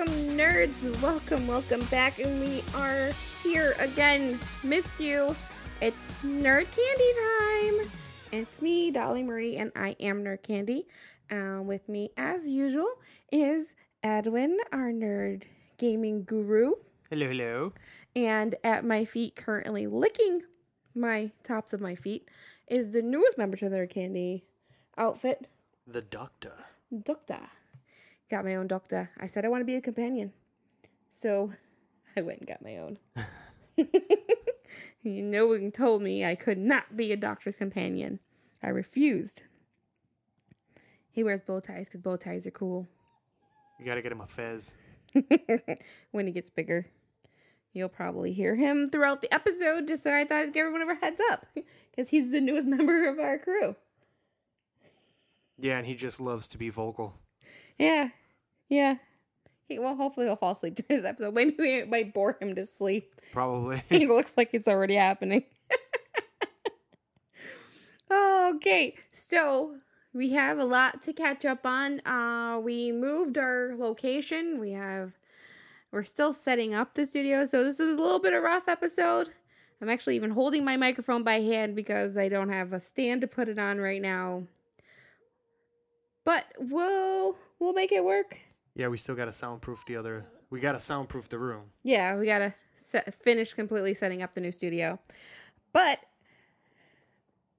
welcome, 0.00 0.36
nerds. 0.36 1.02
Welcome, 1.02 1.46
welcome 1.46 1.84
back. 1.86 2.20
And 2.20 2.40
we 2.40 2.62
are 2.74 3.10
here 3.42 3.74
again. 3.78 4.38
Missed 4.64 4.98
you. 4.98 5.36
It's 5.82 6.24
Nerd 6.24 6.66
Candy 6.70 7.12
time. 7.20 7.90
It's 8.32 8.62
me, 8.62 8.90
Dolly 8.90 9.22
Marie, 9.22 9.56
and 9.56 9.70
I 9.76 9.96
am 10.00 10.24
Nerd 10.24 10.42
Candy. 10.42 10.86
Uh, 11.30 11.60
with 11.62 11.86
me, 11.86 12.12
as 12.16 12.48
usual, 12.48 12.88
is 13.30 13.74
Edwin, 14.02 14.56
our 14.72 14.90
nerd 14.90 15.42
gaming 15.76 16.24
guru. 16.24 16.72
Hello, 17.10 17.28
hello. 17.28 17.72
And 18.16 18.54
at 18.64 18.86
my 18.86 19.04
feet, 19.04 19.36
currently 19.36 19.86
licking 19.86 20.40
my 20.94 21.30
tops 21.44 21.74
of 21.74 21.82
my 21.82 21.94
feet, 21.94 22.26
is 22.68 22.88
the 22.88 23.02
newest 23.02 23.36
member 23.36 23.58
to 23.58 23.68
their 23.68 23.86
candy 23.86 24.46
outfit, 24.96 25.46
The 25.86 26.02
doctor. 26.02 26.54
Doctor. 27.04 27.40
Got 28.30 28.44
my 28.44 28.54
own 28.54 28.68
doctor. 28.68 29.10
I 29.18 29.26
said 29.26 29.44
I 29.44 29.48
want 29.48 29.60
to 29.62 29.66
be 29.66 29.74
a 29.74 29.80
companion. 29.80 30.32
So 31.12 31.52
I 32.16 32.22
went 32.22 32.38
and 32.38 32.48
got 32.48 32.62
my 32.62 32.76
own. 32.78 32.98
no 35.04 35.46
one 35.48 35.72
told 35.72 36.02
me 36.02 36.24
I 36.24 36.36
could 36.36 36.58
not 36.58 36.96
be 36.96 37.12
a 37.12 37.16
doctor's 37.16 37.56
companion. 37.56 38.20
I 38.62 38.68
refused. 38.68 39.42
He 41.10 41.24
wears 41.24 41.40
bow 41.40 41.60
ties 41.60 41.88
because 41.88 42.02
bow 42.02 42.16
ties 42.16 42.46
are 42.46 42.52
cool. 42.52 42.86
You 43.78 43.84
gotta 43.84 44.02
get 44.02 44.12
him 44.12 44.20
a 44.20 44.26
fez. 44.26 44.74
when 46.12 46.26
he 46.26 46.32
gets 46.32 46.50
bigger. 46.50 46.86
You'll 47.72 47.88
probably 47.88 48.32
hear 48.32 48.54
him 48.54 48.88
throughout 48.88 49.22
the 49.22 49.32
episode, 49.32 49.88
just 49.88 50.02
so 50.02 50.14
I 50.14 50.24
thought 50.24 50.38
I'd 50.38 50.52
give 50.52 50.66
everyone 50.66 50.88
a 50.88 50.94
heads 50.94 51.20
up. 51.30 51.46
Because 51.54 52.08
he's 52.08 52.30
the 52.30 52.40
newest 52.40 52.66
member 52.66 53.08
of 53.08 53.18
our 53.18 53.38
crew. 53.38 53.76
Yeah, 55.58 55.78
and 55.78 55.86
he 55.86 55.94
just 55.94 56.20
loves 56.20 56.48
to 56.48 56.58
be 56.58 56.68
vocal. 56.68 57.14
Yeah. 57.78 58.10
Yeah. 58.70 58.94
He, 59.68 59.78
well, 59.78 59.94
hopefully 59.94 60.26
he'll 60.26 60.36
fall 60.36 60.52
asleep 60.52 60.76
during 60.88 61.02
this 61.02 61.08
episode. 61.08 61.34
Maybe 61.34 61.54
we 61.58 61.84
might 61.84 62.14
bore 62.14 62.38
him 62.40 62.54
to 62.54 62.64
sleep. 62.64 63.14
Probably. 63.32 63.82
He 63.90 64.06
looks 64.06 64.32
like 64.36 64.50
it's 64.54 64.68
already 64.68 64.94
happening. 64.94 65.44
okay, 68.10 68.96
so 69.12 69.76
we 70.14 70.30
have 70.30 70.58
a 70.58 70.64
lot 70.64 71.02
to 71.02 71.12
catch 71.12 71.44
up 71.44 71.66
on. 71.66 72.00
Uh, 72.06 72.58
we 72.60 72.90
moved 72.90 73.36
our 73.36 73.74
location. 73.76 74.58
We 74.58 74.72
have 74.72 75.12
we're 75.92 76.04
still 76.04 76.32
setting 76.32 76.74
up 76.74 76.94
the 76.94 77.06
studio, 77.06 77.44
so 77.44 77.64
this 77.64 77.80
is 77.80 77.98
a 77.98 78.02
little 78.02 78.20
bit 78.20 78.32
of 78.32 78.40
a 78.40 78.42
rough 78.42 78.68
episode. 78.68 79.30
I'm 79.80 79.88
actually 79.88 80.16
even 80.16 80.30
holding 80.30 80.64
my 80.64 80.76
microphone 80.76 81.22
by 81.22 81.40
hand 81.40 81.74
because 81.74 82.18
I 82.18 82.28
don't 82.28 82.50
have 82.50 82.72
a 82.72 82.80
stand 82.80 83.22
to 83.22 83.26
put 83.26 83.48
it 83.48 83.58
on 83.58 83.78
right 83.78 84.02
now. 84.02 84.44
But 86.24 86.46
we'll 86.58 87.36
we'll 87.58 87.72
make 87.72 87.92
it 87.92 88.04
work. 88.04 88.38
Yeah, 88.74 88.88
we 88.88 88.96
still 88.98 89.14
gotta 89.14 89.32
soundproof 89.32 89.84
the 89.86 89.96
other. 89.96 90.26
We 90.50 90.60
gotta 90.60 90.80
soundproof 90.80 91.28
the 91.28 91.38
room. 91.38 91.70
Yeah, 91.82 92.16
we 92.16 92.26
gotta 92.26 92.54
set, 92.76 93.12
finish 93.14 93.52
completely 93.54 93.94
setting 93.94 94.22
up 94.22 94.34
the 94.34 94.40
new 94.40 94.52
studio. 94.52 94.98
But 95.72 96.00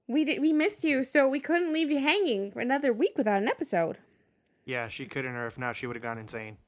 we 0.08 0.24
did 0.24 0.40
we 0.40 0.52
missed 0.52 0.84
you, 0.84 1.04
so 1.04 1.28
we 1.28 1.40
couldn't 1.40 1.72
leave 1.72 1.90
you 1.90 1.98
hanging 1.98 2.50
for 2.50 2.60
another 2.60 2.92
week 2.92 3.16
without 3.16 3.42
an 3.42 3.48
episode. 3.48 3.98
Yeah, 4.64 4.88
she 4.88 5.06
couldn't, 5.06 5.34
or 5.34 5.46
if 5.46 5.58
not, 5.58 5.76
she 5.76 5.86
would 5.86 5.96
have 5.96 6.02
gone 6.02 6.18
insane. 6.18 6.58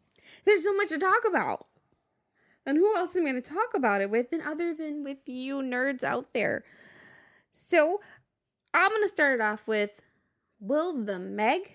There's 0.44 0.64
so 0.64 0.74
much 0.74 0.88
to 0.88 0.98
talk 0.98 1.22
about. 1.28 1.66
And 2.66 2.78
who 2.78 2.96
else 2.96 3.14
am 3.14 3.26
I 3.26 3.30
going 3.30 3.42
to 3.42 3.50
talk 3.50 3.74
about 3.74 4.00
it 4.00 4.10
with 4.10 4.30
than 4.30 4.40
other 4.40 4.72
than 4.74 5.04
with 5.04 5.18
you 5.26 5.56
nerds 5.56 6.02
out 6.02 6.32
there? 6.32 6.64
So 7.52 8.00
I'm 8.72 8.90
going 8.90 9.02
to 9.02 9.08
start 9.08 9.34
it 9.34 9.42
off 9.42 9.68
with 9.68 10.02
Will 10.60 11.04
the 11.04 11.18
Meg 11.18 11.70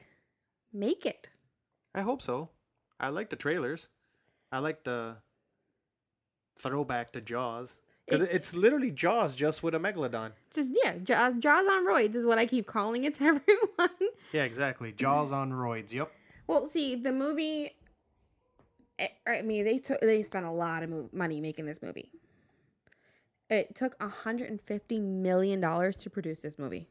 make 0.73 1.05
it? 1.05 1.29
I 1.93 2.01
hope 2.01 2.21
so. 2.21 2.49
I 2.99 3.09
like 3.09 3.29
the 3.29 3.35
trailers. 3.35 3.89
I 4.51 4.59
like 4.59 4.83
the 4.83 5.17
throwback 6.57 7.13
to 7.13 7.21
Jaws. 7.21 7.79
Because 8.05 8.27
It- 8.27 8.35
it's 8.35 8.55
literally 8.55 8.91
Jaws 8.91 9.35
just 9.35 9.61
with 9.61 9.75
a 9.75 9.79
megalodon. 9.79 10.31
Just, 10.53 10.71
yeah, 10.83 10.97
Jaws, 10.97 11.35
Jaws 11.39 11.67
on 11.67 11.85
roids 11.85 12.15
is 12.15 12.25
what 12.25 12.39
I 12.39 12.45
keep 12.47 12.65
calling 12.65 13.03
it 13.03 13.15
to 13.15 13.23
everyone. 13.25 14.09
Yeah, 14.31 14.43
exactly. 14.43 14.91
Jaws 14.91 15.31
on 15.31 15.51
roids. 15.51 15.93
Yep. 15.93 16.11
Well, 16.47 16.67
see, 16.67 16.95
the 16.95 17.11
movie. 17.13 17.71
I- 18.99 19.11
I 19.27 19.41
mean, 19.43 19.63
they 19.63 19.77
took 19.77 20.01
they 20.01 20.23
spent 20.23 20.45
a 20.45 20.51
lot 20.51 20.83
of 20.83 21.13
money 21.13 21.39
making 21.39 21.65
this 21.65 21.81
movie. 21.81 22.11
It 23.49 23.73
took 23.75 23.95
150 23.99 24.99
million 24.99 25.61
dollars 25.61 25.95
to 25.97 26.09
produce 26.09 26.41
this 26.41 26.59
movie. 26.59 26.87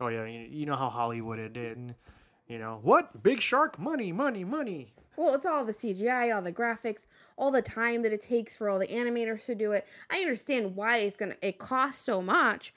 Oh 0.00 0.08
yeah, 0.08 0.24
you, 0.24 0.40
you 0.50 0.66
know 0.66 0.74
how 0.76 0.88
Hollywood 0.88 1.38
it 1.38 1.52
did. 1.52 1.94
You 2.46 2.58
know 2.58 2.80
what? 2.82 3.22
Big 3.22 3.40
shark, 3.40 3.78
money, 3.78 4.12
money, 4.12 4.44
money. 4.44 4.92
Well, 5.16 5.34
it's 5.34 5.46
all 5.46 5.64
the 5.64 5.72
CGI, 5.72 6.34
all 6.34 6.42
the 6.42 6.52
graphics, 6.52 7.06
all 7.36 7.50
the 7.50 7.62
time 7.62 8.02
that 8.02 8.12
it 8.12 8.20
takes 8.20 8.56
for 8.56 8.68
all 8.68 8.78
the 8.78 8.86
animators 8.86 9.44
to 9.46 9.54
do 9.54 9.72
it. 9.72 9.86
I 10.10 10.18
understand 10.18 10.74
why 10.74 10.98
it's 10.98 11.16
gonna 11.16 11.36
it 11.42 11.58
costs 11.58 12.02
so 12.02 12.22
much, 12.22 12.74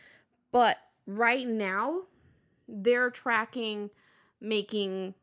but 0.51 0.77
right 1.07 1.47
now 1.47 2.03
they're 2.67 3.09
tracking 3.09 3.89
making 4.41 5.13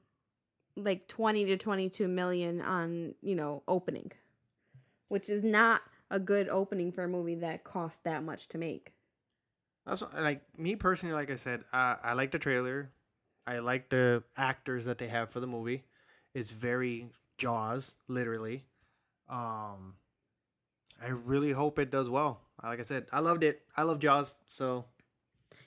like 0.77 1.07
20 1.09 1.45
to 1.47 1.57
22 1.57 2.09
million 2.09 2.61
on, 2.61 3.15
you 3.21 3.35
know, 3.35 3.63
opening, 3.69 4.11
which 5.09 5.29
is 5.29 5.45
not 5.45 5.83
a 6.11 6.19
good 6.19 6.49
opening 6.49 6.93
for 6.93 7.05
a 7.05 7.09
movie 7.09 7.35
that 7.37 7.65
costs 7.65 8.01
that 8.05 8.23
much 8.23 8.49
to 8.49 8.59
make. 8.59 8.93
That's 9.87 10.03
like 10.19 10.43
me 10.59 10.77
personally. 10.77 11.15
Like 11.15 11.31
I 11.31 11.37
said, 11.37 11.65
uh, 11.73 11.97
I 12.03 12.15
like 12.15 12.31
the 12.31 12.39
trailer. 12.39 12.91
I 13.47 13.59
like 13.59 13.89
the 13.89 14.23
actors 14.37 14.85
that 14.85 14.99
they 14.99 15.09
have 15.09 15.31
for 15.31 15.41
the 15.41 15.47
movie. 15.47 15.85
It's 16.35 16.53
very 16.53 17.09
Jaws, 17.39 17.97
literally. 18.09 18.65
Um, 19.29 19.95
I 21.03 21.09
really 21.09 21.53
hope 21.53 21.79
it 21.79 21.91
does 21.91 22.09
well. 22.09 22.41
Like 22.63 22.81
I 22.81 22.85
said, 22.85 23.07
I 23.13 23.21
loved 23.21 23.43
it. 23.43 23.63
I 23.77 23.83
love 23.83 23.99
Jaws. 23.99 24.37
So 24.49 24.85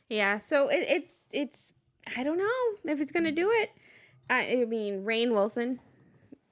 Yeah, 0.09 0.39
so 0.39 0.69
it, 0.69 0.85
it's 0.87 1.19
it's 1.31 1.73
I 2.15 2.23
don't 2.23 2.37
know 2.37 2.91
if 2.91 3.01
it's 3.01 3.11
gonna 3.11 3.31
do 3.31 3.49
it. 3.51 3.71
I, 4.29 4.61
I 4.61 4.65
mean, 4.65 5.03
Rainn 5.03 5.31
Wilson, 5.33 5.79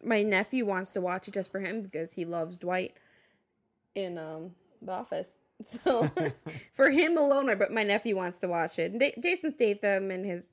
my 0.04 0.22
nephew 0.24 0.66
wants 0.66 0.92
to 0.92 1.02
watch 1.02 1.28
it 1.28 1.34
just 1.34 1.52
for 1.52 1.60
him 1.60 1.82
because 1.82 2.12
he 2.14 2.26
loves 2.26 2.58
Dwight 2.58 2.94
in 3.96 4.18
um 4.18 4.52
The 4.82 4.92
Office. 4.92 5.38
So 5.64 6.10
for 6.74 6.90
him 6.90 7.18
alone, 7.18 7.46
my 7.46 7.56
my 7.70 7.84
nephew 7.84 8.18
wants 8.18 8.40
to 8.40 8.48
watch 8.48 8.80
it. 8.80 8.92
And 8.92 9.24
Jason 9.24 9.54
Statham 9.54 10.12
and 10.12 10.26
his 10.26 10.46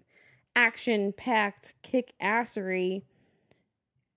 action-packed 0.56 1.74
kick 1.82 2.14
assery. 2.22 3.02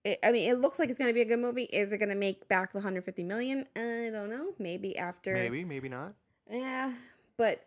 It, 0.04 0.20
I 0.24 0.32
mean, 0.32 0.50
it 0.50 0.60
looks 0.60 0.80
like 0.80 0.90
it's 0.90 1.00
gonna 1.00 1.14
be 1.14 1.22
a 1.22 1.26
good 1.26 1.40
movie. 1.40 1.64
Is 1.64 1.94
it 1.94 1.98
gonna 1.98 2.16
make 2.16 2.48
back 2.48 2.72
the 2.74 2.78
150 2.78 3.24
million? 3.24 3.66
I 3.76 4.10
don't 4.12 4.30
know. 4.30 4.54
Maybe 4.60 4.98
after. 4.98 5.34
maybe, 5.34 5.64
maybe 5.64 5.90
not. 5.90 6.14
Yeah, 6.50 6.94
but 7.38 7.66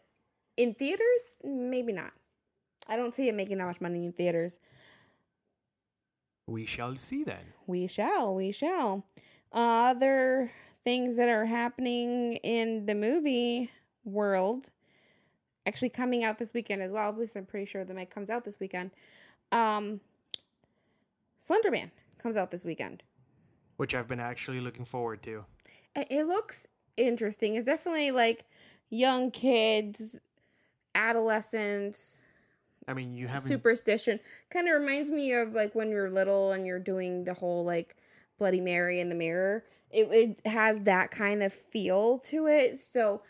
in 0.56 0.75
theaters, 0.75 1.21
maybe 1.44 1.93
not. 1.93 2.12
I 2.88 2.97
don't 2.97 3.15
see 3.15 3.28
it 3.28 3.34
making 3.34 3.59
that 3.59 3.66
much 3.66 3.81
money 3.81 4.04
in 4.04 4.12
theaters. 4.12 4.60
We 6.47 6.66
shall 6.66 6.94
see 6.97 7.25
then. 7.25 7.44
We 7.66 7.88
shall, 7.88 8.34
we 8.34 8.53
shall. 8.53 9.04
Uh, 9.53 9.91
other 9.91 10.50
things 10.84 11.16
that 11.16 11.28
are 11.28 11.44
happening 11.44 12.37
in 12.37 12.87
the 12.87 12.94
movie 12.94 13.71
world, 14.04 14.71
actually 15.66 15.91
coming 15.91 16.25
out 16.25 16.38
this 16.38 16.54
weekend 16.54 16.82
as 16.82 16.93
well. 16.93 17.09
At 17.09 17.19
least 17.19 17.37
I'm 17.37 17.44
pretty 17.44 17.66
sure 17.66 17.84
the 17.84 17.94
Meg 17.94 18.10
comes 18.10 18.31
out 18.31 18.44
this 18.44 18.59
weekend. 18.60 18.93
Um, 19.53 20.00
Slenderman 21.47 21.91
comes 22.19 22.37
out 22.37 22.50
this 22.50 22.65
weekend. 22.65 23.03
Which 23.77 23.94
I've 23.94 24.09
been 24.09 24.21
actually 24.21 24.60
looking 24.60 24.84
forward 24.84 25.22
to. 25.24 25.45
It 25.95 26.27
looks 26.27 26.66
interesting. 26.97 27.57
It's 27.57 27.66
definitely 27.66 28.10
like 28.10 28.45
young 28.91 29.30
kids, 29.30 30.21
adolescents, 30.95 32.22
I 32.89 32.95
mean, 32.95 33.16
you 33.16 33.27
haven't. 33.27 33.48
superstition. 33.48 34.21
Kind 34.51 34.69
of 34.69 34.80
reminds 34.80 35.10
me 35.10 35.33
of 35.34 35.53
like 35.53 35.74
when 35.74 35.91
you're 35.91 36.10
little 36.10 36.53
and 36.53 36.66
you're 36.66 36.78
doing 36.78 37.24
the 37.24 37.34
whole 37.34 37.65
like 37.65 37.97
Bloody 38.39 38.60
Mary 38.60 39.01
in 39.01 39.09
the 39.09 39.15
mirror. 39.15 39.65
It, 39.91 40.09
it 40.12 40.47
has 40.47 40.83
that 40.84 41.10
kind 41.10 41.42
of 41.42 41.53
feel 41.53 42.19
to 42.21 42.47
it. 42.47 42.80
So 42.80 43.21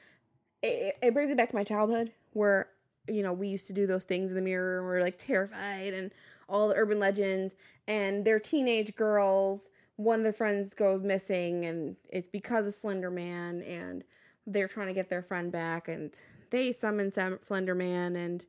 it, 0.63 0.97
it 1.03 1.15
brings 1.15 1.31
it 1.31 1.37
back 1.37 1.51
to 1.51 1.57
my 1.57 1.65
childhood 1.65 2.13
where, 2.37 2.69
you 3.09 3.23
know, 3.23 3.33
we 3.33 3.49
used 3.49 3.67
to 3.69 3.73
do 3.73 3.87
those 3.87 4.05
things 4.05 4.31
in 4.31 4.37
the 4.37 4.43
mirror 4.43 4.79
and 4.79 4.87
we're 4.87 5.01
like 5.01 5.17
terrified 5.19 5.95
and 5.95 6.13
all 6.49 6.69
the 6.69 6.75
urban 6.77 6.99
legends. 6.99 7.57
And 7.89 8.25
they're 8.25 8.39
teenage 8.41 8.95
girls. 8.95 9.71
One 9.97 10.21
of 10.21 10.23
their 10.25 10.33
friends 10.33 10.75
goes 10.75 11.03
missing 11.03 11.65
and 11.65 11.97
it's 12.11 12.29
because 12.29 12.67
of 12.67 12.75
Slender 12.75 13.11
Man 13.11 13.63
and 13.63 14.05
they're 14.47 14.69
trying 14.69 14.89
to 14.89 14.93
get 14.93 15.09
their 15.09 15.23
friend 15.23 15.51
back 15.51 15.89
and 15.89 16.13
they 16.51 16.73
summon 16.73 17.11
Slender 17.11 17.75
Man 17.75 18.17
and 18.17 18.45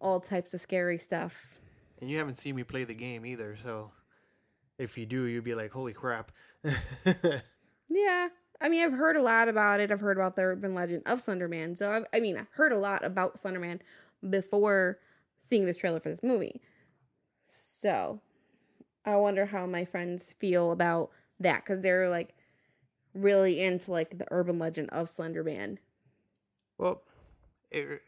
all 0.00 0.20
types 0.20 0.54
of 0.54 0.60
scary 0.60 0.96
stuff. 0.96 1.58
and 2.00 2.08
you 2.08 2.16
haven't 2.16 2.36
seen 2.36 2.54
me 2.54 2.62
play 2.64 2.84
the 2.84 2.94
game 2.94 3.26
either, 3.26 3.58
so 3.62 3.90
if 4.78 4.96
you 4.96 5.04
do, 5.04 5.24
you'd 5.24 5.44
be 5.44 5.54
like, 5.54 5.70
"Holy 5.72 5.92
crap!" 5.92 6.32
Yeah. 7.90 8.28
I 8.60 8.68
mean, 8.68 8.84
I've 8.84 8.92
heard 8.92 9.16
a 9.16 9.22
lot 9.22 9.48
about 9.48 9.80
it. 9.80 9.90
I've 9.90 10.00
heard 10.00 10.16
about 10.16 10.36
the 10.36 10.42
urban 10.42 10.74
legend 10.74 11.02
of 11.06 11.20
Slenderman. 11.20 11.76
So, 11.76 11.90
I've, 11.90 12.04
I 12.12 12.20
mean, 12.20 12.36
I 12.36 12.46
heard 12.52 12.72
a 12.72 12.78
lot 12.78 13.04
about 13.04 13.36
Slenderman 13.36 13.80
before 14.28 14.98
seeing 15.40 15.64
this 15.64 15.78
trailer 15.78 16.00
for 16.00 16.10
this 16.10 16.22
movie. 16.22 16.60
So, 17.48 18.20
I 19.04 19.16
wonder 19.16 19.46
how 19.46 19.66
my 19.66 19.84
friends 19.84 20.34
feel 20.38 20.72
about 20.72 21.10
that 21.40 21.64
because 21.64 21.82
they're 21.82 22.10
like 22.10 22.34
really 23.14 23.62
into 23.62 23.90
like 23.90 24.18
the 24.18 24.26
urban 24.30 24.58
legend 24.58 24.90
of 24.90 25.08
Slenderman. 25.08 25.78
Well, 26.76 27.02
it, 27.70 28.02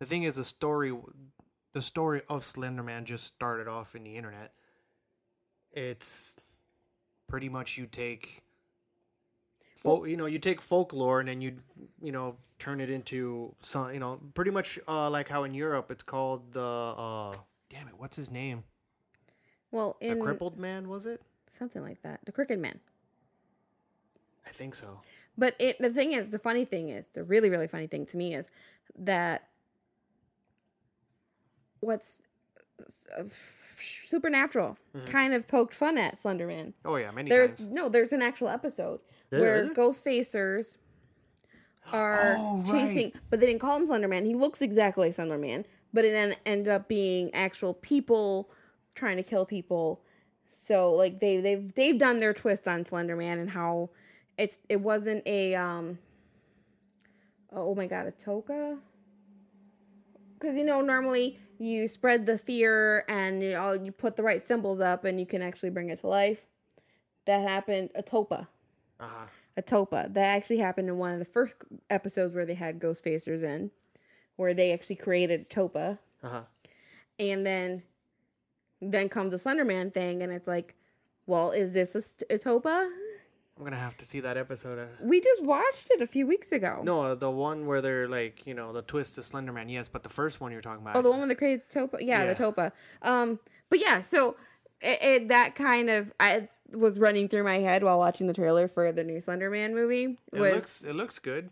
the 0.00 0.06
thing 0.06 0.22
is, 0.22 0.36
the 0.36 0.44
story, 0.44 0.96
the 1.74 1.82
story 1.82 2.22
of 2.28 2.42
Slenderman 2.42 3.04
just 3.04 3.24
started 3.24 3.68
off 3.68 3.94
in 3.94 4.04
the 4.04 4.16
internet. 4.16 4.52
It's 5.72 6.38
pretty 7.28 7.48
much 7.48 7.76
you 7.76 7.86
take, 7.86 8.42
you 9.84 10.16
know, 10.16 10.26
you 10.26 10.38
take 10.38 10.60
folklore 10.60 11.20
and 11.20 11.28
then 11.28 11.40
you, 11.40 11.58
you 12.02 12.12
know, 12.12 12.36
turn 12.58 12.80
it 12.80 12.90
into 12.90 13.54
some, 13.60 13.92
you 13.92 14.00
know, 14.00 14.20
pretty 14.34 14.50
much 14.50 14.78
uh, 14.88 15.10
like 15.10 15.28
how 15.28 15.44
in 15.44 15.52
Europe 15.54 15.90
it's 15.90 16.02
called 16.02 16.52
the, 16.52 16.60
uh, 16.62 17.34
damn 17.70 17.88
it, 17.88 17.94
what's 17.98 18.16
his 18.16 18.30
name? 18.30 18.64
Well, 19.70 19.96
in 20.00 20.18
the 20.18 20.24
crippled 20.24 20.58
man 20.58 20.88
was 20.88 21.06
it? 21.06 21.20
something 21.58 21.82
like 21.82 22.02
that, 22.02 22.20
the 22.26 22.32
Crooked 22.32 22.58
Man. 22.58 22.78
I 24.46 24.50
think 24.50 24.74
so. 24.74 25.00
But 25.38 25.54
it 25.58 25.78
the 25.80 25.88
thing 25.90 26.12
is, 26.12 26.28
the 26.30 26.38
funny 26.38 26.64
thing 26.66 26.90
is, 26.90 27.08
the 27.08 27.24
really 27.24 27.48
really 27.50 27.66
funny 27.66 27.86
thing 27.86 28.04
to 28.06 28.16
me 28.18 28.34
is 28.34 28.50
that 28.98 29.48
what's 31.80 32.20
uh, 33.18 33.24
supernatural 34.06 34.76
Mhm. 34.94 35.06
kind 35.06 35.34
of 35.34 35.48
poked 35.48 35.74
fun 35.74 35.98
at 35.98 36.18
Slenderman. 36.22 36.74
Oh 36.84 36.96
yeah, 36.96 37.10
many 37.10 37.30
There's 37.30 37.50
times. 37.50 37.68
no, 37.68 37.88
there's 37.88 38.12
an 38.12 38.22
actual 38.22 38.48
episode 38.48 39.00
There 39.30 39.40
where 39.40 39.74
Ghostfacers 39.74 40.76
are 41.92 42.36
Oh, 42.38 42.62
right. 42.72 42.88
chasing, 42.88 43.12
but 43.30 43.40
they 43.40 43.46
didn't 43.46 43.60
call 43.60 43.76
him 43.76 43.86
Slenderman. 43.86 44.26
He 44.26 44.34
looks 44.34 44.62
exactly 44.62 45.08
like 45.08 45.16
Slenderman, 45.16 45.64
but 45.92 46.04
it 46.04 46.12
then 46.12 46.36
ended 46.44 46.68
up 46.68 46.88
being 46.88 47.32
actual 47.34 47.74
people 47.74 48.50
trying 48.94 49.16
to 49.16 49.22
kill 49.22 49.46
people. 49.46 50.02
So 50.52 50.92
like 50.94 51.20
they 51.20 51.38
they've 51.40 51.72
they've 51.74 51.98
done 51.98 52.18
their 52.18 52.34
twist 52.34 52.66
on 52.66 52.84
Slenderman 52.84 53.40
and 53.40 53.50
how 53.50 53.90
it's 54.36 54.58
it 54.68 54.80
wasn't 54.80 55.22
a 55.26 55.54
um 55.54 55.98
oh 57.52 57.74
my 57.74 57.86
god 57.86 58.06
a 58.06 58.12
tulpa 58.12 58.78
because 60.38 60.56
you 60.56 60.64
know 60.64 60.80
normally 60.80 61.38
you 61.58 61.88
spread 61.88 62.26
the 62.26 62.38
fear 62.38 63.04
and 63.08 63.42
you 63.42 63.56
all 63.56 63.76
you 63.76 63.92
put 63.92 64.16
the 64.16 64.22
right 64.22 64.46
symbols 64.46 64.80
up 64.80 65.04
and 65.04 65.18
you 65.20 65.26
can 65.26 65.42
actually 65.42 65.70
bring 65.70 65.90
it 65.90 66.00
to 66.00 66.06
life. 66.08 66.46
That 67.26 67.48
happened 67.48 67.90
a 67.94 68.02
tulpa 68.02 68.48
Uh-huh. 69.00 69.26
a 69.56 69.62
tulpa. 69.62 70.12
That 70.14 70.24
actually 70.36 70.58
happened 70.58 70.88
in 70.88 70.98
one 70.98 71.12
of 71.12 71.18
the 71.18 71.24
first 71.24 71.56
episodes 71.90 72.34
where 72.34 72.46
they 72.46 72.54
had 72.54 72.78
Ghostfacers 72.80 73.42
in, 73.42 73.70
where 74.36 74.54
they 74.54 74.72
actually 74.72 74.96
created 74.96 75.40
a 75.42 75.44
tulpa, 75.44 75.98
Uh-huh. 76.22 76.42
and 77.18 77.46
then 77.46 77.82
then 78.82 79.08
comes 79.08 79.30
the 79.30 79.38
Slenderman 79.38 79.92
thing, 79.92 80.22
and 80.22 80.30
it's 80.32 80.46
like, 80.46 80.74
well, 81.26 81.50
is 81.50 81.72
this 81.72 81.94
a, 81.94 82.00
st- 82.02 82.30
a 82.30 82.36
tulpa? 82.38 82.90
I'm 83.58 83.64
gonna 83.64 83.76
have 83.76 83.96
to 83.96 84.04
see 84.04 84.20
that 84.20 84.36
episode. 84.36 84.78
Uh, 84.78 84.84
We 85.00 85.18
just 85.22 85.42
watched 85.42 85.90
it 85.90 86.02
a 86.02 86.06
few 86.06 86.26
weeks 86.26 86.52
ago. 86.52 86.82
No, 86.84 87.14
the 87.14 87.30
one 87.30 87.64
where 87.64 87.80
they're 87.80 88.06
like, 88.06 88.46
you 88.46 88.52
know, 88.52 88.74
the 88.74 88.82
twist 88.82 89.14
to 89.14 89.22
Slenderman. 89.22 89.70
Yes, 89.72 89.88
but 89.88 90.02
the 90.02 90.10
first 90.10 90.42
one 90.42 90.52
you're 90.52 90.60
talking 90.60 90.82
about. 90.82 90.94
Oh, 90.96 91.00
the 91.02 91.10
one 91.10 91.20
with 91.20 91.30
the 91.30 91.34
created 91.36 91.66
tulpa. 91.70 91.98
Yeah, 92.00 92.24
Yeah. 92.24 92.34
the 92.34 92.42
tulpa. 92.44 92.72
Um, 93.00 93.40
but 93.70 93.80
yeah, 93.80 94.02
so 94.02 94.36
it, 94.82 94.98
it 95.02 95.28
that 95.28 95.54
kind 95.54 95.88
of 95.88 96.12
I 96.20 96.48
was 96.72 96.98
running 96.98 97.28
through 97.28 97.44
my 97.44 97.58
head 97.58 97.82
while 97.82 97.98
watching 97.98 98.26
the 98.26 98.32
trailer 98.32 98.68
for 98.68 98.92
the 98.92 99.04
new 99.04 99.18
Slenderman 99.18 99.72
movie. 99.72 100.18
it 100.32 100.40
looks 100.40 100.82
it 100.84 100.94
looks 100.94 101.18
good. 101.18 101.50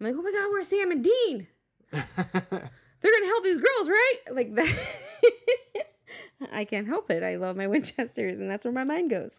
I'm 0.00 0.06
like, 0.06 0.14
oh 0.16 0.22
my 0.22 0.30
god, 0.32 0.50
where's 0.50 0.68
Sam 0.68 0.90
and 0.90 1.04
Dean? 1.04 1.46
they're 1.90 2.02
gonna 2.02 3.26
help 3.26 3.44
these 3.44 3.58
girls, 3.58 3.88
right? 3.88 4.16
Like 4.32 4.54
that. 4.54 4.78
I 6.52 6.64
can't 6.64 6.86
help 6.86 7.10
it. 7.10 7.22
I 7.22 7.36
love 7.36 7.56
my 7.56 7.66
Winchesters, 7.68 8.38
and 8.38 8.50
that's 8.50 8.64
where 8.64 8.72
my 8.72 8.84
mind 8.84 9.10
goes. 9.10 9.32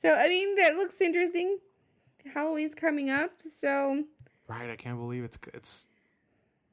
So 0.00 0.14
I 0.14 0.28
mean, 0.28 0.54
that 0.56 0.74
looks 0.76 1.00
interesting. 1.00 1.58
Halloween's 2.32 2.74
coming 2.74 3.10
up, 3.10 3.32
so 3.50 4.04
right, 4.48 4.70
I 4.70 4.76
can't 4.76 4.98
believe 4.98 5.24
it's 5.24 5.38
it's 5.52 5.86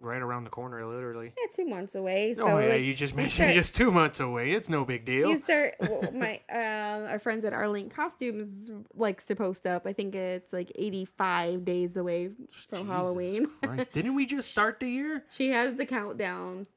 right 0.01 0.21
around 0.21 0.43
the 0.43 0.49
corner, 0.49 0.85
literally. 0.85 1.33
yeah, 1.37 1.47
two 1.55 1.65
months 1.67 1.95
away. 1.95 2.33
So 2.33 2.47
oh 2.47 2.59
yeah, 2.59 2.73
like, 2.73 2.83
you 2.83 2.93
just 2.93 3.15
mentioned 3.15 3.45
start- 3.45 3.53
just 3.53 3.75
two 3.75 3.91
months 3.91 4.19
away. 4.19 4.51
It's 4.51 4.69
no 4.69 4.83
big 4.83 5.05
deal. 5.05 5.29
You 5.29 5.39
start 5.39 5.75
well, 5.79 6.11
my 6.11 6.41
uh, 6.51 7.07
our 7.09 7.19
friends 7.19 7.45
at 7.45 7.53
Arlene 7.53 7.89
Costumes 7.89 8.69
like 8.93 9.25
to 9.25 9.35
post 9.35 9.65
up. 9.65 9.85
I 9.85 9.93
think 9.93 10.15
it's 10.15 10.51
like 10.51 10.71
eighty 10.75 11.05
five 11.05 11.63
days 11.63 11.97
away 11.97 12.29
from 12.29 12.47
Jesus 12.51 12.87
Halloween. 12.87 13.47
Didn't 13.93 14.15
we 14.15 14.25
just 14.25 14.51
start 14.51 14.79
the 14.79 14.89
year? 14.89 15.23
She 15.29 15.49
has 15.49 15.75
the 15.75 15.85
countdown 15.85 16.67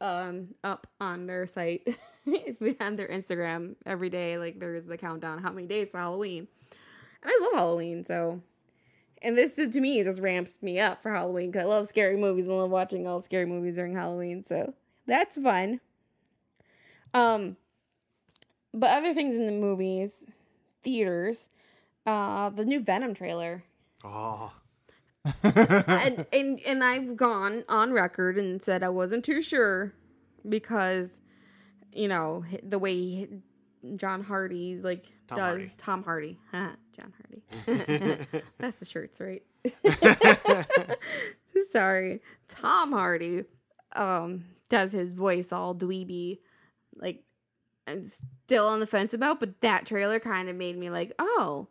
um 0.00 0.48
up 0.64 0.86
on 1.00 1.26
their 1.26 1.46
site. 1.46 1.96
on 2.80 2.96
their 2.96 3.08
Instagram 3.08 3.76
every 3.86 4.10
day. 4.10 4.38
Like 4.38 4.58
there's 4.58 4.84
the 4.84 4.96
countdown 4.96 5.42
how 5.42 5.52
many 5.52 5.66
days 5.66 5.90
to 5.90 5.98
Halloween. 5.98 6.48
And 7.22 7.32
I 7.32 7.38
love 7.42 7.52
Halloween, 7.54 8.04
so 8.04 8.40
and 9.22 9.36
this 9.36 9.56
to 9.56 9.80
me 9.80 10.02
just 10.02 10.20
ramps 10.20 10.58
me 10.62 10.78
up 10.80 11.02
for 11.02 11.12
Halloween 11.12 11.50
because 11.50 11.64
I 11.64 11.68
love 11.68 11.86
scary 11.86 12.16
movies 12.16 12.48
and 12.48 12.56
love 12.56 12.70
watching 12.70 13.06
all 13.06 13.20
scary 13.22 13.46
movies 13.46 13.76
during 13.76 13.94
Halloween. 13.94 14.44
So 14.44 14.74
that's 15.06 15.36
fun. 15.36 15.80
Um, 17.12 17.56
but 18.72 18.90
other 18.90 19.14
things 19.14 19.34
in 19.34 19.46
the 19.46 19.52
movies, 19.52 20.12
theaters, 20.82 21.48
uh, 22.06 22.50
the 22.50 22.64
new 22.64 22.80
Venom 22.80 23.14
trailer 23.14 23.64
Oh. 24.04 24.52
and 25.42 26.26
and 26.32 26.60
and 26.60 26.84
I've 26.84 27.16
gone 27.16 27.64
on 27.68 27.92
record 27.92 28.38
and 28.38 28.62
said 28.62 28.82
I 28.82 28.88
wasn't 28.88 29.24
too 29.24 29.42
sure 29.42 29.92
because 30.48 31.20
you 31.92 32.08
know 32.08 32.44
the 32.62 32.78
way 32.78 33.28
John 33.96 34.22
Hardy 34.22 34.76
like 34.82 35.06
Tom 35.26 35.38
does 35.38 35.46
Hardy. 35.48 35.72
Tom 35.76 36.02
Hardy 36.04 36.38
John 37.00 37.12
Hardy 37.66 38.26
that's 38.58 38.78
the 38.78 38.84
shirts 38.84 39.20
right 39.20 39.42
sorry 41.70 42.20
Tom 42.48 42.92
Hardy 42.92 43.44
um 43.94 44.44
does 44.68 44.92
his 44.92 45.12
voice 45.14 45.52
all 45.52 45.74
dweeby 45.74 46.38
like 46.96 47.22
I'm 47.86 48.08
still 48.44 48.68
on 48.68 48.80
the 48.80 48.86
fence 48.86 49.14
about 49.14 49.40
but 49.40 49.60
that 49.62 49.86
trailer 49.86 50.20
kind 50.20 50.48
of 50.48 50.56
made 50.56 50.76
me 50.76 50.90
like 50.90 51.12
oh 51.18 51.68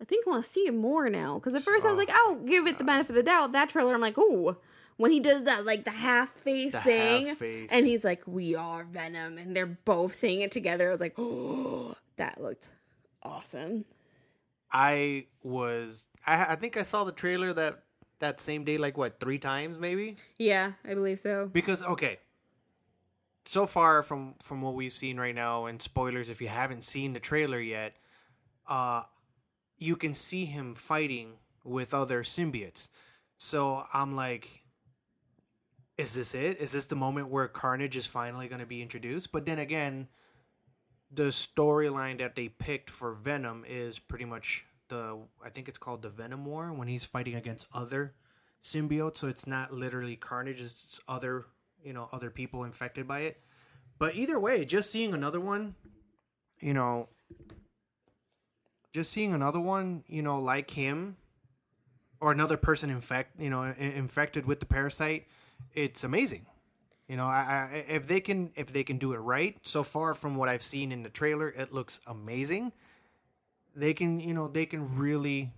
I 0.00 0.04
think 0.04 0.26
I 0.26 0.30
want 0.30 0.44
to 0.44 0.50
see 0.50 0.66
it 0.66 0.74
more 0.74 1.10
now. 1.10 1.34
Because 1.40 1.54
at 1.54 1.62
first 1.62 1.84
I 1.84 1.88
was 1.88 1.94
Oh, 1.94 1.98
like, 1.98 2.10
I'll 2.10 2.36
give 2.36 2.66
it 2.68 2.78
the 2.78 2.84
benefit 2.84 3.10
of 3.10 3.16
the 3.16 3.22
doubt. 3.24 3.50
That 3.52 3.68
trailer, 3.70 3.92
I'm 3.94 4.00
like, 4.00 4.14
oh, 4.16 4.56
when 4.96 5.10
he 5.10 5.20
does 5.20 5.44
that, 5.44 5.64
like 5.64 5.84
the 5.84 5.90
half 5.90 6.30
face 6.30 6.72
the 6.72 6.80
thing, 6.80 7.26
half 7.26 7.38
face. 7.38 7.68
and 7.72 7.84
he's 7.86 8.04
like, 8.04 8.22
we 8.26 8.54
are 8.54 8.84
Venom, 8.84 9.38
and 9.38 9.56
they're 9.56 9.66
both 9.66 10.14
saying 10.14 10.42
it 10.42 10.52
together. 10.52 10.88
I 10.88 10.92
was 10.92 11.00
like, 11.00 11.14
oh, 11.18 11.96
that 12.16 12.40
looked 12.40 12.68
awesome. 13.24 13.84
I 14.72 15.26
was 15.42 16.08
I 16.26 16.52
I 16.52 16.54
think 16.56 16.76
I 16.76 16.82
saw 16.82 17.04
the 17.04 17.12
trailer 17.12 17.52
that 17.52 17.84
that 18.20 18.40
same 18.40 18.64
day 18.64 18.78
like 18.78 18.98
what, 18.98 19.20
3 19.20 19.38
times 19.38 19.78
maybe? 19.78 20.16
Yeah, 20.38 20.72
I 20.84 20.94
believe 20.94 21.20
so. 21.20 21.48
Because 21.52 21.82
okay, 21.82 22.18
so 23.44 23.66
far 23.66 24.02
from 24.02 24.34
from 24.42 24.60
what 24.60 24.74
we've 24.74 24.92
seen 24.92 25.18
right 25.18 25.34
now, 25.34 25.66
and 25.66 25.80
spoilers 25.80 26.30
if 26.30 26.40
you 26.40 26.48
haven't 26.48 26.84
seen 26.84 27.12
the 27.12 27.20
trailer 27.20 27.60
yet, 27.60 27.96
uh, 28.66 29.02
you 29.78 29.96
can 29.96 30.14
see 30.14 30.44
him 30.44 30.74
fighting 30.74 31.34
with 31.64 31.94
other 31.94 32.22
symbiotes. 32.22 32.88
So 33.36 33.84
I'm 33.92 34.16
like, 34.16 34.64
is 35.96 36.14
this 36.14 36.34
it? 36.34 36.58
Is 36.58 36.72
this 36.72 36.86
the 36.86 36.96
moment 36.96 37.28
where 37.28 37.48
Carnage 37.48 37.96
is 37.96 38.06
finally 38.06 38.48
going 38.48 38.60
to 38.60 38.66
be 38.66 38.82
introduced? 38.82 39.32
But 39.32 39.46
then 39.46 39.58
again, 39.58 40.08
the 41.10 41.24
storyline 41.24 42.18
that 42.18 42.36
they 42.36 42.48
picked 42.48 42.90
for 42.90 43.12
Venom 43.12 43.64
is 43.66 43.98
pretty 43.98 44.24
much 44.24 44.66
the 44.88 45.18
I 45.44 45.50
think 45.50 45.68
it's 45.68 45.78
called 45.78 46.02
the 46.02 46.10
Venom 46.10 46.44
War 46.44 46.72
when 46.72 46.88
he's 46.88 47.04
fighting 47.04 47.34
against 47.34 47.66
other 47.74 48.14
symbiotes. 48.62 49.18
So 49.18 49.28
it's 49.28 49.46
not 49.46 49.72
literally 49.72 50.16
Carnage; 50.16 50.60
it's 50.60 51.00
other 51.08 51.46
you 51.82 51.92
know 51.92 52.08
other 52.12 52.30
people 52.30 52.64
infected 52.64 53.06
by 53.06 53.20
it. 53.20 53.40
But 53.98 54.14
either 54.14 54.38
way, 54.38 54.64
just 54.64 54.90
seeing 54.90 55.12
another 55.12 55.40
one, 55.40 55.74
you 56.60 56.72
know, 56.72 57.08
just 58.92 59.10
seeing 59.12 59.32
another 59.32 59.60
one, 59.60 60.04
you 60.06 60.22
know, 60.22 60.40
like 60.40 60.70
him, 60.70 61.16
or 62.20 62.32
another 62.32 62.56
person 62.56 62.90
infect, 62.90 63.40
you 63.40 63.50
know, 63.50 63.64
infected 63.64 64.46
with 64.46 64.60
the 64.60 64.66
parasite, 64.66 65.26
it's 65.74 66.04
amazing. 66.04 66.46
You 67.08 67.16
know, 67.16 67.24
I, 67.24 67.70
I, 67.72 67.84
if 67.88 68.06
they 68.06 68.20
can 68.20 68.52
if 68.54 68.70
they 68.70 68.84
can 68.84 68.98
do 68.98 69.14
it 69.14 69.18
right, 69.18 69.56
so 69.62 69.82
far 69.82 70.12
from 70.12 70.36
what 70.36 70.50
I've 70.50 70.62
seen 70.62 70.92
in 70.92 71.02
the 71.02 71.08
trailer, 71.08 71.48
it 71.48 71.72
looks 71.72 72.00
amazing. 72.06 72.72
They 73.74 73.94
can, 73.94 74.20
you 74.20 74.34
know, 74.34 74.46
they 74.46 74.66
can 74.66 74.98
really, 74.98 75.50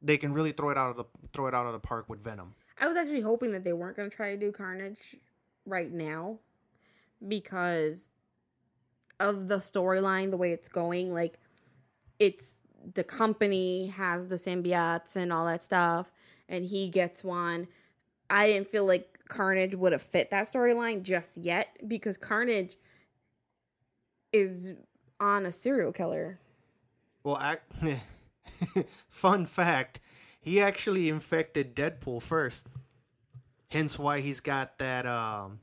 they 0.00 0.16
can 0.16 0.32
really 0.32 0.52
throw 0.52 0.70
it 0.70 0.78
out 0.78 0.90
of 0.90 0.96
the 0.96 1.04
throw 1.34 1.46
it 1.46 1.54
out 1.54 1.66
of 1.66 1.72
the 1.72 1.78
park 1.78 2.08
with 2.08 2.20
Venom. 2.20 2.54
I 2.80 2.88
was 2.88 2.96
actually 2.96 3.20
hoping 3.20 3.52
that 3.52 3.64
they 3.64 3.74
weren't 3.74 3.96
going 3.96 4.08
to 4.08 4.16
try 4.16 4.30
to 4.30 4.36
do 4.38 4.50
Carnage 4.50 5.16
right 5.66 5.92
now 5.92 6.38
because 7.28 8.08
of 9.20 9.48
the 9.48 9.56
storyline, 9.56 10.30
the 10.30 10.36
way 10.36 10.52
it's 10.52 10.68
going. 10.68 11.12
Like, 11.12 11.38
it's 12.18 12.60
the 12.94 13.04
company 13.04 13.88
has 13.88 14.28
the 14.28 14.36
symbiotes 14.36 15.16
and 15.16 15.32
all 15.32 15.44
that 15.46 15.62
stuff, 15.62 16.10
and 16.48 16.64
he 16.64 16.88
gets 16.88 17.22
one. 17.22 17.68
I 18.30 18.48
didn't 18.48 18.68
feel 18.68 18.86
like 18.86 19.15
Carnage 19.28 19.74
would 19.74 19.92
have 19.92 20.02
fit 20.02 20.30
that 20.30 20.48
storyline 20.48 21.02
just 21.02 21.36
yet 21.36 21.68
because 21.86 22.16
Carnage 22.16 22.76
is 24.32 24.72
on 25.20 25.46
a 25.46 25.52
serial 25.52 25.92
killer. 25.92 26.38
Well, 27.24 27.40
ac 27.42 28.00
fun 29.08 29.46
fact, 29.46 30.00
he 30.40 30.60
actually 30.60 31.08
infected 31.08 31.74
Deadpool 31.74 32.22
first. 32.22 32.68
Hence 33.68 33.98
why 33.98 34.20
he's 34.20 34.40
got 34.40 34.78
that 34.78 35.06
um 35.06 35.60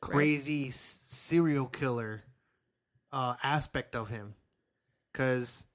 crazy 0.00 0.68
s 0.68 0.74
serial 0.74 1.66
killer 1.66 2.22
uh 3.12 3.36
aspect 3.42 3.96
of 3.96 4.10
him. 4.10 4.34
Cuz 5.14 5.66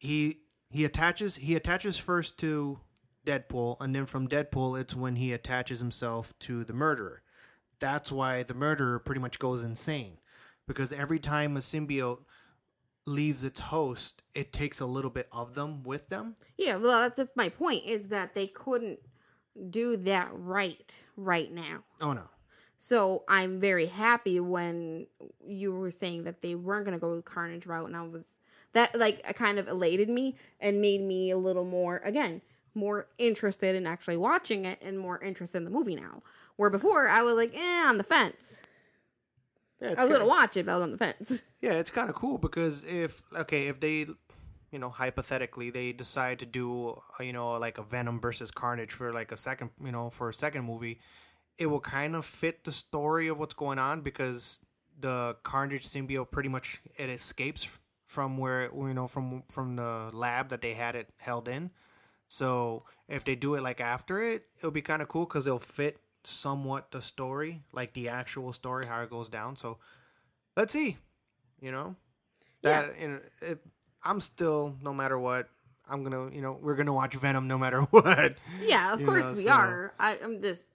he 0.00 0.40
he 0.70 0.84
attaches 0.84 1.36
he 1.36 1.54
attaches 1.54 1.98
first 1.98 2.38
to 2.38 2.80
Deadpool 3.28 3.76
and 3.80 3.94
then 3.94 4.06
from 4.06 4.26
Deadpool 4.26 4.80
it's 4.80 4.96
when 4.96 5.16
he 5.16 5.32
attaches 5.32 5.80
himself 5.80 6.32
to 6.40 6.64
the 6.64 6.72
murderer. 6.72 7.22
That's 7.78 8.10
why 8.10 8.42
the 8.42 8.54
murderer 8.54 8.98
pretty 8.98 9.20
much 9.20 9.38
goes 9.38 9.62
insane 9.62 10.18
because 10.66 10.92
every 10.92 11.18
time 11.18 11.56
a 11.56 11.60
symbiote 11.60 12.24
leaves 13.06 13.44
its 13.44 13.60
host, 13.60 14.22
it 14.34 14.52
takes 14.52 14.80
a 14.80 14.86
little 14.86 15.10
bit 15.10 15.26
of 15.30 15.54
them 15.54 15.82
with 15.82 16.08
them. 16.08 16.36
Yeah, 16.56 16.76
well, 16.76 17.02
that's, 17.02 17.16
that's 17.18 17.36
my 17.36 17.48
point. 17.48 17.84
Is 17.86 18.08
that 18.08 18.34
they 18.34 18.46
couldn't 18.46 18.98
do 19.70 19.96
that 19.98 20.28
right 20.32 20.96
right 21.16 21.52
now. 21.52 21.84
Oh 22.00 22.12
no. 22.12 22.24
So 22.78 23.24
I'm 23.28 23.58
very 23.58 23.86
happy 23.86 24.38
when 24.38 25.06
you 25.44 25.72
were 25.72 25.90
saying 25.90 26.24
that 26.24 26.42
they 26.42 26.54
weren't 26.54 26.84
going 26.84 26.96
to 26.96 27.00
go 27.00 27.16
the 27.16 27.22
Carnage 27.22 27.66
route, 27.66 27.88
and 27.88 27.96
I 27.96 28.02
was 28.02 28.32
that 28.72 28.96
like 28.98 29.22
kind 29.34 29.58
of 29.58 29.68
elated 29.68 30.08
me 30.08 30.36
and 30.60 30.80
made 30.80 31.00
me 31.00 31.30
a 31.30 31.38
little 31.38 31.64
more 31.64 32.00
again 32.04 32.40
more 32.74 33.06
interested 33.18 33.74
in 33.74 33.86
actually 33.86 34.16
watching 34.16 34.64
it 34.64 34.78
and 34.82 34.98
more 34.98 35.22
interested 35.22 35.58
in 35.58 35.64
the 35.64 35.70
movie 35.70 35.94
now. 35.94 36.22
Where 36.56 36.70
before 36.70 37.08
I 37.08 37.22
was 37.22 37.34
like, 37.34 37.56
eh, 37.56 37.84
on 37.86 37.98
the 37.98 38.04
fence. 38.04 38.58
Yeah, 39.80 39.94
I 39.96 40.04
was 40.04 40.12
gonna 40.12 40.26
watch 40.26 40.56
it, 40.56 40.66
but 40.66 40.72
I 40.72 40.76
was 40.76 40.82
on 40.84 40.90
the 40.92 40.98
fence. 40.98 41.42
Yeah, 41.60 41.72
it's 41.72 41.90
kind 41.90 42.08
of 42.08 42.14
cool 42.14 42.38
because 42.38 42.84
if 42.84 43.20
okay, 43.34 43.66
if 43.66 43.80
they, 43.80 44.06
you 44.70 44.78
know, 44.78 44.90
hypothetically 44.90 45.70
they 45.70 45.92
decide 45.92 46.38
to 46.38 46.46
do, 46.46 46.90
uh, 47.18 47.22
you 47.24 47.32
know, 47.32 47.58
like 47.58 47.78
a 47.78 47.82
Venom 47.82 48.20
versus 48.20 48.52
Carnage 48.52 48.92
for 48.92 49.12
like 49.12 49.32
a 49.32 49.36
second, 49.36 49.70
you 49.84 49.90
know, 49.90 50.08
for 50.08 50.28
a 50.28 50.34
second 50.34 50.64
movie, 50.64 51.00
it 51.58 51.66
will 51.66 51.80
kind 51.80 52.14
of 52.14 52.24
fit 52.24 52.62
the 52.62 52.70
story 52.70 53.26
of 53.26 53.38
what's 53.38 53.54
going 53.54 53.80
on 53.80 54.02
because 54.02 54.60
the 55.00 55.36
Carnage 55.42 55.86
symbiote 55.86 56.30
pretty 56.30 56.48
much 56.48 56.80
it 56.96 57.10
escapes 57.10 57.78
from 58.06 58.38
where 58.38 58.70
you 58.74 58.94
know 58.94 59.06
from 59.06 59.42
from 59.50 59.76
the 59.76 60.10
lab 60.12 60.48
that 60.48 60.60
they 60.60 60.74
had 60.74 60.96
it 60.96 61.08
held 61.18 61.48
in. 61.48 61.70
So 62.28 62.84
if 63.08 63.24
they 63.24 63.34
do 63.34 63.54
it 63.54 63.62
like 63.62 63.80
after 63.80 64.22
it, 64.22 64.44
it'll 64.58 64.70
be 64.70 64.82
kind 64.82 65.02
of 65.02 65.08
cool 65.08 65.24
because 65.24 65.46
it'll 65.46 65.58
fit 65.58 65.98
somewhat 66.24 66.90
the 66.90 67.00
story, 67.02 67.62
like 67.72 67.94
the 67.94 68.10
actual 68.10 68.52
story, 68.52 68.86
how 68.86 69.00
it 69.02 69.10
goes 69.10 69.28
down. 69.28 69.56
So 69.56 69.78
let's 70.56 70.72
see. 70.72 70.98
You 71.60 71.72
know, 71.72 71.96
that 72.62 72.94
yeah. 72.96 73.04
and 73.04 73.20
it, 73.40 73.58
I'm 74.04 74.20
still 74.20 74.76
no 74.82 74.94
matter 74.94 75.18
what. 75.18 75.48
I'm 75.90 76.04
gonna, 76.04 76.30
you 76.30 76.42
know, 76.42 76.58
we're 76.60 76.76
gonna 76.76 76.92
watch 76.92 77.14
Venom 77.16 77.48
no 77.48 77.56
matter 77.56 77.80
what. 77.90 78.36
Yeah, 78.62 78.92
of 78.92 79.04
course 79.04 79.24
know, 79.24 79.32
we 79.32 79.44
so. 79.44 79.50
are. 79.50 79.94
I, 79.98 80.18
I'm 80.22 80.40
just 80.42 80.66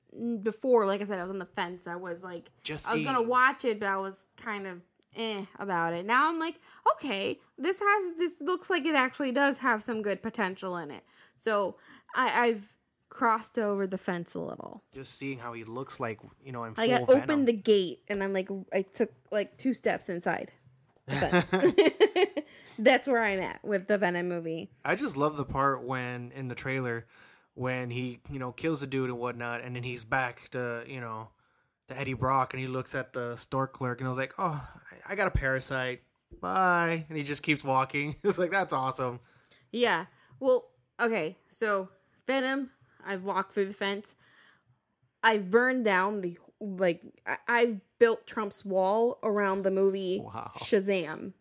before, 0.42 0.86
like 0.86 1.02
I 1.02 1.06
said, 1.06 1.20
I 1.20 1.24
was 1.24 1.30
on 1.30 1.40
the 1.40 1.46
fence. 1.46 1.88
I 1.88 1.96
was 1.96 2.24
like, 2.24 2.50
just 2.64 2.90
I 2.90 2.96
was 2.96 3.04
gonna 3.04 3.22
watch 3.22 3.64
it, 3.64 3.80
but 3.80 3.90
I 3.90 3.98
was 3.98 4.26
kind 4.38 4.68
of 4.68 4.82
eh 5.16 5.46
about 5.60 5.94
it. 5.94 6.06
Now 6.06 6.30
I'm 6.30 6.40
like, 6.40 6.56
okay, 6.94 7.40
this 7.58 7.80
has 7.80 8.16
this 8.16 8.42
looks 8.42 8.70
like 8.70 8.86
it 8.86 8.96
actually 8.96 9.32
does 9.32 9.58
have 9.60 9.84
some 9.84 10.02
good 10.02 10.22
potential 10.22 10.78
in 10.78 10.92
it. 10.92 11.04
So 11.36 11.76
I, 12.16 12.48
I've 12.48 12.74
crossed 13.10 13.60
over 13.60 13.86
the 13.86 13.98
fence 13.98 14.34
a 14.34 14.40
little. 14.40 14.84
Just 14.94 15.18
seeing 15.18 15.38
how 15.38 15.54
he 15.54 15.64
looks 15.64 16.00
like, 16.00 16.20
you 16.44 16.52
know, 16.52 16.64
in 16.64 16.74
like 16.76 16.90
I 16.90 17.06
Venom. 17.06 17.10
opened 17.10 17.48
the 17.48 17.54
gate 17.54 18.02
and 18.08 18.24
I'm 18.24 18.34
like, 18.34 18.50
I 18.74 18.82
took 18.82 19.12
like 19.32 19.58
two 19.58 19.74
steps 19.74 20.10
inside. 20.10 20.52
That's 22.80 23.08
where 23.08 23.24
I'm 23.24 23.40
at 23.40 23.64
with 23.64 23.88
the 23.88 23.98
Venom 23.98 24.30
movie. 24.30 24.72
I 24.84 24.96
just 24.96 25.16
love 25.16 25.38
the 25.38 25.46
part 25.46 25.84
when 25.84 26.32
in 26.32 26.48
the 26.48 26.56
trailer 26.56 27.06
when 27.56 27.92
he, 27.92 28.20
you 28.32 28.40
know, 28.40 28.52
kills 28.52 28.82
a 28.82 28.88
dude 28.88 29.12
and 29.12 29.20
whatnot, 29.20 29.62
and 29.62 29.76
then 29.76 29.84
he's 29.84 30.04
back 30.04 30.50
to, 30.50 30.84
you 30.88 31.00
know, 31.00 31.30
to 31.90 32.00
Eddie 32.00 32.14
Brock, 32.14 32.54
and 32.54 32.62
he 32.62 32.68
looks 32.68 32.96
at 32.96 33.14
the 33.14 33.36
store 33.36 33.68
clerk, 33.68 34.00
and 34.00 34.08
I 34.08 34.10
was 34.10 34.18
like, 34.18 34.34
oh, 34.38 34.66
I 35.08 35.16
got 35.16 35.28
a 35.28 35.32
parasite. 35.32 36.02
Bye, 36.42 37.06
and 37.10 37.18
he 37.18 37.24
just 37.24 37.44
keeps 37.44 37.64
walking. 37.64 38.16
It's 38.24 38.38
like 38.38 38.52
that's 38.52 38.74
awesome. 38.74 39.20
Yeah. 39.72 40.06
Well, 40.40 40.70
okay. 41.00 41.38
So 41.50 41.90
Venom, 42.28 42.72
I've 43.06 43.24
walked 43.24 43.54
through 43.54 43.68
the 43.68 43.74
fence. 43.74 44.16
I've 45.24 45.52
burned 45.52 45.86
down 45.86 46.22
the 46.22 46.38
like 46.60 47.02
I, 47.28 47.38
I've 47.48 47.80
built 48.00 48.26
Trump's 48.26 48.66
wall 48.66 49.20
around 49.24 49.64
the 49.64 49.72
movie 49.72 50.22
wow. 50.24 50.52
Shazam. 50.58 51.34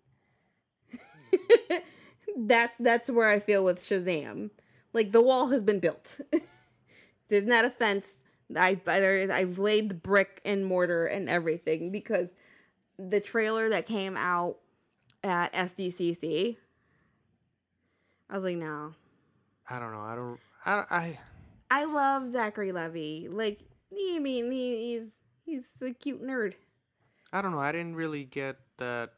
that's 2.37 2.79
that's 2.79 3.11
where 3.11 3.29
I 3.29 3.39
feel 3.39 3.65
with 3.65 3.79
Shazam. 3.79 4.51
Like 4.93 5.13
the 5.13 5.23
wall 5.23 5.49
has 5.49 5.63
been 5.63 5.81
built. 5.81 6.21
There's 7.29 7.47
not 7.47 7.65
a 7.65 7.71
fence. 7.71 8.19
I 8.57 8.75
better 8.75 9.33
I've 9.33 9.59
laid 9.59 9.89
the 9.89 9.95
brick 9.95 10.41
and 10.45 10.65
mortar 10.65 11.07
and 11.07 11.29
everything 11.29 11.91
because 11.91 12.35
the 12.99 13.21
trailer 13.21 13.69
that 13.71 13.87
came 13.87 14.17
out 14.17 14.59
at 15.25 15.53
SDCC, 15.53 16.57
I 18.29 18.35
was 18.35 18.45
like, 18.45 18.57
no. 18.57 18.95
I 19.69 19.79
don't 19.79 19.93
know. 19.93 20.01
I 20.01 20.15
don't. 20.15 20.41
I. 20.65 20.85
I, 20.91 21.19
I 21.71 21.85
love 21.85 22.29
Zachary 22.29 22.73
Levi. 22.73 23.29
Like, 23.33 23.61
I 23.93 24.19
mean, 24.19 24.51
he, 24.51 24.93
he's 24.93 25.09
he's 25.45 25.89
a 25.89 25.93
cute 25.93 26.23
nerd. 26.23 26.55
I 27.33 27.41
don't 27.41 27.53
know. 27.53 27.61
I 27.61 27.73
didn't 27.73 27.97
really 27.97 28.25
get 28.25 28.57
that, 28.77 29.15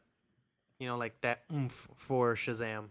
you 0.79 0.87
know, 0.87 0.97
like 0.97 1.19
that 1.21 1.43
oomph 1.51 1.89
for 1.95 2.35
Shazam. 2.35 2.89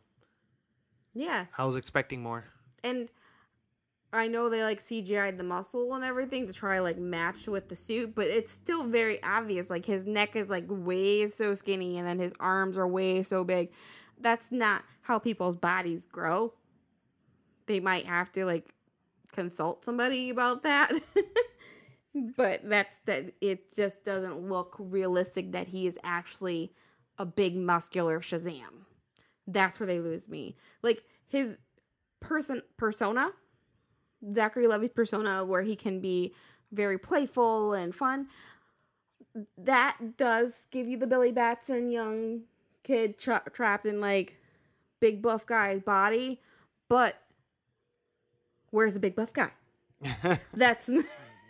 Yeah. 1.14 1.46
I 1.56 1.64
was 1.64 1.76
expecting 1.76 2.22
more. 2.22 2.44
And 2.82 3.08
I 4.14 4.28
know 4.28 4.48
they 4.48 4.62
like 4.62 4.82
CGI'd 4.82 5.38
the 5.38 5.44
muscle 5.44 5.94
and 5.94 6.04
everything 6.04 6.46
to 6.46 6.52
try 6.52 6.78
like 6.78 6.98
match 6.98 7.46
with 7.48 7.68
the 7.68 7.76
suit, 7.76 8.14
but 8.14 8.28
it's 8.28 8.52
still 8.52 8.84
very 8.84 9.22
obvious. 9.22 9.70
Like 9.70 9.84
his 9.84 10.06
neck 10.06 10.36
is 10.36 10.48
like 10.48 10.64
way 10.68 11.28
so 11.28 11.52
skinny 11.54 11.98
and 11.98 12.06
then 12.06 12.18
his 12.18 12.32
arms 12.38 12.78
are 12.78 12.86
way 12.86 13.22
so 13.22 13.42
big. 13.42 13.70
That's 14.20 14.52
not 14.52 14.84
how 15.02 15.18
people's 15.18 15.56
bodies 15.56 16.06
grow. 16.06 16.54
They 17.66 17.80
might 17.80 18.06
have 18.06 18.30
to 18.32 18.44
like 18.44 18.74
consult 19.32 19.84
somebody 19.84 20.30
about 20.30 20.62
that. 20.62 20.92
but 22.36 22.60
that's 22.68 23.00
that 23.00 23.32
it 23.40 23.74
just 23.74 24.04
doesn't 24.04 24.48
look 24.48 24.76
realistic 24.78 25.52
that 25.52 25.66
he 25.66 25.86
is 25.88 25.98
actually 26.04 26.72
a 27.18 27.26
big 27.26 27.56
muscular 27.56 28.20
Shazam. 28.20 28.84
That's 29.48 29.80
where 29.80 29.86
they 29.88 29.98
lose 29.98 30.28
me. 30.28 30.56
Like 30.82 31.02
his 31.26 31.56
person 32.20 32.62
persona, 32.76 33.30
Zachary 34.32 34.66
Levi's 34.66 34.92
persona, 34.94 35.44
where 35.44 35.62
he 35.62 35.76
can 35.76 36.00
be 36.00 36.34
very 36.72 36.98
playful 36.98 37.74
and 37.74 37.94
fun. 37.94 38.28
That 39.58 40.16
does 40.16 40.66
give 40.70 40.86
you 40.86 40.96
the 40.96 41.06
Billy 41.06 41.32
Batson 41.32 41.90
young 41.90 42.42
kid 42.82 43.18
tra- 43.18 43.42
trapped 43.52 43.86
in 43.86 44.00
like 44.00 44.36
big 45.00 45.20
buff 45.22 45.44
guy's 45.46 45.82
body, 45.82 46.40
but 46.88 47.16
where's 48.70 48.94
the 48.94 49.00
big 49.00 49.16
buff 49.16 49.32
guy? 49.32 49.50
That's 50.54 50.90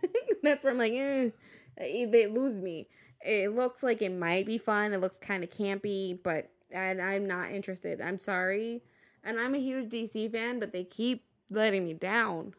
that's 0.43 0.63
where 0.63 0.73
I'm 0.73 0.79
like, 0.79 0.93
eh, 0.93 1.31
they 1.77 2.27
lose 2.27 2.55
me. 2.55 2.89
It 3.21 3.55
looks 3.55 3.83
like 3.83 4.03
it 4.03 4.13
might 4.13 4.47
be 4.47 4.59
fun. 4.59 4.93
It 4.93 5.01
looks 5.01 5.17
kind 5.17 5.43
of 5.43 5.51
campy, 5.51 6.19
but 6.23 6.51
and 6.71 7.01
I'm 7.01 7.27
not 7.27 7.51
interested. 7.51 8.01
I'm 8.01 8.19
sorry. 8.19 8.83
And 9.23 9.41
I'm 9.41 9.55
a 9.55 9.59
huge 9.59 9.91
DC 9.91 10.31
fan, 10.31 10.59
but 10.59 10.73
they 10.73 10.85
keep 10.85 11.25
letting 11.51 11.85
me 11.85 11.95
down. 11.95 12.55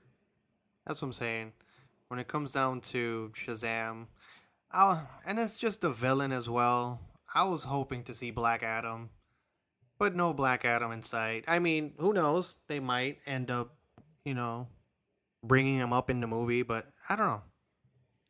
That's 0.85 1.01
what 1.01 1.07
I'm 1.07 1.13
saying. 1.13 1.53
When 2.07 2.19
it 2.19 2.27
comes 2.27 2.51
down 2.51 2.81
to 2.81 3.31
Shazam, 3.33 4.07
I'll, 4.71 5.09
and 5.25 5.39
it's 5.39 5.57
just 5.57 5.83
a 5.83 5.89
villain 5.89 6.31
as 6.31 6.49
well. 6.49 7.01
I 7.33 7.43
was 7.45 7.63
hoping 7.63 8.03
to 8.03 8.13
see 8.13 8.31
Black 8.31 8.61
Adam, 8.61 9.09
but 9.97 10.15
no 10.15 10.33
Black 10.33 10.63
Adam 10.63 10.91
in 10.91 11.01
sight. 11.01 11.45
I 11.47 11.59
mean, 11.59 11.93
who 11.97 12.13
knows? 12.13 12.57
They 12.67 12.79
might 12.79 13.17
end 13.25 13.49
up, 13.49 13.75
you 14.23 14.33
know, 14.33 14.67
bringing 15.43 15.77
him 15.77 15.93
up 15.93 16.09
in 16.09 16.21
the 16.21 16.27
movie, 16.27 16.61
but 16.61 16.87
I 17.09 17.15
don't 17.15 17.27
know. 17.27 17.41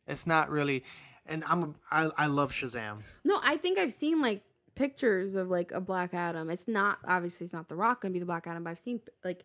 It's 0.06 0.26
not 0.26 0.50
really, 0.50 0.84
and 1.26 1.44
I'm 1.46 1.74
I 1.90 2.10
I 2.16 2.26
love 2.26 2.52
Shazam. 2.52 3.02
No, 3.24 3.40
I 3.42 3.56
think 3.56 3.78
I've 3.78 3.92
seen 3.92 4.20
like 4.22 4.42
pictures 4.74 5.34
of 5.34 5.48
like 5.50 5.72
a 5.72 5.80
Black 5.80 6.14
Adam. 6.14 6.48
It's 6.48 6.68
not 6.68 6.98
obviously 7.04 7.44
it's 7.44 7.52
not 7.52 7.68
The 7.68 7.74
Rock 7.74 8.02
gonna 8.02 8.12
be 8.12 8.20
the 8.20 8.26
Black 8.26 8.46
Adam, 8.46 8.64
but 8.64 8.70
I've 8.70 8.78
seen 8.78 9.00
like 9.24 9.44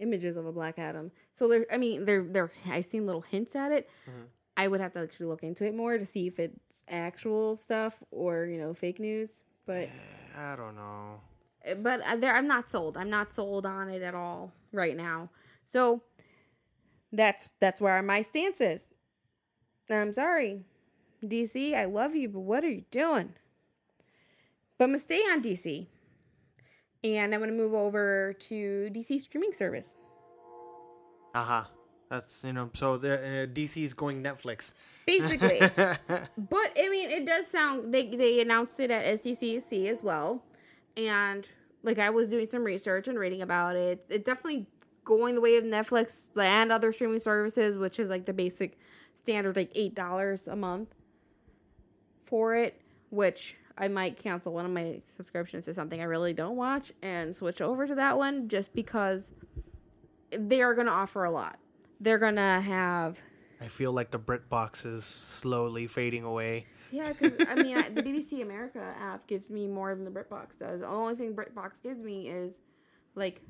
images 0.00 0.36
of 0.36 0.46
a 0.46 0.52
Black 0.52 0.78
Adam. 0.78 1.10
So 1.34 1.48
there, 1.48 1.66
I 1.72 1.76
mean, 1.76 2.04
there 2.04 2.24
there 2.24 2.50
I've 2.68 2.86
seen 2.86 3.06
little 3.06 3.20
hints 3.20 3.56
at 3.56 3.72
it. 3.72 3.88
Mm-hmm. 4.08 4.22
I 4.56 4.66
would 4.66 4.80
have 4.80 4.92
to 4.94 5.00
actually 5.00 5.26
look 5.26 5.44
into 5.44 5.64
it 5.66 5.74
more 5.74 5.98
to 5.98 6.04
see 6.04 6.26
if 6.26 6.38
it's 6.40 6.84
actual 6.88 7.56
stuff 7.56 7.98
or 8.10 8.46
you 8.46 8.58
know 8.58 8.74
fake 8.74 8.98
news. 8.98 9.44
But 9.66 9.88
I 10.36 10.56
don't 10.56 10.74
know. 10.74 11.20
Eh, 11.64 11.74
but 11.74 12.00
uh, 12.00 12.16
there, 12.16 12.34
I'm 12.34 12.48
not 12.48 12.68
sold. 12.68 12.96
I'm 12.96 13.10
not 13.10 13.30
sold 13.32 13.66
on 13.66 13.88
it 13.88 14.02
at 14.02 14.14
all 14.14 14.52
right 14.72 14.96
now. 14.96 15.30
So 15.64 16.02
that's 17.12 17.48
that's 17.60 17.80
where 17.80 18.02
my 18.02 18.22
stance 18.22 18.60
is. 18.60 18.82
I'm 19.90 20.12
sorry, 20.12 20.60
DC. 21.24 21.74
I 21.74 21.84
love 21.84 22.14
you, 22.14 22.28
but 22.28 22.40
what 22.40 22.64
are 22.64 22.70
you 22.70 22.84
doing? 22.90 23.32
But 24.76 24.84
I'm 24.84 24.90
gonna 24.90 24.98
stay 24.98 25.20
on 25.20 25.42
DC, 25.42 25.86
and 27.04 27.34
I'm 27.34 27.40
gonna 27.40 27.52
move 27.52 27.74
over 27.74 28.34
to 28.38 28.90
DC 28.92 29.20
streaming 29.20 29.52
service. 29.52 29.96
Uh 31.34 31.44
huh. 31.44 31.64
That's 32.10 32.44
you 32.44 32.52
know. 32.52 32.70
So 32.74 32.96
the 32.96 33.14
uh, 33.14 33.46
DC 33.46 33.82
is 33.82 33.92
going 33.92 34.22
Netflix. 34.22 34.72
Basically, 35.06 35.60
but 35.76 36.78
I 36.78 36.88
mean, 36.90 37.10
it 37.10 37.26
does 37.26 37.46
sound 37.46 37.92
they 37.92 38.06
they 38.06 38.40
announced 38.40 38.80
it 38.80 38.90
at 38.90 39.20
SDCC 39.20 39.88
as 39.88 40.02
well, 40.02 40.42
and 40.96 41.48
like 41.82 41.98
I 41.98 42.10
was 42.10 42.28
doing 42.28 42.46
some 42.46 42.64
research 42.64 43.08
and 43.08 43.18
reading 43.18 43.42
about 43.42 43.76
it. 43.76 44.04
It 44.08 44.24
definitely 44.24 44.66
going 45.04 45.34
the 45.34 45.40
way 45.40 45.56
of 45.56 45.64
Netflix 45.64 46.28
and 46.36 46.72
other 46.72 46.92
streaming 46.92 47.18
services, 47.18 47.76
which 47.76 47.98
is 47.98 48.08
like 48.08 48.24
the 48.24 48.32
basic 48.32 48.78
standard, 49.14 49.56
like 49.56 49.70
eight 49.74 49.94
dollars 49.94 50.48
a 50.48 50.56
month 50.56 50.94
for 52.24 52.56
it. 52.56 52.80
Which 53.10 53.56
I 53.78 53.88
might 53.88 54.16
cancel 54.16 54.52
one 54.52 54.64
of 54.64 54.72
my 54.72 55.00
subscriptions 55.16 55.64
to 55.66 55.74
something 55.74 56.00
I 56.00 56.04
really 56.04 56.32
don't 56.32 56.56
watch 56.56 56.92
and 57.02 57.34
switch 57.34 57.60
over 57.60 57.86
to 57.86 57.94
that 57.94 58.18
one 58.18 58.48
just 58.48 58.74
because 58.74 59.30
they 60.30 60.62
are 60.62 60.74
going 60.74 60.88
to 60.88 60.92
offer 60.92 61.24
a 61.24 61.30
lot. 61.30 61.58
They're 62.00 62.18
going 62.18 62.36
to 62.36 62.60
have 62.60 63.20
I 63.60 63.68
feel 63.68 63.92
like 63.92 64.10
the 64.10 64.18
BritBox 64.18 64.86
is 64.86 65.04
slowly 65.04 65.86
fading 65.86 66.24
away. 66.24 66.66
Yeah, 66.90 67.12
because 67.12 67.46
I 67.48 67.56
mean, 67.56 67.76
I, 67.76 67.88
the 67.88 68.02
BBC 68.02 68.42
America 68.42 68.94
app 69.00 69.26
gives 69.26 69.50
me 69.50 69.66
more 69.66 69.94
than 69.94 70.04
the 70.04 70.10
BritBox 70.10 70.58
does. 70.58 70.80
The 70.80 70.86
only 70.86 71.16
thing 71.16 71.34
BritBox 71.34 71.82
gives 71.82 72.02
me 72.02 72.28
is 72.28 72.60
like 73.14 73.42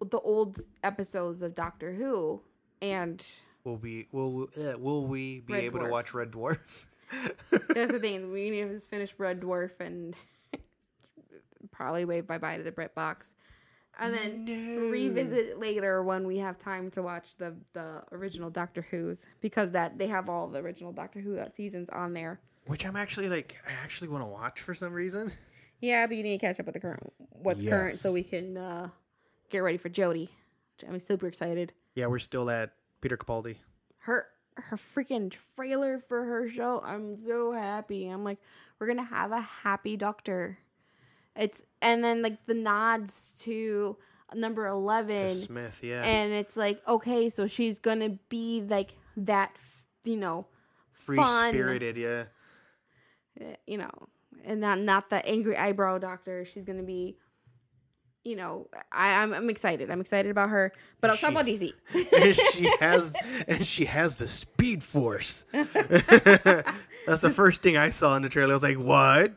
the 0.00 0.20
old 0.20 0.60
episodes 0.84 1.42
of 1.42 1.54
Doctor 1.54 1.92
Who, 1.92 2.40
and 2.80 3.24
Will 3.64 3.76
we 3.76 4.06
will 4.12 4.48
uh, 4.56 4.78
will 4.78 5.06
we 5.06 5.40
be 5.40 5.54
Red 5.54 5.64
able 5.64 5.80
to 5.80 5.88
watch 5.88 6.14
Red 6.14 6.30
Dwarf? 6.30 6.86
that's 7.74 7.92
the 7.92 7.98
thing. 8.00 8.32
We 8.32 8.50
need 8.50 8.68
to 8.68 8.80
finish 8.80 9.14
Red 9.18 9.40
Dwarf 9.40 9.80
and 9.80 10.14
probably 11.70 12.04
wave 12.04 12.26
bye 12.26 12.38
bye 12.38 12.56
to 12.56 12.62
the 12.62 12.72
BritBox. 12.72 13.34
and 13.98 14.14
then 14.14 14.44
No. 14.44 14.90
revisit 14.90 15.58
later 15.58 16.02
when 16.02 16.26
we 16.26 16.38
have 16.38 16.58
time 16.58 16.90
to 16.92 17.02
watch 17.02 17.36
the 17.36 17.54
the 17.72 18.02
original 18.12 18.50
Doctor 18.50 18.86
Who's 18.90 19.26
because 19.40 19.72
that 19.72 19.98
they 19.98 20.06
have 20.06 20.28
all 20.28 20.48
the 20.48 20.58
original 20.60 20.92
Doctor 20.92 21.20
Who 21.20 21.38
seasons 21.54 21.88
on 21.90 22.12
there. 22.12 22.40
Which 22.66 22.84
I'm 22.84 22.96
actually 22.96 23.28
like, 23.30 23.56
I 23.66 23.72
actually 23.72 24.08
want 24.08 24.22
to 24.22 24.26
watch 24.26 24.60
for 24.60 24.74
some 24.74 24.92
reason. 24.92 25.32
Yeah, 25.80 26.06
but 26.06 26.16
you 26.16 26.22
need 26.22 26.38
to 26.40 26.46
catch 26.46 26.60
up 26.60 26.66
with 26.66 26.74
the 26.74 26.80
current 26.80 27.12
what's 27.30 27.62
current 27.62 27.92
so 27.92 28.12
we 28.12 28.22
can 28.24 28.56
uh, 28.56 28.88
get 29.48 29.60
ready 29.60 29.78
for 29.78 29.88
Jodie. 29.88 30.28
I'm 30.88 30.98
super 31.00 31.26
excited. 31.28 31.72
Yeah, 31.94 32.06
we're 32.08 32.18
still 32.18 32.50
at 32.50 32.72
Peter 33.00 33.16
Capaldi. 33.16 33.56
Her 33.98 34.26
her 34.60 34.76
freaking 34.76 35.34
trailer 35.56 35.98
for 35.98 36.24
her 36.24 36.48
show. 36.48 36.80
I'm 36.84 37.16
so 37.16 37.52
happy. 37.52 38.08
I'm 38.08 38.24
like, 38.24 38.38
we're 38.78 38.86
gonna 38.86 39.02
have 39.04 39.32
a 39.32 39.40
happy 39.40 39.96
doctor. 39.96 40.58
It's 41.36 41.62
and 41.80 42.02
then 42.02 42.22
like 42.22 42.44
the 42.46 42.54
nods 42.54 43.34
to 43.40 43.96
number 44.34 44.66
To 44.66 44.72
eleven, 44.72 45.30
Smith, 45.34 45.80
yeah. 45.82 46.02
and 46.02 46.32
it's 46.32 46.56
like 46.56 46.80
okay, 46.86 47.30
so 47.30 47.46
she's 47.46 47.78
gonna 47.78 48.18
be 48.28 48.62
like 48.68 48.94
that, 49.18 49.56
you 50.04 50.16
know, 50.16 50.46
Free 50.92 51.22
spirited, 51.22 51.96
yeah. 51.96 52.24
eh, 53.40 53.54
you 53.66 53.78
know, 53.78 53.90
and 54.44 54.60
not 54.60 54.78
not 54.80 55.10
the 55.10 55.24
angry 55.26 55.56
eyebrow 55.56 55.98
doctor. 55.98 56.44
She's 56.44 56.64
gonna 56.64 56.82
be, 56.82 57.16
you 58.24 58.36
know, 58.36 58.68
I, 58.92 59.22
I'm 59.22 59.32
I'm 59.32 59.48
excited. 59.50 59.90
I'm 59.90 60.00
excited 60.00 60.30
about 60.30 60.50
her. 60.50 60.72
But 61.00 61.10
I'll 61.10 61.16
talk 61.16 61.30
She- 61.30 61.34
about 61.34 61.46
DC. 61.46 61.72
and 62.24 62.34
she 62.34 62.70
has 62.80 63.14
and 63.46 63.64
she 63.64 63.84
has 63.86 64.18
the 64.18 64.28
speed 64.28 64.82
force. 64.84 65.44
That's 65.52 67.22
the 67.22 67.30
first 67.30 67.62
thing 67.62 67.76
I 67.76 67.90
saw 67.90 68.16
in 68.16 68.22
the 68.22 68.28
trailer. 68.28 68.52
I 68.52 68.56
was 68.56 68.62
like, 68.62 68.78
"What?" 68.78 69.32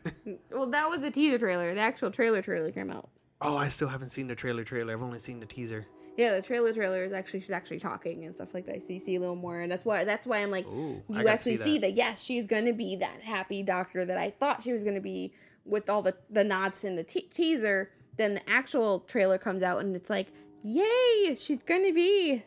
well, 0.52 0.70
that 0.72 0.90
was 0.90 1.00
the 1.02 1.12
teaser 1.12 1.38
trailer. 1.40 1.74
The 1.74 1.80
actual 1.80 2.12
trailer 2.12 2.42
trailer 2.42 2.72
came 2.72 2.92
out. 2.92 3.10
Oh, 3.42 3.56
I 3.58 3.70
still 3.70 3.88
haven't 3.88 4.10
seen 4.10 4.28
the 4.28 4.36
trailer. 4.36 4.64
Trailer. 4.64 4.94
I've 4.94 5.02
only 5.02 5.20
seen 5.20 5.40
the 5.40 5.46
teaser. 5.46 5.88
Yeah, 6.18 6.36
the 6.36 6.42
trailer 6.42 6.74
trailer 6.74 7.06
is 7.06 7.14
actually 7.14 7.40
she's 7.40 7.52
actually 7.52 7.80
talking 7.80 8.26
and 8.26 8.36
stuff 8.36 8.54
like 8.54 8.66
that. 8.66 8.84
So 8.86 8.92
you 8.94 9.00
see 9.00 9.16
a 9.16 9.20
little 9.20 9.36
more, 9.38 9.62
and 9.62 9.72
that's 9.72 9.86
why 9.86 10.04
that's 10.04 10.28
why 10.28 10.40
I'm 10.40 10.52
like, 10.52 10.68
Ooh, 10.68 11.02
you 11.08 11.28
actually 11.28 11.56
see 11.58 11.64
see 11.64 11.74
that. 11.78 11.88
that. 11.88 11.94
Yes, 11.94 12.22
she's 12.22 12.46
gonna 12.46 12.74
be 12.74 12.98
that 12.98 13.22
happy 13.22 13.64
doctor 13.64 14.04
that 14.04 14.18
I 14.18 14.32
thought 14.32 14.62
she 14.64 14.74
was 14.74 14.84
gonna 14.84 15.00
be 15.00 15.34
with 15.66 15.90
all 15.90 16.02
the 16.02 16.16
the 16.30 16.44
nods 16.44 16.84
in 16.84 16.96
the 16.98 17.04
te- 17.04 17.30
teaser. 17.34 17.90
Then 18.22 18.36
the 18.36 18.48
actual 18.48 19.00
trailer 19.08 19.40
comes 19.40 19.64
out, 19.64 19.80
and 19.80 19.96
it's 19.96 20.12
like, 20.12 20.28
yay, 20.64 21.36
she's 21.40 21.64
gonna 21.64 21.92
be 21.92 22.44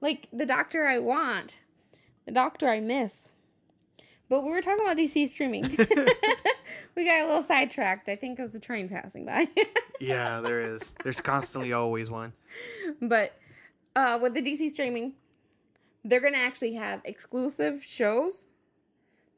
like 0.00 0.28
the 0.32 0.46
doctor 0.46 0.86
I 0.86 0.98
want, 0.98 1.58
the 2.24 2.32
doctor 2.32 2.66
I 2.70 2.80
miss. 2.80 3.12
But 4.30 4.44
we 4.44 4.50
were 4.50 4.62
talking 4.62 4.82
about 4.82 4.96
DC 4.96 5.28
streaming. 5.28 5.64
we 6.94 7.04
got 7.04 7.20
a 7.20 7.26
little 7.26 7.42
sidetracked. 7.42 8.08
I 8.08 8.16
think 8.16 8.38
it 8.38 8.42
was 8.42 8.54
a 8.54 8.60
train 8.60 8.88
passing 8.88 9.26
by. 9.26 9.46
Yeah, 10.00 10.40
there 10.40 10.60
is. 10.60 10.94
There's 11.04 11.20
constantly 11.20 11.74
always 11.74 12.10
one. 12.10 12.32
but 13.02 13.38
uh, 13.94 14.18
with 14.22 14.32
the 14.32 14.40
DC 14.40 14.70
streaming, 14.70 15.12
they're 16.02 16.20
gonna 16.20 16.38
actually 16.38 16.72
have 16.72 17.02
exclusive 17.04 17.84
shows 17.84 18.46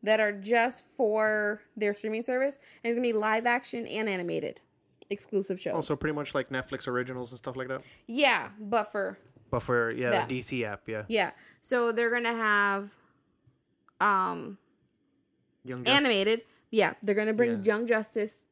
that 0.04 0.20
are 0.20 0.32
just 0.32 0.84
for 0.96 1.60
their 1.76 1.92
streaming 1.92 2.22
service, 2.22 2.58
and 2.84 2.90
it's 2.90 2.96
gonna 2.96 3.02
be 3.02 3.12
live 3.12 3.46
action 3.46 3.84
and 3.88 4.08
animated 4.08 4.60
exclusive 5.10 5.60
shows. 5.60 5.74
Also, 5.74 5.96
pretty 5.96 6.14
much 6.14 6.34
like 6.34 6.48
Netflix 6.50 6.88
originals 6.88 7.32
and 7.32 7.38
stuff 7.38 7.56
like 7.56 7.68
that. 7.68 7.82
yeah, 8.06 8.48
but 8.60 8.90
for 8.92 9.18
But 9.50 9.60
for 9.60 9.90
yeah, 9.90 10.10
Yeah. 10.12 10.26
the 10.26 10.40
DC 10.40 10.64
app, 10.64 10.88
yeah, 10.88 11.04
yeah, 11.08 11.30
so 11.62 11.92
they're 11.92 12.10
gonna 12.10 12.34
have 12.34 12.94
um 14.00 14.58
Young 15.64 15.84
Justice. 15.84 16.00
animated. 16.04 16.42
Yeah, 16.70 16.94
they're 17.02 17.14
gonna 17.14 17.32
bring 17.32 17.50
Yeah. 17.50 17.62
Young 17.62 17.86
Justice. 17.86 18.48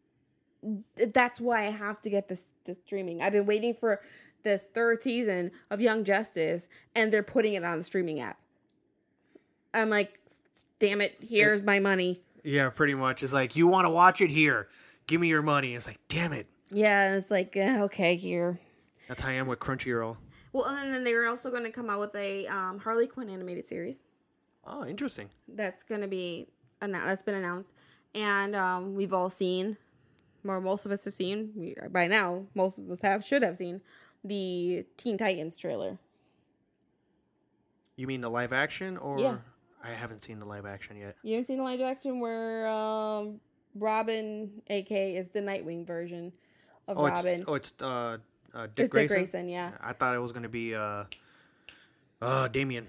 That's 0.96 1.40
why 1.40 1.66
I 1.66 1.70
have 1.70 2.00
to 2.02 2.10
get 2.10 2.28
this, 2.28 2.42
this 2.64 2.78
streaming. 2.78 3.20
I've 3.20 3.32
been 3.32 3.44
waiting 3.46 3.74
for 3.74 4.00
this 4.42 4.66
third 4.66 5.02
season 5.02 5.50
of 5.70 5.80
Young 5.80 6.04
Justice, 6.04 6.68
and 6.94 7.12
they're 7.12 7.22
putting 7.22 7.54
it 7.54 7.64
on 7.64 7.78
the 7.78 7.84
streaming 7.84 8.20
app. 8.20 8.38
I'm 9.74 9.90
like, 9.90 10.18
damn 10.78 11.00
it! 11.00 11.18
Here's 11.20 11.62
my 11.62 11.80
money. 11.80 12.20
Yeah, 12.44 12.70
pretty 12.70 12.94
much. 12.94 13.22
It's 13.22 13.32
like 13.32 13.56
you 13.56 13.66
want 13.66 13.84
to 13.86 13.90
watch 13.90 14.20
it 14.20 14.30
here. 14.30 14.68
Give 15.06 15.20
me 15.20 15.28
your 15.28 15.42
money. 15.42 15.74
It's 15.74 15.86
like, 15.86 16.00
damn 16.08 16.32
it. 16.32 16.46
Yeah, 16.70 17.14
it's 17.14 17.30
like 17.30 17.56
eh, 17.56 17.82
okay 17.82 18.16
here. 18.16 18.58
That's 19.08 19.20
how 19.20 19.28
I 19.28 19.32
am 19.32 19.46
with 19.46 19.58
Crunchyroll. 19.58 20.16
Well, 20.52 20.64
and 20.66 20.94
then 20.94 21.04
they 21.04 21.14
were 21.14 21.26
also 21.26 21.50
going 21.50 21.64
to 21.64 21.70
come 21.70 21.90
out 21.90 22.00
with 22.00 22.14
a 22.14 22.46
um, 22.46 22.78
Harley 22.78 23.06
Quinn 23.06 23.28
animated 23.28 23.64
series 23.64 24.00
Oh, 24.66 24.86
interesting. 24.86 25.28
that's 25.48 25.82
going 25.82 26.00
to 26.00 26.06
be 26.08 26.48
annou- 26.80 27.04
that's 27.04 27.22
been 27.22 27.34
announced, 27.34 27.70
and 28.14 28.54
um, 28.56 28.94
we've 28.94 29.12
all 29.12 29.28
seen, 29.28 29.76
or 30.44 30.60
most 30.60 30.86
of 30.86 30.92
us 30.92 31.04
have 31.04 31.14
seen 31.14 31.52
we, 31.54 31.76
by 31.90 32.06
now. 32.06 32.46
Most 32.54 32.78
of 32.78 32.90
us 32.90 33.02
have 33.02 33.22
should 33.24 33.42
have 33.42 33.56
seen 33.58 33.80
the 34.24 34.86
Teen 34.96 35.18
Titans 35.18 35.58
trailer. 35.58 35.98
You 37.96 38.06
mean 38.06 38.20
the 38.20 38.30
live 38.30 38.52
action, 38.52 38.96
or 38.96 39.18
Yeah. 39.20 39.36
I 39.82 39.90
haven't 39.90 40.22
seen 40.22 40.38
the 40.38 40.48
live 40.48 40.64
action 40.66 40.96
yet. 40.96 41.16
You 41.22 41.34
haven't 41.34 41.46
seen 41.46 41.58
the 41.58 41.62
live 41.64 41.80
action 41.82 42.20
where 42.20 42.66
um, 42.68 43.38
Robin, 43.74 44.50
aka 44.68 45.16
is 45.16 45.28
the 45.28 45.40
Nightwing 45.40 45.86
version 45.86 46.32
of 46.88 46.98
Oh, 46.98 47.06
Robin. 47.06 47.40
it's 47.40 47.48
oh, 47.48 47.54
it's 47.54 47.74
uh, 47.80 47.86
uh 47.86 48.66
Dick 48.66 48.68
It's 48.68 48.74
Dick 48.76 48.90
Grayson. 48.90 49.16
Grayson, 49.16 49.48
yeah. 49.48 49.72
I 49.80 49.92
thought 49.92 50.14
it 50.14 50.18
was 50.20 50.32
gonna 50.32 50.48
be 50.48 50.74
uh, 50.74 51.04
uh 52.22 52.48
Damian. 52.48 52.86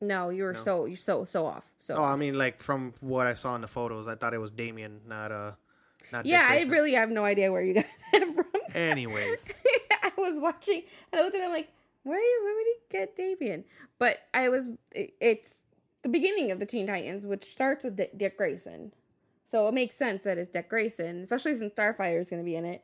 No, 0.00 0.28
you 0.28 0.44
were 0.44 0.54
so 0.54 0.84
you're 0.84 0.96
so 0.96 1.24
so 1.24 1.46
off. 1.46 1.66
So 1.78 1.96
Oh, 1.96 2.04
I 2.04 2.16
mean, 2.16 2.36
like 2.36 2.58
from 2.58 2.92
what 3.00 3.26
I 3.26 3.34
saw 3.34 3.54
in 3.54 3.62
the 3.62 3.66
photos, 3.68 4.06
I 4.06 4.14
thought 4.16 4.34
it 4.34 4.38
was 4.38 4.50
Damian, 4.50 5.00
not 5.08 5.32
uh, 5.32 5.52
not. 6.12 6.26
Yeah, 6.26 6.46
I 6.48 6.64
really 6.68 6.92
have 6.92 7.10
no 7.10 7.24
idea 7.24 7.50
where 7.50 7.62
you 7.62 7.74
got 7.74 7.86
that 8.12 8.26
from. 8.34 8.44
Anyways, 8.74 9.48
I 10.02 10.12
was 10.18 10.38
watching 10.38 10.82
and 11.12 11.20
I 11.20 11.24
looked 11.24 11.36
at 11.36 11.42
it 11.42 11.44
I'm 11.44 11.52
like, 11.52 11.70
where 12.02 12.18
where 12.18 12.54
would 12.54 12.66
he 12.66 12.74
get 12.90 13.16
Damian? 13.16 13.64
But 13.98 14.18
I 14.34 14.48
was 14.50 14.68
it- 14.92 15.14
it's 15.20 15.64
the 16.02 16.10
beginning 16.10 16.50
of 16.50 16.58
the 16.58 16.66
Teen 16.66 16.86
Titans, 16.86 17.24
which 17.24 17.44
starts 17.44 17.82
with 17.84 17.96
Dick 17.96 18.36
Grayson. 18.36 18.92
So 19.46 19.68
it 19.68 19.74
makes 19.74 19.94
sense 19.94 20.22
that 20.24 20.38
it's 20.38 20.50
Dick 20.50 20.68
Grayson, 20.68 21.22
especially 21.22 21.56
since 21.56 21.74
Starfire 21.74 22.20
is 22.20 22.30
going 22.30 22.42
to 22.42 22.44
be 22.44 22.56
in 22.56 22.64
it. 22.64 22.82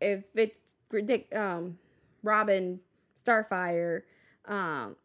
If 0.00 0.24
it's 0.34 0.58
Dick, 1.06 1.34
um, 1.34 1.78
Robin, 2.22 2.80
Starfire, 3.24 4.02
um, 4.46 4.96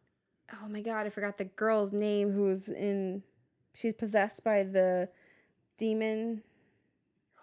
oh 0.52 0.68
my 0.68 0.80
god, 0.80 1.06
I 1.06 1.10
forgot 1.10 1.36
the 1.36 1.44
girl's 1.44 1.92
name 1.92 2.32
who's 2.32 2.68
in. 2.68 3.22
She's 3.74 3.94
possessed 3.94 4.42
by 4.42 4.64
the 4.64 5.08
demon. 5.76 6.42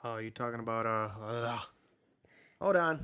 oh, 0.04 0.18
you're 0.18 0.32
talking 0.32 0.60
about 0.60 0.86
uh? 0.86 1.10
ugh. 1.24 1.62
Hold 2.62 2.76
on. 2.76 3.00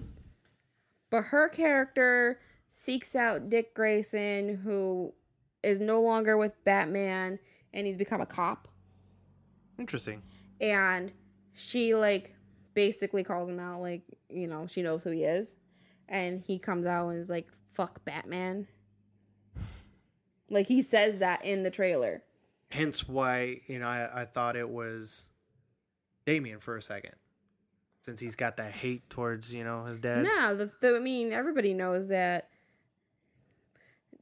But 1.09 1.23
her 1.23 1.49
character 1.49 2.39
seeks 2.67 3.15
out 3.15 3.49
Dick 3.49 3.73
Grayson, 3.73 4.57
who 4.57 5.13
is 5.63 5.79
no 5.79 6.01
longer 6.01 6.37
with 6.37 6.53
Batman, 6.63 7.37
and 7.73 7.85
he's 7.85 7.97
become 7.97 8.21
a 8.21 8.25
cop. 8.25 8.67
Interesting. 9.81 10.21
And 10.61 11.11
she, 11.53 11.93
like, 11.93 12.33
basically 12.73 13.23
calls 13.23 13.49
him 13.49 13.59
out, 13.59 13.81
like, 13.81 14.03
you 14.29 14.47
know, 14.47 14.67
she 14.67 14.81
knows 14.81 15.03
who 15.03 15.09
he 15.09 15.23
is. 15.23 15.55
And 16.07 16.41
he 16.41 16.57
comes 16.57 16.85
out 16.85 17.09
and 17.09 17.19
is 17.19 17.29
like, 17.29 17.47
fuck 17.73 18.05
Batman. 18.05 18.67
Like, 20.49 20.67
he 20.67 20.83
says 20.83 21.19
that 21.19 21.43
in 21.43 21.63
the 21.63 21.71
trailer. 21.71 22.23
Hence 22.69 23.05
why 23.05 23.59
you 23.67 23.79
know 23.79 23.85
I, 23.85 24.21
I 24.21 24.23
thought 24.23 24.55
it 24.55 24.69
was 24.69 25.27
Damian 26.25 26.59
for 26.59 26.77
a 26.77 26.81
second, 26.81 27.15
since 27.99 28.21
he's 28.21 28.37
got 28.37 28.55
that 28.55 28.71
hate 28.71 29.09
towards 29.09 29.53
you 29.53 29.65
know 29.65 29.83
his 29.83 29.97
dad. 29.97 30.23
No, 30.23 30.55
the, 30.55 30.71
the 30.79 30.95
I 30.95 30.99
mean 30.99 31.33
everybody 31.33 31.73
knows 31.73 32.07
that 32.07 32.50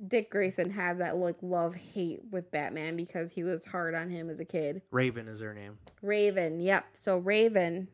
Dick 0.08 0.30
Grayson 0.32 0.70
had 0.70 1.00
that 1.00 1.18
like 1.18 1.36
love 1.42 1.76
hate 1.76 2.22
with 2.32 2.52
Batman 2.52 2.96
because 2.96 3.32
he 3.32 3.44
was 3.44 3.66
hard 3.66 3.94
on 3.94 4.10
him 4.10 4.30
as 4.30 4.40
a 4.40 4.46
kid. 4.46 4.82
Raven 4.92 5.28
is 5.28 5.42
her 5.42 5.54
name. 5.54 5.78
Raven, 6.02 6.62
yep. 6.62 6.86
So 6.94 7.18
Raven 7.18 7.88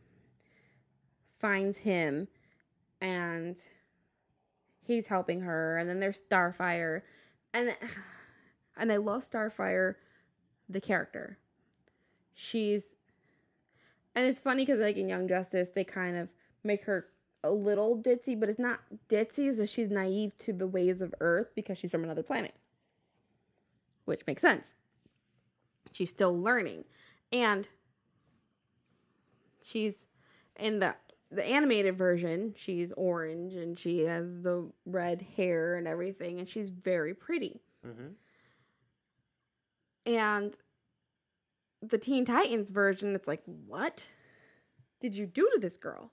finds 1.39 1.77
him 1.77 2.27
and 3.01 3.57
he's 4.81 5.07
helping 5.07 5.41
her 5.41 5.77
and 5.79 5.89
then 5.89 5.99
there's 5.99 6.21
Starfire 6.21 7.01
and 7.53 7.75
and 8.77 8.91
I 8.91 8.97
love 8.97 9.23
Starfire 9.23 9.95
the 10.69 10.81
character. 10.81 11.39
She's 12.35 12.95
and 14.13 14.27
it's 14.27 14.39
funny 14.39 14.65
cuz 14.65 14.79
like 14.79 14.97
in 14.97 15.09
Young 15.09 15.27
Justice 15.27 15.71
they 15.71 15.83
kind 15.83 16.17
of 16.17 16.29
make 16.63 16.83
her 16.83 17.07
a 17.45 17.51
little 17.51 17.97
ditzy, 17.97 18.39
but 18.39 18.49
it's 18.49 18.59
not 18.59 18.79
ditzy 19.09 19.47
as 19.47 19.69
she's 19.69 19.89
naive 19.89 20.35
to 20.39 20.53
the 20.53 20.67
ways 20.67 21.01
of 21.01 21.13
Earth 21.21 21.51
because 21.55 21.77
she's 21.77 21.91
from 21.91 22.03
another 22.03 22.23
planet. 22.23 22.53
Which 24.05 24.25
makes 24.27 24.41
sense. 24.41 24.75
She's 25.91 26.09
still 26.09 26.37
learning. 26.37 26.85
And 27.31 27.67
she's 29.63 30.05
in 30.57 30.79
the 30.79 30.95
the 31.31 31.43
animated 31.43 31.97
version, 31.97 32.53
she's 32.55 32.91
orange 32.93 33.55
and 33.55 33.77
she 33.77 34.01
has 34.01 34.25
the 34.41 34.69
red 34.85 35.21
hair 35.35 35.75
and 35.75 35.87
everything, 35.87 36.39
and 36.39 36.47
she's 36.47 36.69
very 36.69 37.13
pretty. 37.13 37.61
Mm-hmm. 37.85 38.07
And 40.13 40.57
the 41.81 41.97
Teen 41.97 42.25
Titans 42.25 42.69
version, 42.69 43.15
it's 43.15 43.27
like, 43.27 43.41
what 43.65 44.07
did 44.99 45.15
you 45.15 45.25
do 45.25 45.49
to 45.53 45.59
this 45.59 45.77
girl? 45.77 46.11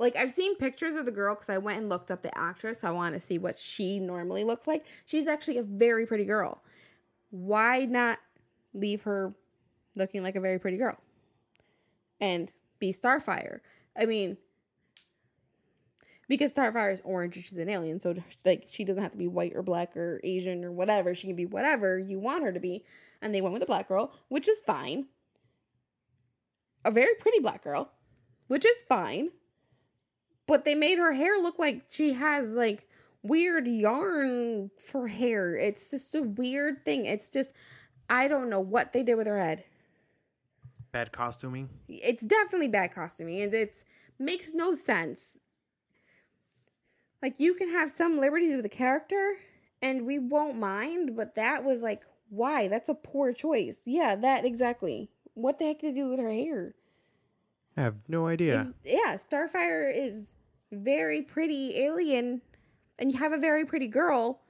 Like, 0.00 0.16
I've 0.16 0.32
seen 0.32 0.56
pictures 0.56 0.96
of 0.96 1.04
the 1.04 1.12
girl 1.12 1.34
because 1.34 1.50
I 1.50 1.58
went 1.58 1.78
and 1.78 1.90
looked 1.90 2.10
up 2.10 2.22
the 2.22 2.36
actress. 2.36 2.84
I 2.84 2.90
want 2.90 3.14
to 3.14 3.20
see 3.20 3.36
what 3.36 3.58
she 3.58 4.00
normally 4.00 4.44
looks 4.44 4.66
like. 4.66 4.86
She's 5.04 5.26
actually 5.26 5.58
a 5.58 5.62
very 5.62 6.06
pretty 6.06 6.24
girl. 6.24 6.62
Why 7.28 7.84
not 7.84 8.18
leave 8.72 9.02
her 9.02 9.34
looking 9.94 10.22
like 10.22 10.36
a 10.36 10.40
very 10.40 10.58
pretty 10.58 10.78
girl 10.78 10.96
and 12.18 12.50
be 12.78 12.94
Starfire? 12.94 13.60
I 13.94 14.06
mean, 14.06 14.38
because 16.28 16.54
Starfire 16.54 16.94
is 16.94 17.02
orange 17.04 17.36
and 17.36 17.44
she's 17.44 17.58
an 17.58 17.68
alien, 17.68 18.00
so 18.00 18.14
like 18.46 18.64
she 18.68 18.84
doesn't 18.84 19.02
have 19.02 19.12
to 19.12 19.18
be 19.18 19.28
white 19.28 19.52
or 19.54 19.62
black 19.62 19.94
or 19.98 20.18
Asian 20.24 20.64
or 20.64 20.72
whatever. 20.72 21.14
She 21.14 21.26
can 21.26 21.36
be 21.36 21.44
whatever 21.44 21.98
you 21.98 22.18
want 22.18 22.44
her 22.44 22.52
to 22.52 22.60
be. 22.60 22.86
And 23.20 23.34
they 23.34 23.42
went 23.42 23.52
with 23.52 23.62
a 23.62 23.66
black 23.66 23.88
girl, 23.88 24.14
which 24.28 24.48
is 24.48 24.60
fine. 24.60 25.08
A 26.86 26.90
very 26.90 27.16
pretty 27.20 27.40
black 27.40 27.62
girl, 27.62 27.90
which 28.46 28.64
is 28.64 28.80
fine. 28.88 29.28
But 30.50 30.64
they 30.64 30.74
made 30.74 30.98
her 30.98 31.12
hair 31.12 31.38
look 31.38 31.60
like 31.60 31.84
she 31.88 32.12
has 32.14 32.48
like 32.48 32.88
weird 33.22 33.68
yarn 33.68 34.72
for 34.84 35.06
hair. 35.06 35.56
It's 35.56 35.92
just 35.92 36.12
a 36.16 36.22
weird 36.22 36.84
thing. 36.84 37.06
It's 37.06 37.30
just 37.30 37.52
I 38.08 38.26
don't 38.26 38.50
know 38.50 38.58
what 38.58 38.92
they 38.92 39.04
did 39.04 39.14
with 39.14 39.28
her 39.28 39.38
head. 39.38 39.62
Bad 40.90 41.12
costuming. 41.12 41.68
It's 41.86 42.24
definitely 42.24 42.66
bad 42.66 42.92
costuming 42.92 43.40
and 43.42 43.54
it 43.54 43.84
makes 44.18 44.52
no 44.52 44.74
sense. 44.74 45.38
Like 47.22 47.38
you 47.38 47.54
can 47.54 47.68
have 47.68 47.88
some 47.88 48.18
liberties 48.18 48.56
with 48.56 48.64
a 48.64 48.70
character 48.70 49.36
and 49.80 50.04
we 50.04 50.18
won't 50.18 50.58
mind, 50.58 51.14
but 51.14 51.36
that 51.36 51.62
was 51.62 51.80
like 51.80 52.02
why? 52.28 52.66
That's 52.66 52.88
a 52.88 52.94
poor 52.94 53.32
choice. 53.32 53.78
Yeah, 53.84 54.16
that 54.16 54.44
exactly. 54.44 55.10
What 55.34 55.60
the 55.60 55.66
heck 55.66 55.78
did 55.78 55.94
they 55.94 56.00
do 56.00 56.08
with 56.08 56.18
her 56.18 56.32
hair? 56.32 56.74
I 57.76 57.82
have 57.82 57.94
no 58.08 58.26
idea. 58.26 58.60
And, 58.60 58.74
yeah, 58.84 59.14
Starfire 59.14 59.92
is 59.94 60.34
very 60.72 61.22
pretty 61.22 61.78
alien 61.78 62.42
and 62.98 63.12
you 63.12 63.18
have 63.18 63.32
a 63.32 63.38
very 63.38 63.64
pretty 63.64 63.88
girl 63.88 64.40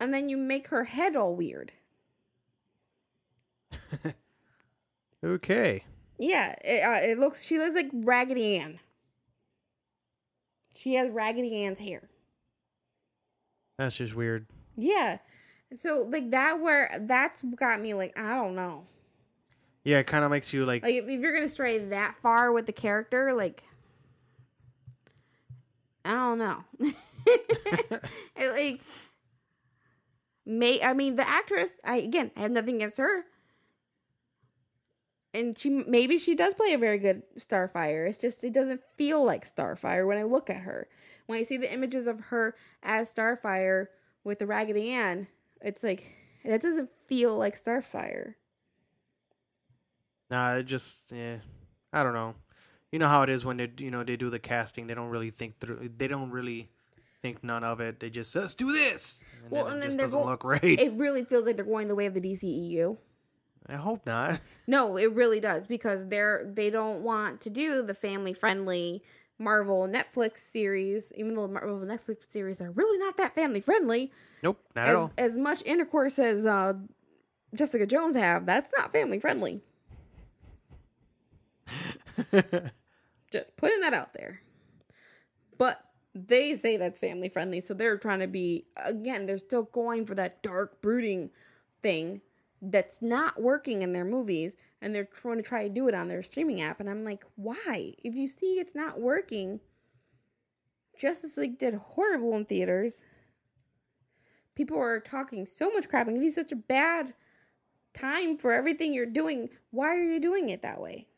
and 0.00 0.12
then 0.12 0.28
you 0.28 0.36
make 0.36 0.68
her 0.68 0.84
head 0.84 1.16
all 1.16 1.34
weird. 1.34 1.72
okay. 5.24 5.84
Yeah, 6.18 6.54
it, 6.64 6.84
uh, 6.84 7.10
it 7.10 7.18
looks 7.18 7.44
she 7.44 7.58
looks 7.58 7.74
like 7.74 7.90
Raggedy 7.92 8.56
Ann. 8.56 8.78
She 10.74 10.94
has 10.94 11.08
Raggedy 11.10 11.64
Ann's 11.64 11.78
hair. 11.78 12.08
That's 13.78 13.96
just 13.96 14.14
weird. 14.14 14.46
Yeah. 14.76 15.18
So 15.74 16.06
like 16.08 16.30
that 16.30 16.60
where 16.60 16.90
that's 17.02 17.42
got 17.42 17.80
me 17.80 17.94
like 17.94 18.18
I 18.18 18.36
don't 18.36 18.54
know. 18.54 18.86
Yeah, 19.82 19.98
it 19.98 20.06
kind 20.06 20.24
of 20.24 20.30
makes 20.30 20.52
you 20.52 20.64
like, 20.64 20.82
Like 20.82 20.94
if, 20.94 21.04
if 21.08 21.20
you're 21.20 21.34
gonna 21.34 21.48
stray 21.48 21.78
that 21.78 22.16
far 22.22 22.52
with 22.52 22.66
the 22.66 22.72
character, 22.72 23.34
like 23.34 23.62
I 26.04 26.12
don't 26.12 26.38
know. 26.38 26.64
Like 28.36 28.80
may 30.44 30.82
I 30.82 30.92
mean 30.92 31.16
the 31.16 31.26
actress, 31.28 31.70
I 31.84 31.96
again 31.96 32.30
I 32.36 32.40
have 32.40 32.50
nothing 32.50 32.76
against 32.76 32.98
her. 32.98 33.24
And 35.32 35.58
she 35.58 35.70
maybe 35.70 36.18
she 36.18 36.34
does 36.34 36.54
play 36.54 36.74
a 36.74 36.78
very 36.78 36.98
good 36.98 37.22
Starfire. 37.38 38.08
It's 38.08 38.18
just 38.18 38.44
it 38.44 38.52
doesn't 38.52 38.82
feel 38.96 39.24
like 39.24 39.52
Starfire 39.52 40.06
when 40.06 40.18
I 40.18 40.22
look 40.24 40.50
at 40.50 40.58
her. 40.58 40.88
When 41.26 41.38
I 41.38 41.42
see 41.42 41.56
the 41.56 41.72
images 41.72 42.06
of 42.06 42.20
her 42.20 42.54
as 42.82 43.12
Starfire 43.12 43.86
with 44.22 44.38
the 44.38 44.46
Raggedy 44.46 44.90
Ann, 44.90 45.26
it's 45.60 45.82
like 45.82 46.14
that 46.44 46.60
doesn't 46.60 46.90
feel 47.08 47.36
like 47.36 47.60
Starfire. 47.60 48.34
nah, 50.30 50.56
it 50.56 50.64
just, 50.64 51.12
yeah, 51.12 51.38
I 51.92 52.02
don't 52.02 52.14
know. 52.14 52.34
You 52.94 53.00
know 53.00 53.08
how 53.08 53.22
it 53.22 53.28
is 53.28 53.44
when 53.44 53.56
they, 53.56 53.68
you 53.78 53.90
know, 53.90 54.04
they 54.04 54.14
do 54.14 54.30
the 54.30 54.38
casting. 54.38 54.86
They 54.86 54.94
don't 54.94 55.08
really 55.08 55.30
think 55.30 55.58
through. 55.58 55.90
They 55.96 56.06
don't 56.06 56.30
really 56.30 56.68
think 57.22 57.42
none 57.42 57.64
of 57.64 57.80
it. 57.80 57.98
They 57.98 58.08
just 58.08 58.32
let's 58.36 58.54
do 58.54 58.70
this. 58.70 59.24
And 59.42 59.50
Well, 59.50 59.64
then 59.64 59.74
and 59.74 59.82
it 59.82 59.88
then 59.88 59.96
doesn't 59.98 60.20
go- 60.22 60.26
look 60.26 60.44
right. 60.44 60.62
It 60.62 60.92
really 60.92 61.24
feels 61.24 61.44
like 61.44 61.56
they're 61.56 61.64
going 61.64 61.88
the 61.88 61.96
way 61.96 62.06
of 62.06 62.14
the 62.14 62.20
DCEU. 62.20 62.96
I 63.68 63.74
hope 63.74 64.06
not. 64.06 64.40
No, 64.68 64.96
it 64.96 65.12
really 65.12 65.40
does 65.40 65.66
because 65.66 66.06
they're 66.06 66.48
they 66.54 66.70
don't 66.70 67.02
want 67.02 67.40
to 67.40 67.50
do 67.50 67.82
the 67.82 67.94
family 67.94 68.32
friendly 68.32 69.02
Marvel 69.40 69.88
Netflix 69.88 70.38
series, 70.38 71.12
even 71.16 71.34
though 71.34 71.48
the 71.48 71.52
Marvel 71.52 71.80
Netflix 71.80 72.30
series 72.30 72.60
are 72.60 72.70
really 72.70 72.98
not 72.98 73.16
that 73.16 73.34
family 73.34 73.60
friendly. 73.60 74.12
Nope, 74.44 74.60
not 74.76 74.88
at 74.88 74.94
all. 74.94 75.12
as 75.18 75.36
much 75.36 75.64
intercourse 75.66 76.20
as 76.20 76.46
uh, 76.46 76.74
Jessica 77.56 77.86
Jones 77.86 78.14
have, 78.14 78.46
that's 78.46 78.70
not 78.78 78.92
family 78.92 79.18
friendly. 79.18 79.62
Just 83.34 83.56
putting 83.56 83.80
that 83.80 83.92
out 83.92 84.14
there. 84.14 84.40
But 85.58 85.80
they 86.14 86.54
say 86.54 86.76
that's 86.76 87.00
family 87.00 87.28
friendly, 87.28 87.60
so 87.60 87.74
they're 87.74 87.98
trying 87.98 88.20
to 88.20 88.28
be 88.28 88.66
again, 88.76 89.26
they're 89.26 89.38
still 89.38 89.64
going 89.64 90.06
for 90.06 90.14
that 90.14 90.40
dark 90.44 90.80
brooding 90.80 91.30
thing 91.82 92.20
that's 92.62 93.02
not 93.02 93.42
working 93.42 93.82
in 93.82 93.92
their 93.92 94.04
movies 94.04 94.56
and 94.80 94.94
they're 94.94 95.04
trying 95.04 95.38
to 95.38 95.42
try 95.42 95.66
to 95.66 95.74
do 95.74 95.88
it 95.88 95.94
on 95.96 96.06
their 96.06 96.22
streaming 96.22 96.60
app 96.60 96.78
and 96.78 96.88
I'm 96.88 97.04
like, 97.04 97.24
"Why? 97.34 97.92
If 98.04 98.14
you 98.14 98.28
see 98.28 98.60
it's 98.60 98.76
not 98.76 99.00
working, 99.00 99.58
Justice 100.96 101.36
League 101.36 101.58
did 101.58 101.74
horrible 101.74 102.36
in 102.36 102.44
theaters. 102.44 103.02
People 104.54 104.78
are 104.78 105.00
talking 105.00 105.44
so 105.44 105.72
much 105.72 105.88
crap 105.88 106.06
and 106.06 106.14
give 106.14 106.22
you 106.22 106.30
such 106.30 106.52
a 106.52 106.56
bad 106.56 107.12
time 107.94 108.38
for 108.38 108.52
everything 108.52 108.94
you're 108.94 109.06
doing. 109.06 109.50
Why 109.72 109.88
are 109.88 110.04
you 110.04 110.20
doing 110.20 110.50
it 110.50 110.62
that 110.62 110.80
way? 110.80 111.08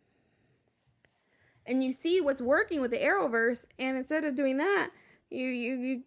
And 1.66 1.82
you 1.82 1.92
see 1.92 2.20
what's 2.20 2.40
working 2.40 2.80
with 2.80 2.90
the 2.90 2.98
Arrowverse, 2.98 3.66
and 3.78 3.96
instead 3.96 4.24
of 4.24 4.34
doing 4.34 4.58
that, 4.58 4.90
you 5.30 5.46
you 5.46 5.74
you 5.76 6.02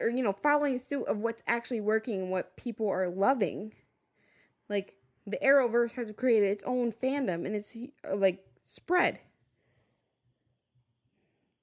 or 0.00 0.08
you 0.08 0.22
know 0.22 0.32
following 0.32 0.78
suit 0.78 1.04
of 1.06 1.18
what's 1.18 1.42
actually 1.46 1.80
working 1.80 2.22
and 2.22 2.30
what 2.30 2.56
people 2.56 2.88
are 2.88 3.08
loving. 3.08 3.72
Like 4.68 4.94
the 5.26 5.38
Arrowverse 5.38 5.94
has 5.94 6.12
created 6.16 6.50
its 6.50 6.64
own 6.64 6.92
fandom 6.92 7.46
and 7.46 7.54
it's 7.54 7.76
uh, 8.10 8.16
like 8.16 8.44
spread. 8.62 9.18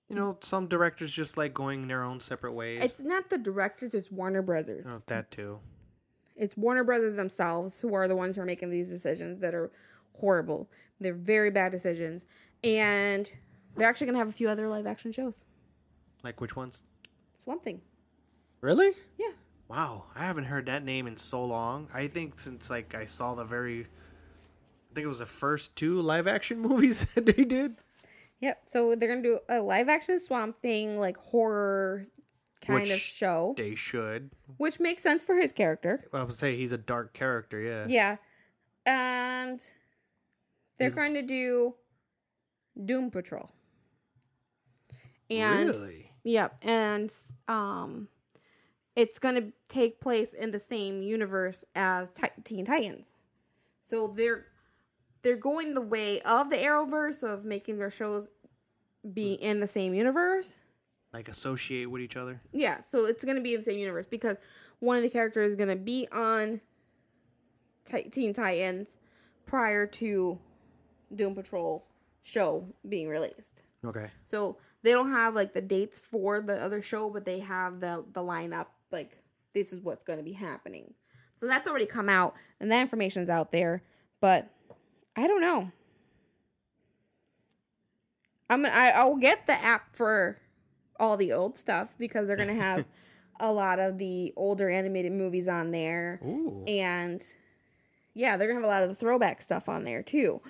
You 0.09 0.15
know, 0.15 0.37
some 0.41 0.67
directors 0.67 1.11
just 1.11 1.35
like 1.35 1.53
going 1.53 1.87
their 1.87 2.03
own 2.03 2.19
separate 2.19 2.53
ways. 2.53 2.83
It's 2.83 2.99
not 2.99 3.29
the 3.29 3.39
directors, 3.39 3.95
it's 3.95 4.11
Warner 4.11 4.43
Brothers. 4.43 4.85
oh, 4.87 5.01
that 5.07 5.31
too. 5.31 5.59
It's 6.35 6.55
Warner 6.55 6.83
Brothers 6.83 7.15
themselves 7.15 7.81
who 7.81 7.93
are 7.95 8.07
the 8.07 8.15
ones 8.15 8.35
who 8.35 8.43
are 8.43 8.45
making 8.45 8.69
these 8.69 8.89
decisions 8.89 9.39
that 9.39 9.55
are 9.55 9.71
horrible. 10.19 10.69
They're 10.99 11.13
very 11.13 11.49
bad 11.49 11.71
decisions. 11.71 12.25
And 12.63 13.29
they're 13.75 13.87
actually 13.89 14.05
going 14.07 14.15
to 14.15 14.19
have 14.19 14.29
a 14.29 14.33
few 14.33 14.49
other 14.49 14.67
live 14.67 14.87
action 14.87 15.11
shows. 15.11 15.43
Like 16.23 16.41
which 16.41 16.55
ones? 16.55 16.81
Swamp 17.43 17.61
Thing. 17.63 17.81
Really? 18.61 18.91
Yeah. 19.17 19.29
Wow, 19.67 20.05
I 20.15 20.25
haven't 20.25 20.45
heard 20.45 20.67
that 20.67 20.83
name 20.83 21.07
in 21.07 21.17
so 21.17 21.43
long. 21.45 21.87
I 21.93 22.07
think 22.07 22.39
since 22.39 22.69
like 22.69 22.93
I 22.95 23.05
saw 23.05 23.35
the 23.35 23.43
very, 23.43 23.81
I 23.81 24.93
think 24.93 25.05
it 25.05 25.07
was 25.07 25.19
the 25.19 25.25
first 25.25 25.75
two 25.75 26.01
live 26.01 26.27
action 26.27 26.59
movies 26.61 27.05
that 27.13 27.25
they 27.25 27.43
did. 27.45 27.75
Yep. 28.41 28.61
So 28.65 28.95
they're 28.95 29.09
going 29.09 29.23
to 29.23 29.29
do 29.29 29.39
a 29.49 29.59
live 29.61 29.89
action 29.89 30.19
Swamp 30.19 30.57
Thing, 30.57 30.99
like 30.99 31.17
horror 31.17 32.03
kind 32.61 32.83
of 32.89 32.97
show, 32.99 33.53
They 33.57 33.75
should. 33.75 34.31
which 34.57 34.79
makes 34.79 35.01
sense 35.03 35.21
for 35.23 35.35
his 35.35 35.51
character. 35.51 36.05
Well, 36.11 36.23
I 36.23 36.25
would 36.25 36.33
say 36.35 36.55
he's 36.55 36.71
a 36.71 36.77
dark 36.77 37.13
character. 37.13 37.59
Yeah. 37.59 37.85
Yeah. 37.87 38.17
And 38.87 39.59
they're 40.77 40.87
Is- 40.89 40.93
going 40.93 41.13
to 41.15 41.21
do 41.23 41.75
Doom 42.83 43.11
Patrol. 43.11 43.49
And 45.29 45.69
really? 45.69 46.11
Yep, 46.23 46.57
and 46.63 47.13
um, 47.47 48.07
it's 48.95 49.19
going 49.19 49.35
to 49.35 49.51
take 49.69 49.99
place 49.99 50.33
in 50.33 50.51
the 50.51 50.59
same 50.59 51.01
universe 51.01 51.63
as 51.75 52.09
Ti- 52.11 52.27
Teen 52.43 52.65
Titans. 52.65 53.15
So 53.83 54.07
they're 54.07 54.45
they're 55.21 55.35
going 55.35 55.73
the 55.73 55.81
way 55.81 56.21
of 56.21 56.49
the 56.49 56.57
Arrowverse 56.57 57.23
of 57.23 57.45
making 57.45 57.77
their 57.77 57.89
shows 57.89 58.29
be 59.13 59.33
in 59.33 59.59
the 59.59 59.67
same 59.67 59.93
universe. 59.93 60.55
Like 61.13 61.29
associate 61.29 61.89
with 61.89 62.01
each 62.01 62.17
other? 62.17 62.41
Yeah, 62.51 62.81
so 62.81 63.05
it's 63.05 63.23
going 63.23 63.37
to 63.37 63.41
be 63.41 63.53
in 63.53 63.61
the 63.61 63.65
same 63.65 63.79
universe 63.79 64.05
because 64.05 64.37
one 64.79 64.97
of 64.97 65.03
the 65.03 65.09
characters 65.09 65.51
is 65.51 65.55
going 65.55 65.69
to 65.69 65.75
be 65.75 66.07
on 66.11 66.59
Ti- 67.85 68.09
Teen 68.09 68.33
Titans 68.33 68.97
prior 69.45 69.85
to 69.87 70.37
Doom 71.15 71.35
Patrol 71.35 71.85
show 72.25 72.67
being 72.89 73.07
released. 73.07 73.61
Okay. 73.85 74.09
So 74.23 74.57
they 74.81 74.91
don't 74.91 75.11
have 75.11 75.35
like 75.35 75.53
the 75.53 75.61
dates 75.61 75.99
for 75.99 76.41
the 76.41 76.61
other 76.61 76.81
show, 76.81 77.09
but 77.09 77.23
they 77.23 77.39
have 77.39 77.79
the 77.79 78.03
the 78.13 78.21
lineup. 78.21 78.67
Like 78.91 79.17
this 79.53 79.71
is 79.71 79.79
what's 79.79 80.03
going 80.03 80.19
to 80.19 80.25
be 80.25 80.33
happening. 80.33 80.93
So 81.37 81.47
that's 81.47 81.67
already 81.67 81.85
come 81.85 82.09
out, 82.09 82.33
and 82.59 82.71
that 82.71 82.81
information's 82.81 83.29
out 83.29 83.51
there. 83.51 83.83
But 84.21 84.49
I 85.15 85.27
don't 85.27 85.41
know. 85.41 85.71
I'm 88.49 88.65
I 88.65 88.91
I'll 88.95 89.17
get 89.17 89.45
the 89.45 89.53
app 89.53 89.95
for 89.95 90.37
all 90.99 91.17
the 91.17 91.33
old 91.33 91.57
stuff 91.57 91.89
because 91.99 92.27
they're 92.27 92.37
gonna 92.37 92.53
have 92.53 92.85
a 93.39 93.51
lot 93.51 93.79
of 93.79 93.97
the 93.97 94.33
older 94.35 94.69
animated 94.69 95.11
movies 95.11 95.47
on 95.47 95.71
there, 95.71 96.19
Ooh. 96.25 96.63
and 96.67 97.23
yeah, 98.15 98.37
they're 98.37 98.47
gonna 98.47 98.61
have 98.61 98.69
a 98.69 98.71
lot 98.71 98.83
of 98.83 98.89
the 98.89 98.95
throwback 98.95 99.41
stuff 99.41 99.69
on 99.69 99.83
there 99.83 100.01
too. 100.01 100.41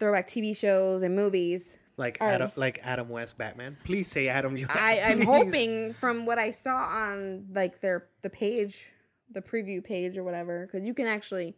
Throwback 0.00 0.28
TV 0.28 0.56
shows 0.56 1.02
and 1.02 1.14
movies. 1.14 1.76
Like 1.96 2.18
Alright. 2.20 2.36
Adam, 2.36 2.50
like 2.56 2.80
Adam 2.82 3.08
West 3.10 3.36
Batman. 3.36 3.76
Please 3.84 4.08
say 4.08 4.28
Adam. 4.28 4.56
You 4.56 4.66
I, 4.70 5.00
I'm 5.00 5.20
hoping 5.20 5.92
from 5.92 6.24
what 6.24 6.38
I 6.38 6.50
saw 6.50 6.76
on 6.76 7.46
like 7.52 7.80
their 7.82 8.06
the 8.22 8.30
page, 8.30 8.90
the 9.30 9.42
preview 9.42 9.84
page 9.84 10.16
or 10.16 10.24
whatever, 10.24 10.66
because 10.66 10.86
you 10.86 10.94
can 10.94 11.06
actually 11.06 11.54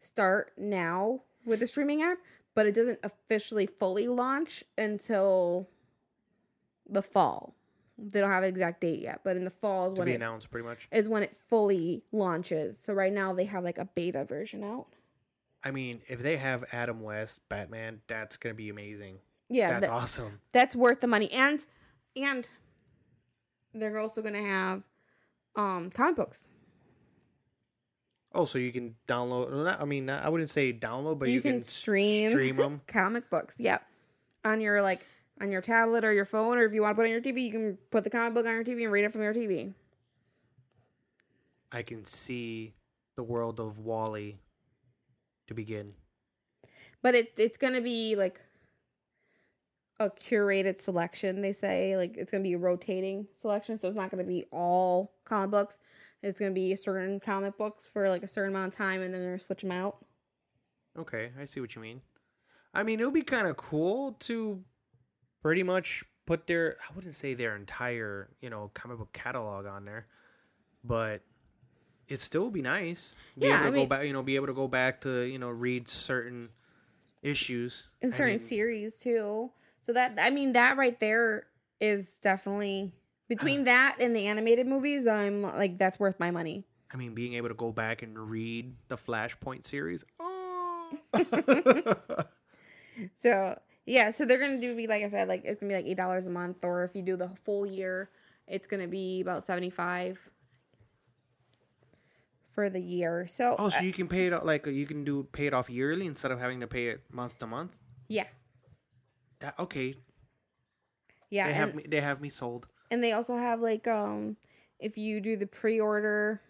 start 0.00 0.52
now 0.56 1.20
with 1.44 1.60
the 1.60 1.66
streaming 1.66 2.02
app, 2.02 2.16
but 2.54 2.66
it 2.66 2.74
doesn't 2.74 2.98
officially 3.02 3.66
fully 3.66 4.08
launch 4.08 4.64
until 4.78 5.68
the 6.88 7.02
fall. 7.02 7.54
They 7.98 8.20
don't 8.20 8.30
have 8.30 8.42
an 8.42 8.48
exact 8.48 8.80
date 8.80 9.00
yet, 9.00 9.20
but 9.24 9.36
in 9.36 9.44
the 9.44 9.50
fall 9.50 9.88
is 9.88 9.94
to 9.94 9.98
when 9.98 10.06
be 10.06 10.12
it 10.12 10.16
announced, 10.16 10.50
pretty 10.50 10.66
much. 10.66 10.88
is 10.92 11.08
when 11.08 11.22
it 11.22 11.34
fully 11.34 12.02
launches. 12.12 12.78
So 12.78 12.92
right 12.92 13.12
now 13.12 13.34
they 13.34 13.44
have 13.44 13.62
like 13.62 13.78
a 13.78 13.86
beta 13.94 14.24
version 14.24 14.64
out. 14.64 14.86
I 15.66 15.72
mean, 15.72 16.00
if 16.08 16.20
they 16.20 16.36
have 16.36 16.64
Adam 16.72 17.00
West 17.00 17.40
Batman, 17.48 18.00
that's 18.06 18.36
gonna 18.36 18.54
be 18.54 18.68
amazing. 18.68 19.18
Yeah, 19.48 19.68
that's 19.72 19.88
that- 19.88 19.92
awesome. 19.92 20.40
that's 20.52 20.76
worth 20.76 21.00
the 21.00 21.06
money 21.08 21.30
and 21.32 21.64
and 22.14 22.48
they're 23.74 23.98
also 23.98 24.22
going 24.22 24.34
to 24.34 24.42
have 24.42 24.82
um 25.56 25.90
comic 25.90 26.16
books 26.16 26.46
Oh, 28.34 28.44
so 28.44 28.58
you 28.58 28.70
can 28.72 28.94
download. 29.08 29.50
Not, 29.64 29.80
I 29.80 29.84
mean, 29.86 30.06
not, 30.06 30.22
I 30.22 30.28
wouldn't 30.28 30.50
say 30.50 30.70
download, 30.72 31.18
but 31.18 31.28
you, 31.28 31.36
you, 31.36 31.40
can, 31.40 31.58
s- 31.58 31.70
stream 31.70 32.30
stream 32.30 32.56
them. 32.56 32.80
comic 32.86 33.28
books 33.30 33.54
yep 33.58 33.82
on 34.44 34.60
your 34.60 34.80
like 34.82 35.00
on 35.40 35.50
your 35.50 35.60
tablet 35.62 36.04
or 36.04 36.12
your 36.12 36.24
phone 36.24 36.56
or 36.58 36.64
if 36.64 36.72
you 36.72 36.82
want 36.82 36.92
to 36.92 36.96
put 36.96 37.02
it 37.02 37.08
on 37.08 37.10
your 37.12 37.20
tv 37.20 37.44
you 37.44 37.50
can 37.52 37.76
put 37.90 38.04
the 38.04 38.10
comic 38.10 38.34
book 38.34 38.46
on 38.46 38.52
your 38.52 38.64
tv 38.64 38.82
and 38.84 38.92
read 38.92 39.04
it 39.04 39.12
from 39.12 39.22
your 39.22 39.34
tv 39.34 39.72
I 41.72 41.82
can 41.82 42.04
see 42.04 42.74
the 43.16 43.22
world 43.22 43.58
of 43.60 43.80
Wally 43.80 44.38
to 45.46 45.54
begin. 45.54 45.94
but 47.02 47.14
it, 47.14 47.32
it's 47.38 47.56
going 47.58 47.74
to 47.74 47.80
be 47.80 48.16
like 48.16 48.40
a 49.98 50.10
curated 50.10 50.78
selection 50.78 51.40
they 51.40 51.52
say 51.52 51.96
like 51.96 52.16
it's 52.18 52.30
going 52.30 52.42
to 52.42 52.46
be 52.48 52.54
a 52.54 52.58
rotating 52.58 53.26
selection 53.32 53.78
so 53.78 53.88
it's 53.88 53.96
not 53.96 54.10
going 54.10 54.22
to 54.22 54.28
be 54.28 54.44
all 54.52 55.14
comic 55.24 55.50
books 55.50 55.78
it's 56.22 56.38
going 56.38 56.50
to 56.50 56.54
be 56.54 56.74
certain 56.76 57.18
comic 57.18 57.56
books 57.56 57.88
for 57.90 58.08
like 58.10 58.22
a 58.22 58.28
certain 58.28 58.54
amount 58.54 58.74
of 58.74 58.76
time 58.76 59.00
and 59.00 59.12
then 59.14 59.20
they're 59.20 59.30
going 59.30 59.38
to 59.38 59.44
switch 59.46 59.62
them 59.62 59.72
out 59.72 60.04
Okay, 60.98 61.30
I 61.38 61.44
see 61.44 61.60
what 61.60 61.74
you 61.74 61.82
mean. 61.82 62.00
I 62.72 62.82
mean, 62.82 63.00
it 63.00 63.04
would 63.04 63.12
be 63.14 63.22
kind 63.22 63.46
of 63.46 63.56
cool 63.56 64.12
to 64.20 64.62
pretty 65.42 65.62
much 65.62 66.04
put 66.26 66.46
their 66.46 66.76
I 66.88 66.94
wouldn't 66.94 67.14
say 67.14 67.34
their 67.34 67.54
entire, 67.54 68.30
you 68.40 68.48
know, 68.50 68.70
comic 68.74 68.98
book 68.98 69.12
catalog 69.12 69.66
on 69.66 69.84
there, 69.84 70.06
but 70.84 71.20
it 72.08 72.20
still 72.20 72.44
would 72.44 72.52
be 72.52 72.62
nice. 72.62 73.16
Be 73.38 73.46
Yeah, 73.46 73.54
able 73.54 73.58
to 73.58 73.66
I 73.66 73.70
go 73.70 73.76
mean- 73.76 73.88
back, 73.88 74.04
you 74.04 74.12
know, 74.12 74.22
be 74.22 74.36
able 74.36 74.46
to 74.46 74.54
go 74.54 74.68
back 74.68 75.00
to, 75.02 75.22
you 75.22 75.38
know, 75.38 75.50
read 75.50 75.88
certain 75.88 76.50
issues. 77.22 77.88
in 78.02 78.12
I 78.12 78.16
certain 78.16 78.32
mean, 78.36 78.38
series 78.38 78.96
too. 78.96 79.50
So 79.82 79.92
that 79.92 80.16
I 80.20 80.30
mean 80.30 80.52
that 80.52 80.76
right 80.76 80.98
there 81.00 81.46
is 81.80 82.18
definitely 82.18 82.92
between 83.28 83.64
that 83.72 83.96
and 84.00 84.14
the 84.14 84.26
animated 84.26 84.66
movies. 84.66 85.06
I'm 85.06 85.42
like 85.42 85.78
that's 85.78 85.98
worth 85.98 86.18
my 86.20 86.30
money. 86.30 86.64
I 86.92 86.96
mean, 86.96 87.14
being 87.14 87.34
able 87.34 87.48
to 87.48 87.54
go 87.54 87.72
back 87.72 88.02
and 88.02 88.16
read 88.30 88.74
the 88.88 88.96
Flashpoint 88.96 89.64
series. 89.64 90.04
Oh. 90.20 90.92
So 93.22 93.58
yeah, 93.84 94.10
so 94.10 94.24
they're 94.24 94.40
gonna 94.40 94.60
do 94.60 94.74
be 94.74 94.86
like 94.86 95.04
I 95.04 95.08
said, 95.08 95.28
like 95.28 95.42
it's 95.44 95.60
gonna 95.60 95.70
be 95.70 95.76
like 95.76 95.84
eight 95.86 95.96
dollars 95.98 96.26
a 96.26 96.30
month, 96.30 96.64
or 96.64 96.82
if 96.84 96.94
you 96.96 97.02
do 97.02 97.16
the 97.16 97.28
full 97.44 97.66
year, 97.66 98.08
it's 98.46 98.66
gonna 98.66 98.88
be 98.88 99.20
about 99.20 99.44
seventy 99.44 99.68
five 99.70 100.18
for 102.56 102.68
the 102.70 102.80
year. 102.80 103.26
So, 103.28 103.54
oh, 103.58 103.68
so 103.68 103.78
uh, 103.78 103.82
you 103.82 103.92
can 103.92 104.08
pay 104.08 104.26
it 104.26 104.32
o- 104.32 104.42
like 104.44 104.66
you 104.66 104.86
can 104.86 105.04
do 105.04 105.22
pay 105.30 105.46
it 105.46 105.54
off 105.54 105.68
yearly 105.70 106.06
instead 106.06 106.32
of 106.32 106.40
having 106.40 106.58
to 106.60 106.66
pay 106.66 106.88
it 106.88 107.02
month 107.12 107.38
to 107.38 107.46
month. 107.46 107.76
yeah, 108.08 108.26
That, 109.40 109.54
okay, 109.60 109.94
yeah, 111.30 111.46
they 111.46 111.54
have 111.54 111.68
and, 111.68 111.76
me. 111.76 111.84
They 111.86 112.00
have 112.00 112.20
me 112.20 112.30
sold. 112.30 112.66
and 112.90 113.04
they 113.04 113.12
also 113.12 113.36
have 113.36 113.60
like 113.60 113.86
um 113.86 114.36
if 114.80 114.96
you 114.98 115.20
do 115.20 115.36
the 115.36 115.46
pre 115.46 115.78
order 115.78 116.40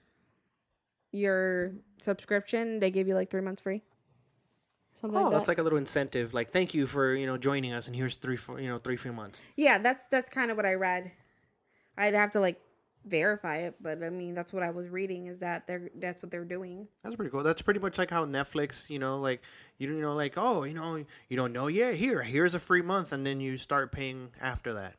your 1.13 1.73
subscription, 2.01 2.79
they 2.79 2.91
give 2.91 3.09
you 3.09 3.15
like 3.15 3.31
three 3.31 3.41
months 3.43 3.61
free. 3.61 3.83
Something 5.01 5.19
Oh, 5.19 5.25
like 5.25 5.33
that's 5.33 5.49
like 5.49 5.59
a 5.59 5.63
little 5.63 5.79
incentive. 5.79 6.33
Like, 6.35 6.51
thank 6.51 6.73
you 6.75 6.87
for 6.87 7.15
you 7.15 7.27
know 7.27 7.37
joining 7.37 7.73
us, 7.73 7.87
and 7.87 7.97
here's 7.97 8.15
three, 8.17 8.37
for, 8.37 8.61
you 8.61 8.69
know, 8.69 8.79
three 8.79 8.97
free 8.97 9.11
months. 9.11 9.45
Yeah, 9.57 9.79
that's 9.79 10.07
that's 10.07 10.31
kind 10.31 10.51
of 10.51 10.57
what 10.57 10.67
I 10.67 10.75
read. 10.75 11.13
I'd 11.99 12.15
have 12.15 12.31
to 12.31 12.41
like 12.41 12.61
verify 13.07 13.59
it, 13.59 13.77
but 13.81 14.03
I 14.03 14.11
mean 14.11 14.35
that's 14.35 14.53
what 14.53 14.63
I 14.63 14.71
was 14.71 14.89
reading 14.89 15.27
is 15.27 15.39
that 15.39 15.67
they're 15.67 15.91
that's 15.97 16.23
what 16.23 16.31
they're 16.31 16.45
doing. 16.45 16.87
That's 17.03 17.17
pretty 17.17 17.31
cool. 17.31 17.43
That's 17.43 17.63
pretty 17.63 17.81
much 17.81 17.99
like 17.99 18.11
how 18.11 18.25
Netflix, 18.27 18.91
you 18.91 18.99
know, 18.99 19.19
like 19.19 19.43
you 19.79 19.87
don't 19.87 20.01
know, 20.01 20.15
like 20.15 20.35
oh, 20.37 20.65
you 20.65 20.75
know, 20.75 21.05
you 21.29 21.37
don't 21.37 21.53
know 21.53 21.69
yet. 21.69 21.95
Here, 21.95 22.23
here's 22.23 22.55
a 22.55 22.61
free 22.61 22.83
month, 22.83 23.13
and 23.13 23.25
then 23.25 23.41
you 23.41 23.57
start 23.57 23.93
paying 23.93 24.31
after 24.41 24.75
that. 24.75 24.97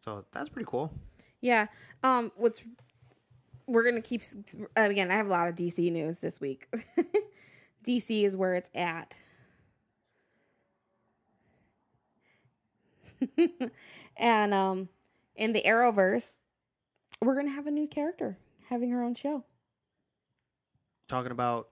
So 0.00 0.24
that's 0.32 0.48
pretty 0.48 0.66
cool. 0.68 0.92
Yeah. 1.40 1.66
Um 2.02 2.32
what's 2.36 2.62
we're 3.66 3.82
going 3.82 3.96
to 3.96 4.00
keep 4.00 4.22
again, 4.76 5.10
I 5.10 5.16
have 5.16 5.26
a 5.26 5.30
lot 5.30 5.48
of 5.48 5.56
DC 5.56 5.90
news 5.90 6.20
this 6.20 6.40
week. 6.40 6.68
DC 7.86 8.24
is 8.24 8.36
where 8.36 8.54
it's 8.54 8.70
at. 8.74 9.16
and 14.16 14.54
um 14.54 14.88
in 15.36 15.52
the 15.52 15.62
Arrowverse, 15.62 16.34
we're 17.22 17.34
going 17.34 17.46
to 17.46 17.52
have 17.52 17.66
a 17.66 17.70
new 17.70 17.86
character 17.86 18.36
having 18.68 18.90
her 18.90 19.02
own 19.02 19.14
show. 19.14 19.44
Talking 21.08 21.32
about 21.32 21.68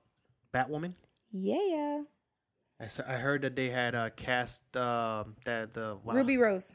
Batwoman. 0.53 0.95
Yeah. 1.33 2.03
I, 2.81 2.85
s- 2.85 3.01
I 3.01 3.15
heard 3.15 3.43
that 3.43 3.57
they 3.57 3.71
had 3.71 3.95
uh, 3.95 4.11
cast 4.11 4.77
um 4.77 5.37
that 5.45 5.75
the 5.75 5.99
wow. 6.05 6.15
Ruby 6.15 6.37
Rose. 6.37 6.75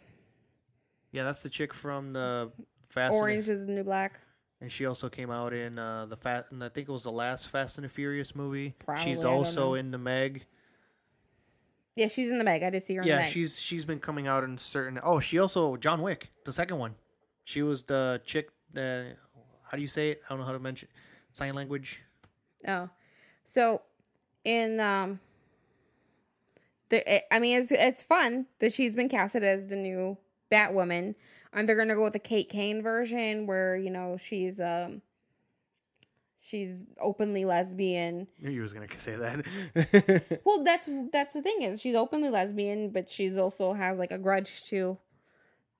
Yeah, 1.12 1.24
that's 1.24 1.42
the 1.44 1.50
chick 1.50 1.74
from 1.74 2.14
the 2.14 2.52
Fast 2.90 3.14
and- 3.14 3.22
Orange 3.22 3.50
is 3.50 3.66
the 3.66 3.72
new 3.72 3.84
black. 3.84 4.20
and 4.62 4.72
she 4.72 4.86
also 4.86 5.10
came 5.10 5.32
out 5.32 5.54
in 5.54 5.80
uh, 5.80 6.06
the 6.06 6.18
Fast. 6.18 6.52
And 6.52 6.64
I 6.64 6.70
think 6.70 6.88
it 6.90 6.92
was 6.92 7.04
the 7.04 7.14
last 7.14 7.48
Fast 7.50 7.78
and 7.78 7.86
the 7.86 7.90
Furious 7.90 8.36
movie. 8.36 8.76
Probably, 8.80 9.04
she's 9.04 9.24
also 9.24 9.74
in 9.76 9.92
the 9.92 9.98
Meg. 9.98 10.46
Yeah, 11.96 12.08
she's 12.08 12.30
in 12.30 12.38
the 12.38 12.44
Meg. 12.46 12.64
I 12.64 12.70
did 12.70 12.84
see 12.84 12.96
her 12.96 13.02
in 13.02 13.08
Yeah, 13.08 13.16
the 13.18 13.22
Meg. 13.24 13.32
she's 13.32 13.60
she's 13.60 13.86
been 13.86 14.00
coming 14.00 14.28
out 14.28 14.44
in 14.44 14.58
certain. 14.58 15.00
Oh, 15.04 15.20
she 15.20 15.40
also 15.40 15.76
John 15.78 16.02
Wick, 16.02 16.32
the 16.46 16.54
second 16.54 16.78
one. 16.78 16.96
She 17.50 17.64
was 17.64 17.82
the 17.82 18.22
chick. 18.28 18.52
The 18.74 19.16
how 19.64 19.76
do 19.76 19.82
you 19.82 19.88
say 19.88 20.12
it? 20.12 20.22
I 20.24 20.30
don't 20.30 20.42
know 20.42 20.46
how 20.46 20.52
to 20.52 20.60
mention 20.60 20.88
sign 21.32 21.56
language. 21.56 22.00
Oh, 22.68 22.92
so 23.44 23.82
in 24.46 24.80
um, 24.80 25.20
the 26.90 27.34
I 27.34 27.40
mean 27.40 27.60
it's 27.60 27.72
it's 27.72 28.04
fun 28.04 28.46
that 28.60 28.72
she's 28.72 28.96
been 28.96 29.10
casted 29.10 29.44
as 29.44 29.66
the 29.66 29.78
new 29.78 30.16
Batwoman, 30.52 31.16
and 31.52 31.68
they're 31.68 31.76
gonna 31.76 31.96
go 31.96 32.04
with 32.04 32.14
the 32.14 32.20
Kate 32.20 32.50
Kane 32.50 32.84
version 32.84 33.48
where 33.48 33.76
you 33.76 33.90
know 33.90 34.16
she's 34.18 34.60
um 34.62 35.02
she's 36.40 36.76
openly 37.02 37.46
lesbian. 37.46 38.28
I 38.40 38.46
Knew 38.46 38.52
you 38.52 38.62
was 38.62 38.74
gonna 38.74 38.94
say 38.96 39.16
that. 39.16 40.40
Well, 40.46 40.64
that's 40.64 40.88
that's 41.12 41.34
the 41.34 41.42
thing 41.42 41.64
is 41.64 41.82
she's 41.82 41.96
openly 41.96 42.30
lesbian, 42.30 42.92
but 42.92 43.10
she's 43.10 43.40
also 43.40 43.74
has 43.74 43.98
like 43.98 44.12
a 44.12 44.20
grudge 44.20 44.66
to 44.66 45.00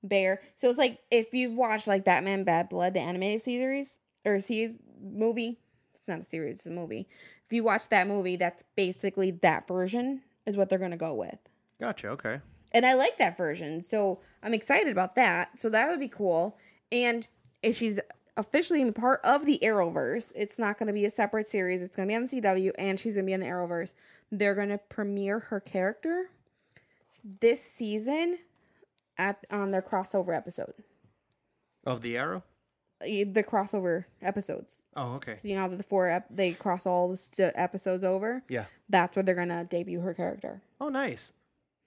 bear. 0.02 0.40
So 0.56 0.68
it's 0.68 0.78
like 0.78 0.98
if 1.10 1.32
you've 1.34 1.56
watched 1.56 1.86
like 1.86 2.04
Batman 2.04 2.44
Bad 2.44 2.68
Blood, 2.68 2.94
the 2.94 3.00
animated 3.00 3.42
series 3.42 3.98
or 4.24 4.40
series 4.40 4.76
movie, 5.02 5.58
it's 5.94 6.08
not 6.08 6.20
a 6.20 6.24
series, 6.24 6.54
it's 6.56 6.66
a 6.66 6.70
movie. 6.70 7.08
If 7.46 7.52
you 7.52 7.64
watch 7.64 7.88
that 7.88 8.06
movie, 8.06 8.36
that's 8.36 8.62
basically 8.76 9.32
that 9.42 9.66
version 9.66 10.22
is 10.46 10.56
what 10.56 10.68
they're 10.68 10.78
gonna 10.78 10.96
go 10.96 11.14
with. 11.14 11.38
Gotcha. 11.80 12.08
Okay. 12.08 12.40
and 12.72 12.84
I 12.86 12.94
like 12.94 13.18
that 13.18 13.36
version. 13.36 13.82
So 13.82 14.20
I'm 14.42 14.54
excited 14.54 14.92
about 14.92 15.14
that. 15.16 15.58
So 15.58 15.68
that 15.70 15.88
would 15.88 16.00
be 16.00 16.08
cool. 16.08 16.56
And 16.92 17.26
if 17.62 17.76
she's 17.76 17.98
officially 18.36 18.90
part 18.92 19.20
of 19.24 19.44
the 19.46 19.58
Arrowverse, 19.62 20.32
it's 20.34 20.58
not 20.58 20.78
going 20.78 20.86
to 20.86 20.92
be 20.92 21.04
a 21.04 21.10
separate 21.10 21.46
series. 21.48 21.82
It's 21.82 21.96
going 21.96 22.08
to 22.08 22.12
be 22.12 22.16
on 22.16 22.26
the 22.26 22.40
CW, 22.40 22.72
and 22.78 22.98
she's 22.98 23.14
going 23.14 23.24
to 23.24 23.26
be 23.26 23.32
in 23.32 23.40
the 23.40 23.46
Arrowverse. 23.46 23.92
They're 24.32 24.54
going 24.54 24.68
to 24.70 24.78
premiere 24.78 25.40
her 25.40 25.60
character 25.60 26.30
this 27.40 27.62
season 27.62 28.38
at 29.20 29.44
on 29.50 29.70
their 29.70 29.82
crossover 29.82 30.36
episode. 30.36 30.72
Of 31.84 32.00
the 32.02 32.16
arrow. 32.16 32.42
The 33.00 33.44
crossover 33.48 34.04
episodes. 34.20 34.82
Oh, 34.96 35.14
okay. 35.14 35.36
So 35.40 35.48
you 35.48 35.54
know 35.54 35.68
the 35.74 35.82
four 35.82 36.10
ep- 36.10 36.26
they 36.30 36.52
cross 36.52 36.84
all 36.84 37.08
the 37.08 37.16
st- 37.16 37.52
episodes 37.54 38.04
over. 38.04 38.42
Yeah. 38.48 38.64
That's 38.88 39.14
where 39.16 39.22
they're 39.22 39.34
gonna 39.34 39.64
debut 39.64 40.00
her 40.00 40.12
character. 40.12 40.62
Oh, 40.80 40.88
nice. 40.88 41.32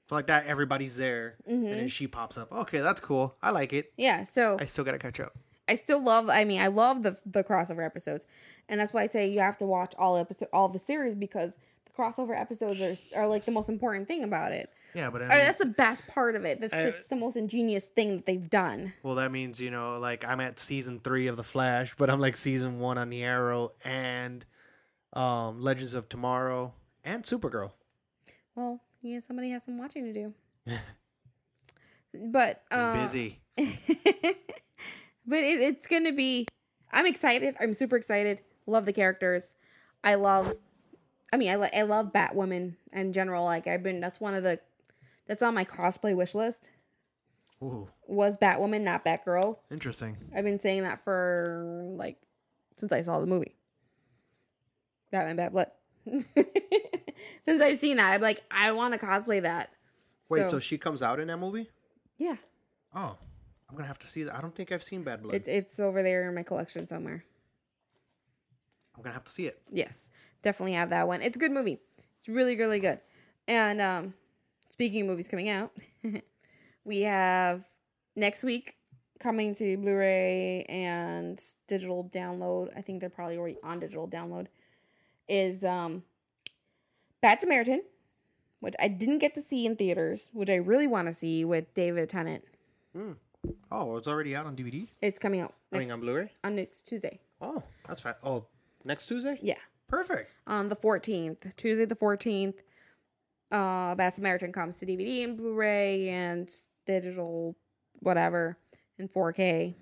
So 0.09 0.15
like 0.15 0.27
that, 0.27 0.47
everybody's 0.47 0.97
there, 0.97 1.35
mm-hmm. 1.49 1.65
and 1.65 1.79
then 1.81 1.87
she 1.87 2.07
pops 2.07 2.37
up. 2.37 2.51
Okay, 2.51 2.79
that's 2.79 2.99
cool. 2.99 3.35
I 3.41 3.51
like 3.51 3.73
it. 3.73 3.93
Yeah. 3.97 4.23
So 4.23 4.57
I 4.59 4.65
still 4.65 4.83
gotta 4.83 4.99
catch 4.99 5.19
up. 5.19 5.37
I 5.67 5.75
still 5.75 6.03
love. 6.03 6.29
I 6.29 6.43
mean, 6.43 6.61
I 6.61 6.67
love 6.67 7.03
the 7.03 7.17
the 7.25 7.43
crossover 7.43 7.85
episodes, 7.85 8.25
and 8.67 8.79
that's 8.79 8.91
why 8.91 9.03
I 9.03 9.07
say 9.07 9.29
you 9.29 9.39
have 9.39 9.57
to 9.59 9.65
watch 9.65 9.93
all 9.97 10.17
episode 10.17 10.49
all 10.51 10.67
the 10.67 10.79
series 10.79 11.15
because 11.15 11.57
crossover 11.97 12.39
episodes 12.39 12.81
are 12.81 12.95
are 13.19 13.27
like 13.27 13.45
the 13.45 13.51
most 13.51 13.69
important 13.69 14.07
thing 14.07 14.23
about 14.23 14.51
it. 14.51 14.69
Yeah, 14.95 15.09
but 15.09 15.21
I 15.23 15.27
mean, 15.27 15.37
that's 15.37 15.59
the 15.59 15.65
best 15.65 16.05
part 16.07 16.35
of 16.35 16.45
it. 16.45 16.61
That's 16.61 16.73
I- 16.73 16.81
it's 16.83 17.07
the 17.07 17.15
most 17.15 17.35
ingenious 17.35 17.89
thing 17.89 18.17
that 18.17 18.25
they've 18.25 18.49
done. 18.49 18.93
well, 19.03 19.15
that 19.15 19.31
means 19.31 19.59
you 19.61 19.71
know, 19.71 19.99
like 19.99 20.23
I'm 20.25 20.39
at 20.39 20.59
season 20.59 20.99
three 20.99 21.27
of 21.27 21.37
the 21.37 21.43
Flash, 21.43 21.95
but 21.95 22.09
I'm 22.09 22.19
like 22.19 22.35
season 22.37 22.79
one 22.79 22.97
on 22.97 23.09
the 23.09 23.23
Arrow 23.23 23.71
and 23.83 24.45
um 25.13 25.61
Legends 25.61 25.93
of 25.93 26.09
Tomorrow 26.09 26.73
and 27.03 27.23
Supergirl. 27.23 27.71
Well, 28.55 28.81
yeah, 29.01 29.19
somebody 29.19 29.49
has 29.51 29.63
some 29.63 29.77
watching 29.77 30.05
to 30.05 30.13
do. 30.13 30.33
but 32.13 32.63
uh, 32.71 32.93
busy. 32.93 33.39
but 33.57 35.39
it, 35.39 35.61
it's 35.61 35.87
gonna 35.87 36.11
be 36.11 36.47
i'm 36.91 37.05
excited 37.05 37.55
i'm 37.59 37.73
super 37.73 37.95
excited 37.95 38.41
love 38.65 38.85
the 38.85 38.93
characters 38.93 39.55
i 40.03 40.15
love 40.15 40.53
i 41.33 41.37
mean 41.37 41.49
i, 41.49 41.55
li- 41.55 41.69
I 41.73 41.81
love 41.81 42.13
batwoman 42.13 42.75
in 42.93 43.11
general 43.11 43.43
like 43.43 43.67
i've 43.67 43.83
been 43.83 43.99
that's 43.99 44.19
one 44.21 44.33
of 44.35 44.43
the 44.43 44.59
that's 45.27 45.41
on 45.41 45.53
my 45.53 45.65
cosplay 45.65 46.15
wish 46.15 46.35
list 46.35 46.69
Ooh, 47.61 47.89
was 48.07 48.37
batwoman 48.37 48.81
not 48.81 49.03
batgirl 49.03 49.57
interesting. 49.71 50.15
i've 50.35 50.43
been 50.45 50.59
saying 50.59 50.83
that 50.83 51.03
for 51.03 51.83
like 51.97 52.17
since 52.77 52.91
i 52.91 53.01
saw 53.01 53.19
the 53.19 53.25
movie 53.25 53.55
batman 55.11 55.35
bad 55.35 55.51
blood 55.51 55.71
since 56.05 57.61
i've 57.61 57.77
seen 57.77 57.97
that 57.97 58.13
i'm 58.13 58.21
like 58.21 58.41
i 58.51 58.71
want 58.71 58.93
to 58.93 58.99
cosplay 58.99 59.41
that 59.41 59.69
Wait, 60.29 60.49
so, 60.49 60.57
she 60.59 60.77
comes 60.77 61.03
out 61.03 61.19
in 61.19 61.27
that 61.27 61.37
movie? 61.37 61.69
yeah 62.17 62.35
Oh, 62.95 63.17
I'm 63.69 63.75
gonna 63.75 63.87
have 63.87 63.99
to 63.99 64.07
see 64.07 64.23
that. 64.23 64.35
I 64.35 64.41
don't 64.41 64.53
think 64.55 64.71
I've 64.71 64.83
seen 64.83 65.03
Bad 65.03 65.23
Blood. 65.23 65.35
it, 65.35 65.47
it's 65.47 65.79
over 65.79 66.03
there 66.03 66.29
in 66.29 66.35
my 66.35 66.43
collection 66.43 66.87
somewhere 66.87 67.23
I'm 68.95 69.01
gonna 69.03 69.13
have 69.15 69.23
to 69.25 69.31
see 69.31 69.47
it. 69.47 69.59
Yes, 69.71 70.09
definitely 70.43 70.73
have 70.73 70.91
that 70.91 71.07
one. 71.07 71.21
It's 71.21 71.35
a 71.35 71.39
good 71.39 71.51
movie. 71.51 71.79
It's 72.19 72.29
really, 72.29 72.55
really 72.55 72.79
good. 72.79 72.99
And 73.47 73.81
um, 73.81 74.13
speaking 74.69 75.01
of 75.01 75.07
movies 75.07 75.27
coming 75.27 75.49
out, 75.49 75.71
we 76.85 77.01
have 77.01 77.65
next 78.15 78.43
week 78.43 78.75
coming 79.19 79.55
to 79.55 79.77
Blu-ray 79.77 80.63
and 80.63 81.41
digital 81.67 82.09
download. 82.13 82.69
I 82.77 82.81
think 82.81 82.99
they're 82.99 83.09
probably 83.09 83.37
already 83.37 83.57
on 83.63 83.79
digital 83.79 84.07
download. 84.07 84.47
Is 85.27 85.63
um, 85.63 86.03
Bad 87.21 87.39
Samaritan, 87.39 87.81
which 88.59 88.75
I 88.79 88.89
didn't 88.89 89.19
get 89.19 89.33
to 89.35 89.41
see 89.41 89.65
in 89.65 89.77
theaters, 89.77 90.29
which 90.33 90.49
I 90.49 90.55
really 90.55 90.87
want 90.87 91.07
to 91.07 91.13
see 91.13 91.45
with 91.45 91.73
David 91.73 92.09
Tennant. 92.09 92.43
Hmm. 92.93 93.13
Oh, 93.71 93.97
it's 93.97 94.07
already 94.07 94.35
out 94.35 94.45
on 94.45 94.55
DVD. 94.55 94.87
It's 95.01 95.19
coming 95.19 95.41
out 95.41 95.53
I 95.73 95.79
mean, 95.79 95.91
on 95.91 95.99
Blu-ray. 95.99 96.31
on 96.43 96.55
next 96.55 96.83
Tuesday. 96.87 97.19
Oh, 97.41 97.63
that's 97.87 98.01
fast. 98.01 98.19
Oh, 98.23 98.45
next 98.85 99.07
Tuesday. 99.07 99.37
Yeah. 99.41 99.55
Perfect. 99.93 100.31
on 100.47 100.69
the 100.69 100.75
14th, 100.75 101.55
Tuesday 101.55 101.85
the 101.85 101.95
14th. 101.95 102.55
Uh, 103.51 103.93
Bad 103.93 104.15
Samaritan 104.15 104.51
comes 104.51 104.77
to 104.77 104.85
DVD 104.87 105.23
and 105.23 105.37
Blu-ray 105.37 106.09
and 106.09 106.51
digital, 106.87 107.55
whatever, 107.99 108.57
in 108.97 109.07
4K. 109.07 109.75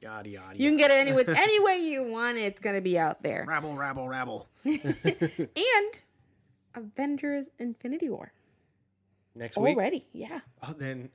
Yada 0.00 0.28
yada. 0.28 0.56
You 0.56 0.70
can 0.70 0.76
get 0.76 0.90
it 0.92 0.94
any 0.94 1.12
with 1.12 1.28
any 1.28 1.58
way 1.64 1.78
you 1.82 2.04
want. 2.04 2.38
It's 2.38 2.60
gonna 2.60 2.80
be 2.80 2.96
out 2.98 3.22
there. 3.22 3.44
rabble, 3.48 3.74
rabble, 3.76 4.06
rabble. 4.06 4.48
and 4.64 6.02
Avengers: 6.74 7.50
Infinity 7.58 8.08
War 8.08 8.32
Next 9.34 9.56
week. 9.56 9.76
already. 9.76 10.06
Yeah. 10.12 10.40
Oh, 10.62 10.74
then 10.78 11.10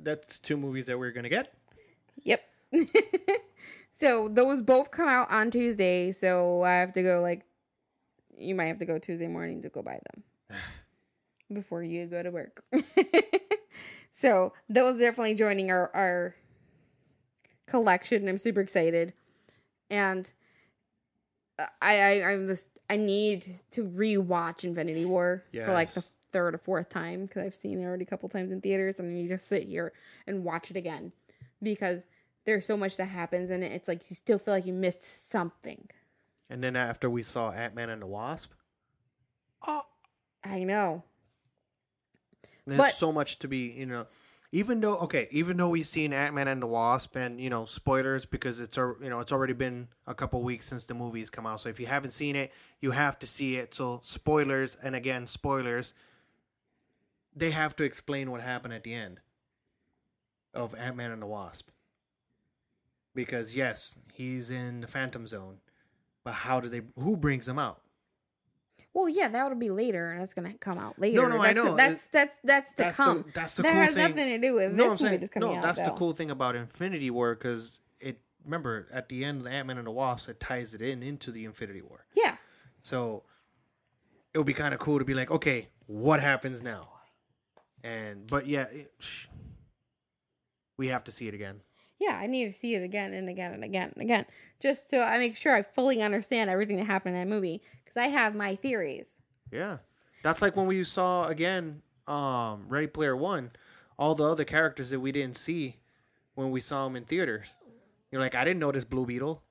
that's 0.00 0.38
two 0.40 0.56
movies 0.56 0.86
that 0.86 0.98
we're 0.98 1.12
gonna 1.12 1.28
get. 1.28 1.54
Yep. 2.24 2.42
so 3.92 4.28
those 4.28 4.62
both 4.62 4.90
come 4.90 5.08
out 5.08 5.30
on 5.30 5.50
Tuesday. 5.50 6.10
So 6.10 6.62
I 6.62 6.72
have 6.76 6.94
to 6.94 7.02
go 7.02 7.20
like, 7.20 7.44
you 8.36 8.54
might 8.54 8.66
have 8.66 8.78
to 8.78 8.84
go 8.84 8.98
Tuesday 8.98 9.28
morning 9.28 9.62
to 9.62 9.68
go 9.68 9.82
buy 9.82 9.98
them 10.12 10.58
before 11.52 11.82
you 11.82 12.06
go 12.06 12.22
to 12.22 12.30
work. 12.30 12.64
so 14.12 14.52
those 14.68 14.98
definitely 14.98 15.34
joining 15.34 15.70
our 15.70 15.90
our 15.94 16.34
collection. 17.66 18.28
I'm 18.28 18.38
super 18.38 18.60
excited, 18.60 19.12
and 19.90 20.30
uh, 21.58 21.66
I 21.80 22.00
I 22.22 22.32
I'm 22.32 22.48
just 22.48 22.78
I 22.90 22.96
need 22.96 23.46
to 23.72 23.84
rewatch 23.84 24.64
Infinity 24.64 25.04
War 25.04 25.42
for 25.52 25.72
like 25.72 25.92
the 25.92 26.04
third 26.32 26.54
or 26.54 26.58
fourth 26.58 26.88
time 26.88 27.26
because 27.26 27.44
I've 27.44 27.54
seen 27.54 27.80
it 27.80 27.84
already 27.84 28.04
a 28.04 28.06
couple 28.06 28.28
times 28.28 28.52
in 28.52 28.60
theaters, 28.60 28.98
and 28.98 29.08
I 29.08 29.12
need 29.12 29.28
to 29.28 29.38
sit 29.38 29.64
here 29.64 29.92
and 30.26 30.44
watch 30.44 30.70
it 30.70 30.76
again 30.76 31.12
because 31.62 32.02
there's 32.44 32.66
so 32.66 32.76
much 32.76 32.96
that 32.96 33.04
happens 33.04 33.50
and 33.50 33.62
it's 33.62 33.86
like 33.86 34.10
you 34.10 34.16
still 34.16 34.38
feel 34.38 34.54
like 34.54 34.66
you 34.66 34.72
missed 34.72 35.30
something. 35.30 35.88
And 36.52 36.62
then 36.62 36.76
after 36.76 37.08
we 37.08 37.22
saw 37.22 37.50
Ant 37.50 37.74
Man 37.74 37.88
and 37.88 38.02
the 38.02 38.06
Wasp, 38.06 38.52
oh, 39.66 39.86
I 40.44 40.64
know. 40.64 41.02
there's 42.66 42.76
But- 42.76 42.92
so 42.92 43.10
much 43.10 43.38
to 43.38 43.48
be. 43.48 43.70
You 43.72 43.86
know, 43.86 44.06
even 44.52 44.80
though 44.80 44.98
okay, 44.98 45.28
even 45.30 45.56
though 45.56 45.70
we've 45.70 45.86
seen 45.86 46.12
Ant 46.12 46.34
Man 46.34 46.48
and 46.48 46.60
the 46.60 46.66
Wasp, 46.66 47.16
and 47.16 47.40
you 47.40 47.48
know, 47.48 47.64
spoilers 47.64 48.26
because 48.26 48.60
it's 48.60 48.76
al- 48.76 48.96
you 49.00 49.08
know 49.08 49.20
it's 49.20 49.32
already 49.32 49.54
been 49.54 49.88
a 50.06 50.14
couple 50.14 50.42
weeks 50.42 50.66
since 50.66 50.84
the 50.84 50.92
movies 50.92 51.30
come 51.30 51.46
out. 51.46 51.58
So 51.62 51.70
if 51.70 51.80
you 51.80 51.86
haven't 51.86 52.10
seen 52.10 52.36
it, 52.36 52.52
you 52.80 52.90
have 52.90 53.18
to 53.20 53.26
see 53.26 53.56
it. 53.56 53.72
So 53.72 54.00
spoilers, 54.04 54.74
and 54.74 54.94
again, 54.94 55.26
spoilers. 55.26 55.94
They 57.34 57.52
have 57.52 57.74
to 57.76 57.84
explain 57.84 58.30
what 58.30 58.42
happened 58.42 58.74
at 58.74 58.84
the 58.84 58.92
end 58.92 59.20
of 60.52 60.74
Ant 60.74 60.96
Man 60.96 61.12
and 61.12 61.22
the 61.22 61.26
Wasp. 61.26 61.70
Because 63.14 63.56
yes, 63.56 63.96
he's 64.12 64.50
in 64.50 64.82
the 64.82 64.86
Phantom 64.86 65.26
Zone, 65.26 65.60
but 66.24 66.32
how 66.32 66.60
do 66.60 66.68
they? 66.68 66.82
Who 66.96 67.16
brings 67.16 67.46
them 67.46 67.58
out? 67.58 67.80
Well, 68.94 69.08
yeah, 69.08 69.28
that'll 69.28 69.56
be 69.56 69.70
later. 69.70 70.10
And 70.10 70.20
that's 70.20 70.34
gonna 70.34 70.54
come 70.54 70.78
out 70.78 70.98
later. 70.98 71.22
no, 71.22 71.28
no, 71.28 71.40
I 71.42 71.52
that's, 71.52 71.56
know. 71.64 71.76
That's 71.76 72.06
that's 72.08 72.36
that's 72.44 72.70
to 72.72 72.76
That's 72.76 72.96
come. 72.96 73.22
the 73.22 73.32
that's 73.32 73.56
the 73.56 73.62
that 73.62 73.72
cool 73.72 73.82
has 73.82 73.94
thing. 73.94 74.08
nothing 74.10 74.26
to 74.28 74.38
do 74.38 74.54
with 74.54 74.72
no, 74.72 74.84
I'm 74.84 74.90
this 74.90 75.00
movie 75.00 75.08
saying 75.10 75.20
that's 75.20 75.32
coming 75.32 75.48
no. 75.50 75.56
out. 75.56 75.62
That's 75.62 75.80
the 75.82 75.90
cool 75.92 76.12
thing 76.12 76.30
about 76.30 76.56
Infinity 76.56 77.10
War 77.10 77.34
because 77.34 77.80
it. 78.00 78.20
Remember, 78.44 78.86
at 78.92 79.08
the 79.08 79.24
end 79.24 79.38
of 79.38 79.44
the 79.44 79.50
Ant 79.50 79.68
Man 79.68 79.78
and 79.78 79.86
the 79.86 79.90
Wasp, 79.92 80.28
it 80.28 80.40
ties 80.40 80.74
it 80.74 80.82
in 80.82 81.02
into 81.02 81.30
the 81.30 81.44
Infinity 81.44 81.80
War. 81.82 82.04
Yeah, 82.14 82.36
So 82.82 83.22
it 84.34 84.38
would 84.38 84.46
be 84.46 84.52
kind 84.54 84.74
of 84.74 84.80
cool 84.80 84.98
to 84.98 85.04
be 85.04 85.14
like, 85.14 85.30
okay, 85.30 85.68
what 85.86 86.20
happens 86.20 86.62
now? 86.62 86.88
And 87.84 88.26
but 88.26 88.46
yeah, 88.46 88.66
it, 88.70 88.92
we 90.76 90.88
have 90.88 91.04
to 91.04 91.12
see 91.12 91.28
it 91.28 91.34
again. 91.34 91.60
Yeah. 92.02 92.16
I 92.16 92.26
need 92.26 92.46
to 92.46 92.52
see 92.52 92.74
it 92.74 92.82
again 92.82 93.12
and 93.12 93.28
again 93.28 93.52
and 93.52 93.64
again 93.64 93.92
and 93.94 94.02
again, 94.02 94.26
just 94.60 94.90
so 94.90 95.00
I 95.02 95.18
make 95.18 95.36
sure 95.36 95.54
I 95.54 95.62
fully 95.62 96.02
understand 96.02 96.50
everything 96.50 96.76
that 96.76 96.86
happened 96.86 97.16
in 97.16 97.28
that 97.28 97.34
movie 97.34 97.62
because 97.84 97.96
I 97.96 98.08
have 98.08 98.34
my 98.34 98.54
theories. 98.54 99.14
Yeah, 99.50 99.78
that's 100.22 100.42
like 100.42 100.56
when 100.56 100.66
we 100.66 100.82
saw 100.84 101.28
again, 101.28 101.82
um, 102.06 102.66
Ready 102.68 102.86
Player 102.86 103.16
One, 103.16 103.50
all 103.98 104.14
the 104.14 104.24
other 104.24 104.44
characters 104.44 104.90
that 104.90 105.00
we 105.00 105.12
didn't 105.12 105.36
see 105.36 105.76
when 106.34 106.50
we 106.50 106.60
saw 106.60 106.84
them 106.84 106.96
in 106.96 107.04
theaters. 107.04 107.54
You're 108.10 108.20
like, 108.20 108.34
I 108.34 108.44
didn't 108.44 108.60
notice 108.60 108.84
Blue 108.84 109.06
Beetle. 109.06 109.42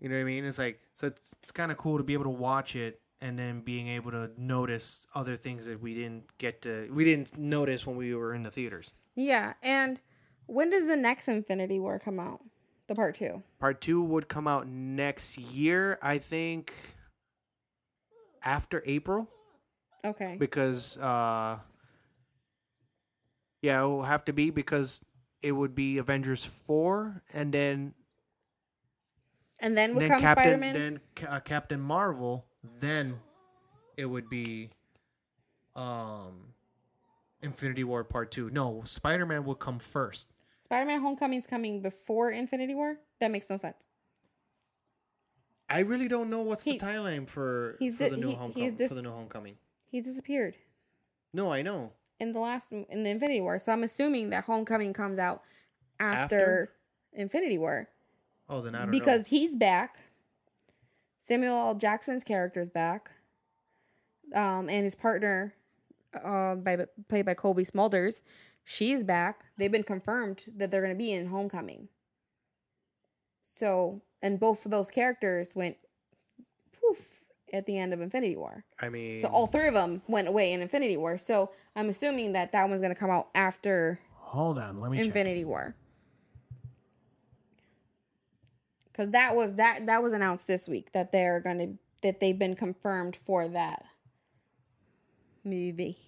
You 0.00 0.08
know 0.08 0.16
what 0.16 0.22
I 0.22 0.24
mean? 0.24 0.44
It's 0.44 0.58
like 0.58 0.80
so 0.94 1.08
it's 1.08 1.34
it's 1.42 1.52
kind 1.52 1.70
of 1.70 1.78
cool 1.78 1.98
to 1.98 2.04
be 2.04 2.12
able 2.12 2.24
to 2.24 2.30
watch 2.30 2.76
it 2.76 3.00
and 3.20 3.38
then 3.38 3.60
being 3.60 3.88
able 3.88 4.10
to 4.10 4.30
notice 4.36 5.06
other 5.14 5.36
things 5.36 5.66
that 5.66 5.80
we 5.80 5.94
didn't 5.94 6.24
get 6.38 6.62
to 6.62 6.90
we 6.92 7.04
didn't 7.04 7.36
notice 7.38 7.86
when 7.86 7.96
we 7.96 8.14
were 8.14 8.34
in 8.34 8.42
the 8.42 8.50
theaters. 8.50 8.92
Yeah, 9.14 9.54
and 9.62 10.00
when 10.46 10.70
does 10.70 10.86
the 10.86 10.96
next 10.96 11.28
Infinity 11.28 11.78
War 11.78 11.98
come 11.98 12.18
out? 12.20 12.40
The 12.88 12.94
part 12.94 13.14
two. 13.16 13.42
Part 13.58 13.80
two 13.80 14.02
would 14.02 14.28
come 14.28 14.46
out 14.46 14.68
next 14.68 15.38
year, 15.38 15.98
I 16.00 16.18
think, 16.18 16.72
after 18.44 18.82
April, 18.86 19.28
Okay. 20.04 20.36
because 20.38 20.96
uh, 20.98 21.58
yeah, 23.62 23.82
it 23.82 23.86
will 23.86 24.04
have 24.04 24.24
to 24.26 24.32
be 24.32 24.50
because 24.50 25.04
it 25.42 25.50
would 25.52 25.74
be 25.74 25.98
Avengers 25.98 26.44
four, 26.44 27.22
and 27.34 27.52
then 27.52 27.94
And 29.58 29.76
then 29.76 29.94
would 29.94 30.02
then 30.02 30.10
come 30.10 30.20
Captain 30.20 30.44
Spider 30.44 30.58
Man. 30.58 30.72
then 30.74 31.00
uh, 31.28 31.40
Captain 31.40 31.80
Marvel, 31.80 32.46
then 32.78 33.18
it 33.96 34.06
would 34.06 34.28
be 34.28 34.70
um 35.74 36.54
Infinity 37.42 37.82
War 37.82 38.04
Part 38.04 38.30
Two. 38.30 38.48
No, 38.50 38.82
Spider 38.84 39.26
Man 39.26 39.44
will 39.44 39.54
come 39.56 39.80
first. 39.80 40.32
Spider-Man: 40.66 41.00
Homecoming's 41.00 41.46
coming 41.46 41.80
before 41.80 42.32
Infinity 42.32 42.74
War. 42.74 42.96
That 43.20 43.30
makes 43.30 43.48
no 43.48 43.56
sense. 43.56 43.86
I 45.68 45.80
really 45.80 46.08
don't 46.08 46.28
know 46.30 46.42
what's 46.42 46.64
He- 46.64 46.76
the 46.78 46.84
timeline 46.84 47.28
for 47.28 47.76
he's 47.78 47.98
for 47.98 48.08
the 48.08 48.16
new 48.16 48.28
he- 48.28 48.34
homecoming. 48.34 48.76
dis- 48.76 48.88
for 48.88 48.94
the 48.94 49.02
new 49.02 49.10
homecoming. 49.10 49.56
He 49.90 50.00
disappeared 50.00 50.56
No, 51.32 51.52
I 51.52 51.62
know. 51.62 51.92
in 52.18 52.32
the 52.32 52.40
last 52.40 52.72
in 52.72 53.02
the 53.04 53.10
Infinity 53.10 53.40
War, 53.40 53.58
so 53.60 53.72
I'm 53.72 53.82
assuming 53.84 54.30
that 54.30 54.44
Homecoming 54.44 54.92
comes 54.92 55.18
out 55.20 55.42
after, 56.00 56.36
After? 56.36 56.72
Infinity 57.12 57.58
War 57.58 57.88
Oh, 58.48 58.60
then 58.60 58.74
I 58.74 58.80
don't 58.80 58.86
know. 58.88 58.98
because 58.98 59.20
know. 59.30 59.38
he's 59.38 59.56
back. 59.56 60.00
Samuel 61.22 61.56
L. 61.56 61.74
Jackson's 61.74 62.22
character 62.24 62.60
is 62.60 62.70
back, 62.70 63.10
um, 64.34 64.68
and 64.68 64.84
his 64.84 64.94
partner, 64.94 65.54
uh, 66.14 66.54
by 66.56 66.86
played 67.08 67.26
by 67.26 67.34
Cobie 67.34 67.64
Smulders, 67.64 68.22
she's 68.66 69.02
back. 69.02 69.44
They've 69.56 69.72
been 69.72 69.84
confirmed 69.84 70.44
that 70.56 70.70
they're 70.70 70.82
going 70.82 70.92
to 70.92 70.98
be 70.98 71.12
in 71.12 71.28
Homecoming. 71.28 71.88
So, 73.40 74.02
and 74.20 74.38
both 74.38 74.66
of 74.66 74.70
those 74.70 74.90
characters 74.90 75.54
went 75.54 75.76
poof 76.78 77.00
at 77.52 77.64
the 77.64 77.78
end 77.78 77.94
of 77.94 78.00
Infinity 78.02 78.36
War. 78.36 78.64
I 78.80 78.90
mean, 78.90 79.20
So 79.20 79.28
all 79.28 79.46
three 79.46 79.68
of 79.68 79.74
them 79.74 80.02
went 80.08 80.28
away 80.28 80.52
in 80.52 80.60
Infinity 80.60 80.98
War. 80.98 81.16
So 81.16 81.52
I'm 81.74 81.88
assuming 81.88 82.32
that 82.32 82.52
that 82.52 82.68
one's 82.68 82.82
going 82.82 82.92
to 82.92 82.98
come 82.98 83.08
out 83.10 83.28
after 83.34 83.98
hold 84.16 84.58
on, 84.58 84.80
let 84.80 84.90
me 84.90 84.98
check. 84.98 85.06
Infinity 85.06 85.44
War. 85.46 85.74
Cuz 88.92 89.10
that 89.10 89.36
was 89.36 89.54
that 89.54 89.86
that 89.86 90.02
was 90.02 90.12
announced 90.12 90.46
this 90.46 90.66
week 90.68 90.90
that 90.92 91.12
they're 91.12 91.40
going 91.40 91.58
to 91.58 91.78
that 92.02 92.18
they've 92.20 92.38
been 92.38 92.56
confirmed 92.56 93.14
for 93.16 93.46
that 93.48 93.84
movie. 95.44 95.98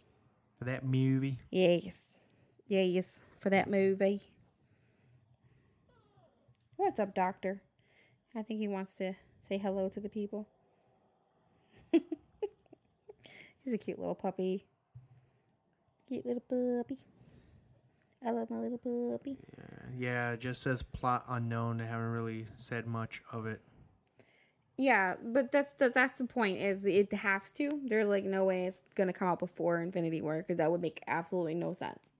for 0.58 0.64
that 0.64 0.84
movie. 0.84 1.38
Yes. 1.50 1.94
Yes, 2.68 3.18
for 3.40 3.48
that 3.48 3.70
movie. 3.70 4.20
What's 6.76 7.00
up, 7.00 7.14
doctor? 7.14 7.62
I 8.36 8.42
think 8.42 8.60
he 8.60 8.68
wants 8.68 8.94
to 8.98 9.14
say 9.48 9.56
hello 9.56 9.88
to 9.88 10.00
the 10.00 10.10
people. 10.10 10.46
He's 11.90 13.72
a 13.72 13.78
cute 13.78 13.98
little 13.98 14.14
puppy. 14.14 14.66
Cute 16.08 16.26
little 16.26 16.42
puppy. 16.42 16.98
I 18.24 18.32
love 18.32 18.50
my 18.50 18.58
little 18.58 18.78
puppy. 18.78 19.38
Yeah, 19.98 20.32
it 20.32 20.40
just 20.40 20.60
says 20.60 20.82
plot 20.82 21.24
unknown. 21.26 21.78
They 21.78 21.86
haven't 21.86 22.12
really 22.12 22.44
said 22.54 22.86
much 22.86 23.22
of 23.32 23.46
it. 23.46 23.62
Yeah, 24.76 25.14
but 25.24 25.50
that's 25.50 25.72
the 25.72 25.88
that's 25.88 26.18
the 26.18 26.26
point. 26.26 26.60
Is 26.60 26.84
it 26.84 27.12
has 27.14 27.50
to? 27.52 27.80
There's 27.86 28.06
like 28.06 28.24
no 28.24 28.44
way 28.44 28.66
it's 28.66 28.82
gonna 28.94 29.14
come 29.14 29.28
out 29.28 29.38
before 29.38 29.80
Infinity 29.80 30.20
War 30.20 30.36
because 30.38 30.58
that 30.58 30.70
would 30.70 30.82
make 30.82 31.02
absolutely 31.08 31.54
no 31.54 31.72
sense. 31.72 32.12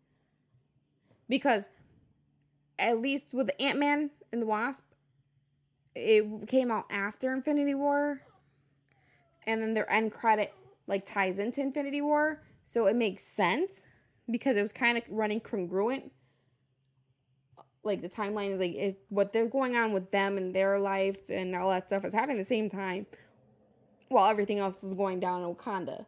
Because 1.28 1.68
at 2.78 3.00
least 3.00 3.32
with 3.32 3.50
Ant 3.60 3.78
Man 3.78 4.10
and 4.32 4.42
the 4.42 4.46
Wasp, 4.46 4.84
it 5.94 6.48
came 6.48 6.70
out 6.70 6.86
after 6.90 7.32
Infinity 7.32 7.74
War, 7.74 8.20
and 9.46 9.60
then 9.60 9.74
their 9.74 9.90
end 9.90 10.12
credit 10.12 10.54
like 10.86 11.04
ties 11.04 11.38
into 11.38 11.60
Infinity 11.60 12.00
War, 12.00 12.42
so 12.64 12.86
it 12.86 12.96
makes 12.96 13.24
sense 13.24 13.86
because 14.30 14.56
it 14.56 14.62
was 14.62 14.72
kind 14.72 14.96
of 14.96 15.04
running 15.08 15.40
congruent. 15.40 16.12
Like 17.82 18.00
the 18.00 18.08
timeline 18.08 18.52
is 18.52 18.60
like 18.60 18.74
if 18.74 18.96
what 19.08 19.32
they're 19.32 19.48
going 19.48 19.76
on 19.76 19.92
with 19.92 20.10
them 20.10 20.36
and 20.36 20.54
their 20.54 20.78
life 20.78 21.30
and 21.30 21.54
all 21.54 21.70
that 21.70 21.88
stuff 21.88 22.04
is 22.04 22.12
happening 22.12 22.38
at 22.38 22.42
the 22.42 22.48
same 22.48 22.68
time, 22.70 23.06
while 24.08 24.30
everything 24.30 24.58
else 24.58 24.84
is 24.84 24.94
going 24.94 25.20
down 25.20 25.42
in 25.42 25.54
Wakanda. 25.54 26.06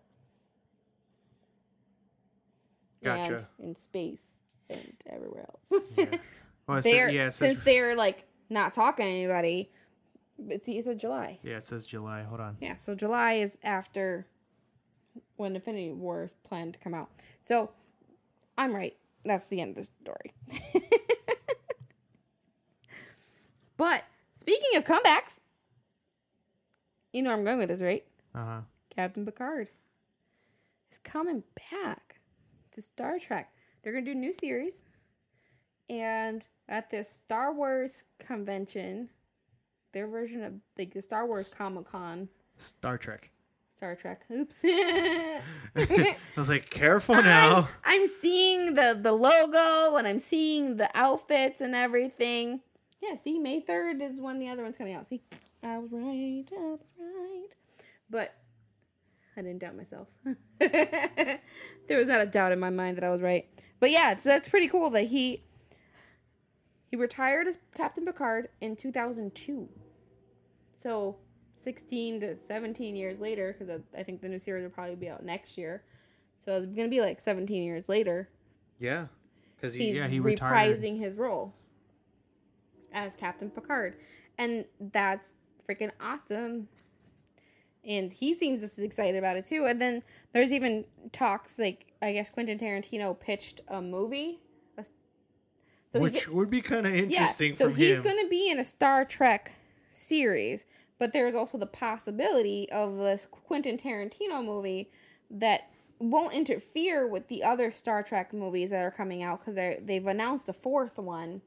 Gotcha. 3.03 3.49
And 3.59 3.71
in 3.71 3.77
space 3.77 4.37
and 4.71 4.95
everywhere 5.09 5.47
else. 5.49 5.83
Yeah. 5.97 6.07
Well, 6.67 6.81
they're 6.83 7.11
yeah, 7.11 7.31
says, 7.31 7.35
since 7.35 7.65
they're 7.65 7.97
like 7.97 8.25
not 8.49 8.73
talking 8.73 9.05
to 9.05 9.11
anybody. 9.11 9.73
But 10.39 10.65
see, 10.65 10.79
it 10.79 10.85
said 10.85 11.01
July. 11.01 11.41
yeah, 11.43 11.57
it 11.57 11.65
says 11.65 11.85
July. 11.85 12.23
Hold 12.23 12.41
on. 12.41 12.59
Yeah, 12.61 12.77
so 12.77 12.95
July 12.95 13.33
is 13.33 13.59
after 13.65 14.25
when 15.37 15.57
Infinity 15.57 15.91
War 15.91 16.23
is 16.23 16.35
planned 16.45 16.75
to 16.75 16.79
come 16.79 16.95
out. 16.95 17.11
So 17.41 17.73
I'm 18.57 18.73
right. 18.73 18.97
That's 19.25 19.49
the 19.49 19.61
end 19.61 19.77
of 19.77 19.85
the 19.85 19.91
story. 20.01 20.33
but 23.77 24.05
speaking 24.37 24.77
of 24.77 24.85
comebacks, 24.85 25.41
you 27.13 27.23
know 27.23 27.31
where 27.31 27.39
I'm 27.39 27.45
going 27.45 27.59
with 27.59 27.69
this, 27.69 27.83
right? 27.83 28.05
Uh 28.33 28.45
huh. 28.45 28.61
Captain 28.95 29.25
Picard 29.27 29.71
is 30.93 30.99
coming 30.99 31.43
back 31.71 32.21
to 32.73 32.81
Star 32.83 33.19
Trek. 33.19 33.53
They're 33.83 33.93
gonna 33.93 34.05
do 34.05 34.13
a 34.13 34.15
new 34.15 34.33
series, 34.33 34.83
and 35.89 36.47
at 36.69 36.91
this 36.91 37.09
Star 37.09 37.53
Wars 37.53 38.05
convention, 38.19 39.09
their 39.93 40.07
version 40.07 40.45
of 40.45 40.55
like 40.79 40.93
the 40.93 41.03
Star 41.03 41.27
Wars 41.27 41.55
Comic 41.55 41.87
Con, 41.87 42.29
Star 42.57 42.99
Trek. 42.99 43.31
Star 43.81 43.97
Trek. 43.97 44.27
Oops. 44.31 44.61
I 44.65 46.17
was 46.37 46.51
like, 46.51 46.69
careful 46.69 47.15
now. 47.15 47.69
I'm, 47.83 48.03
I'm 48.03 48.09
seeing 48.21 48.75
the 48.75 48.99
the 49.01 49.13
logo 49.13 49.97
and 49.97 50.07
I'm 50.07 50.19
seeing 50.19 50.77
the 50.77 50.91
outfits 50.95 51.63
and 51.63 51.75
everything. 51.75 52.61
Yeah, 53.03 53.17
see, 53.17 53.39
May 53.39 53.61
third 53.61 54.03
is 54.03 54.21
when 54.21 54.39
the 54.39 54.49
other 54.49 54.63
one's 54.63 54.77
coming 54.77 54.93
out. 54.93 55.07
See, 55.07 55.23
I 55.63 55.79
was 55.79 55.91
right. 55.93 56.45
I 56.53 56.61
was 56.61 56.81
right. 56.99 57.49
But 58.11 58.35
I 59.41 59.43
didn't 59.43 59.61
doubt 59.61 59.77
myself. 59.77 60.09
there 60.59 61.41
was 61.99 62.07
not 62.07 62.21
a 62.21 62.27
doubt 62.27 62.53
in 62.53 62.61
my 62.61 62.69
mind 62.71 62.99
that 62.99 63.05
I 63.05 63.11
was 63.11 63.23
right. 63.23 63.47
But 63.81 63.91
yeah, 63.91 64.15
so 64.17 64.29
that's 64.29 64.49
pretty 64.49 64.69
cool 64.69 64.91
that 64.91 65.05
he 65.05 65.43
he 66.91 66.97
retired 66.97 67.47
as 67.47 67.57
Captain 67.75 68.05
Picard 68.05 68.49
in 68.61 68.77
2002. 68.77 69.69
So 70.75 71.17
16 71.55 72.21
to 72.21 72.37
17 72.37 72.97
years 72.97 73.21
later, 73.21 73.57
because 73.59 73.81
I 73.97 74.03
think 74.03 74.21
the 74.21 74.29
new 74.29 74.39
series 74.39 74.63
will 74.63 74.71
probably 74.71 74.97
be 74.97 75.09
out 75.09 75.25
next 75.25 75.57
year. 75.57 75.85
So 76.45 76.59
it's 76.59 76.75
gonna 76.75 76.89
be 76.89 77.01
like 77.01 77.19
17 77.19 77.63
years 77.63 77.89
later. 77.89 78.29
Yeah, 78.79 79.07
because 79.57 79.73
he 79.73 79.89
He's 79.89 79.97
yeah 79.97 80.07
he 80.09 80.21
retired. 80.21 80.79
reprising 80.79 80.99
his 80.99 81.17
role 81.17 81.55
as 82.93 83.17
Captain 83.17 83.51
Picard, 83.51 83.97
and 84.37 84.67
that's 84.93 85.35
freaking 85.69 85.91
awesome. 86.01 86.69
And 87.87 88.13
he 88.13 88.35
seems 88.35 88.61
just 88.61 88.79
as 88.79 88.85
excited 88.85 89.17
about 89.17 89.37
it 89.37 89.45
too. 89.45 89.67
And 89.67 89.81
then 89.81 90.03
there's 90.33 90.53
even 90.53 90.85
talks 91.13 91.59
like 91.59 91.93
I 92.03 92.13
guess 92.13 92.31
Quentin 92.31 92.59
Tarantino 92.59 93.19
pitched 93.19 93.61
a 93.69 93.81
movie. 93.81 94.41
So 95.93 95.99
which 95.99 96.29
would 96.29 96.51
be 96.51 96.63
kind 96.63 96.87
of 96.87 96.95
interesting 96.95 97.51
yeah, 97.51 97.59
so 97.59 97.69
he's 97.69 97.99
going 97.99 98.19
to 98.19 98.29
be 98.29 98.49
in 98.49 98.61
a 98.61 98.65
Star 98.65 99.05
Trek 99.05 99.51
series, 99.91 100.65
but 101.01 101.13
there's 101.13 101.35
also 101.35 101.59
the 101.59 101.67
possibility 101.67 102.71
of 102.71 102.97
this 102.97 103.27
Quentin 103.29 103.77
Tarantino 103.77 104.45
movie 104.45 104.89
that 105.33 105.69
won't 105.99 106.33
interfere 106.33 107.09
with 107.09 107.27
the 107.27 107.43
other 107.43 107.73
Star 107.73 108.05
Trek 108.05 108.33
movies 108.33 108.71
that 108.71 108.83
are 108.85 108.91
coming 108.93 109.25
out 109.25 109.45
because 109.45 109.57
they've 109.85 110.07
announced 110.07 110.49
a 110.49 110.53
fourth 110.53 110.97
one 110.97 111.43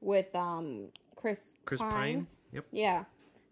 with 0.00 0.34
um 0.34 0.88
Chris 1.16 1.56
Chris 1.64 1.80
Pine. 1.80 1.90
Pine. 1.90 2.26
Yep. 2.52 2.66
Yeah. 2.72 3.04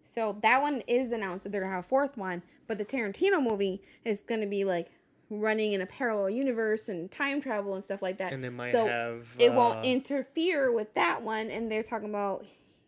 So 0.03 0.37
that 0.43 0.61
one 0.61 0.83
is 0.87 1.13
announced 1.13 1.45
that 1.45 1.53
they're 1.53 1.63
gonna 1.63 1.75
have 1.75 1.85
a 1.85 1.89
fourth 1.89 2.17
one, 2.17 2.43
but 2.67 2.79
the 2.79 2.85
Tarantino 2.85 3.43
movie 3.43 3.83
is 4.05 4.21
gonna 4.21 4.47
be 4.47 4.65
like 4.65 4.91
running 5.31 5.73
in 5.73 5.81
a 5.81 5.87
parallel 5.87 6.29
universe 6.31 6.89
and 6.89 7.11
time 7.11 7.41
travel 7.41 7.75
and 7.75 7.83
stuff 7.83 8.03
like 8.03 8.19
that. 8.19 8.33
And 8.33 8.45
it 8.45 8.51
might 8.51 8.73
so 8.73 8.87
have 8.87 9.35
it 9.39 9.49
uh, 9.49 9.55
won't 9.55 9.85
interfere 9.85 10.73
with 10.73 10.93
that 10.95 11.23
one, 11.23 11.51
and 11.51 11.71
they're 11.71 11.83
talking 11.83 12.09
about, 12.09 12.45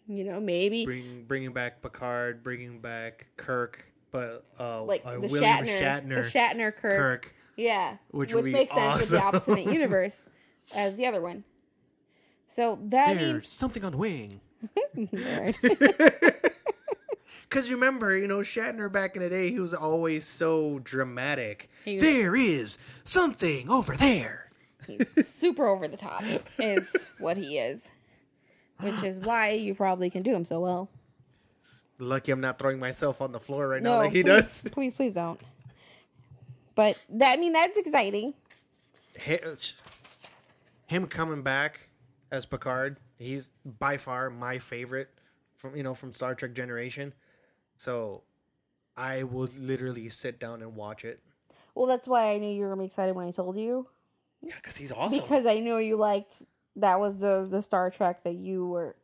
you 0.06 0.24
know, 0.24 0.40
maybe 0.40 0.84
bring 0.84 1.24
bringing 1.24 1.52
back 1.52 1.80
Picard, 1.82 2.42
bringing 2.42 2.80
back 2.80 3.26
Kirk, 3.36 3.84
but 4.10 4.44
uh, 4.60 4.82
like 4.82 5.02
uh, 5.04 5.14
the 5.14 5.20
William 5.20 5.64
Shatner, 5.64 5.80
Shatner, 5.80 6.16
the 6.16 6.38
Shatner 6.38 6.76
Kirk, 6.76 6.98
Kirk. 6.98 7.34
yeah, 7.56 7.96
which 8.10 8.28
which, 8.28 8.34
would 8.34 8.44
be 8.44 8.52
makes 8.52 8.74
sense 8.74 9.00
with 9.00 9.10
the 9.10 9.24
alternate 9.24 9.66
universe 9.72 10.26
as 10.74 10.96
the 10.96 11.06
other 11.06 11.20
one. 11.20 11.44
So 12.46 12.78
that 12.90 13.16
There's 13.16 13.32
means 13.32 13.48
something 13.48 13.84
on 13.84 13.92
the 13.92 13.98
wing. 13.98 14.40
Because 17.48 17.70
remember, 17.70 18.16
you 18.16 18.26
know, 18.26 18.38
Shatner 18.38 18.90
back 18.90 19.16
in 19.16 19.22
the 19.22 19.28
day, 19.28 19.50
he 19.50 19.60
was 19.60 19.74
always 19.74 20.24
so 20.24 20.80
dramatic. 20.80 21.68
Was- 21.86 22.02
there 22.02 22.34
is 22.34 22.78
something 23.04 23.70
over 23.70 23.96
there. 23.96 24.50
He's 24.86 25.08
super 25.26 25.66
over 25.66 25.88
the 25.88 25.96
top, 25.96 26.22
is 26.58 26.94
what 27.18 27.36
he 27.36 27.58
is. 27.58 27.88
Which 28.80 29.02
is 29.02 29.16
why 29.24 29.50
you 29.50 29.74
probably 29.74 30.10
can 30.10 30.22
do 30.22 30.34
him 30.34 30.44
so 30.44 30.60
well. 30.60 30.90
Lucky 31.98 32.32
I'm 32.32 32.40
not 32.40 32.58
throwing 32.58 32.78
myself 32.80 33.22
on 33.22 33.32
the 33.32 33.40
floor 33.40 33.68
right 33.68 33.82
now 33.82 33.92
No, 33.92 33.98
like 33.98 34.12
he 34.12 34.22
please, 34.22 34.62
does. 34.62 34.64
Please, 34.72 34.92
please 34.92 35.12
don't. 35.12 35.40
But 36.74 37.00
that 37.08 37.38
I 37.38 37.40
mean 37.40 37.52
that's 37.52 37.78
exciting. 37.78 38.34
Him 40.86 41.06
coming 41.06 41.42
back 41.42 41.88
as 42.30 42.46
Picard, 42.46 42.98
he's 43.16 43.52
by 43.64 43.96
far 43.96 44.28
my 44.28 44.58
favorite 44.58 45.08
from 45.56 45.76
you 45.76 45.82
know 45.82 45.94
from 45.94 46.12
Star 46.12 46.34
Trek 46.34 46.52
Generation. 46.52 47.14
So 47.76 48.22
I 48.96 49.22
would 49.22 49.58
literally 49.58 50.08
sit 50.08 50.38
down 50.38 50.62
and 50.62 50.76
watch 50.76 51.04
it. 51.04 51.20
Well, 51.74 51.86
that's 51.86 52.06
why 52.06 52.32
I 52.32 52.38
knew 52.38 52.54
you 52.54 52.62
were 52.62 52.68
gonna 52.68 52.80
be 52.80 52.86
excited 52.86 53.14
when 53.14 53.26
I 53.26 53.30
told 53.30 53.56
you. 53.56 53.88
Yeah, 54.40 54.54
because 54.56 54.76
he's 54.76 54.92
awesome. 54.92 55.20
because 55.20 55.46
I 55.46 55.60
know 55.60 55.78
you 55.78 55.96
liked 55.96 56.42
that 56.76 57.00
was 57.00 57.18
the 57.18 57.46
the 57.48 57.62
Star 57.62 57.90
Trek 57.90 58.24
that 58.24 58.34
you 58.34 58.66
were 58.66 58.96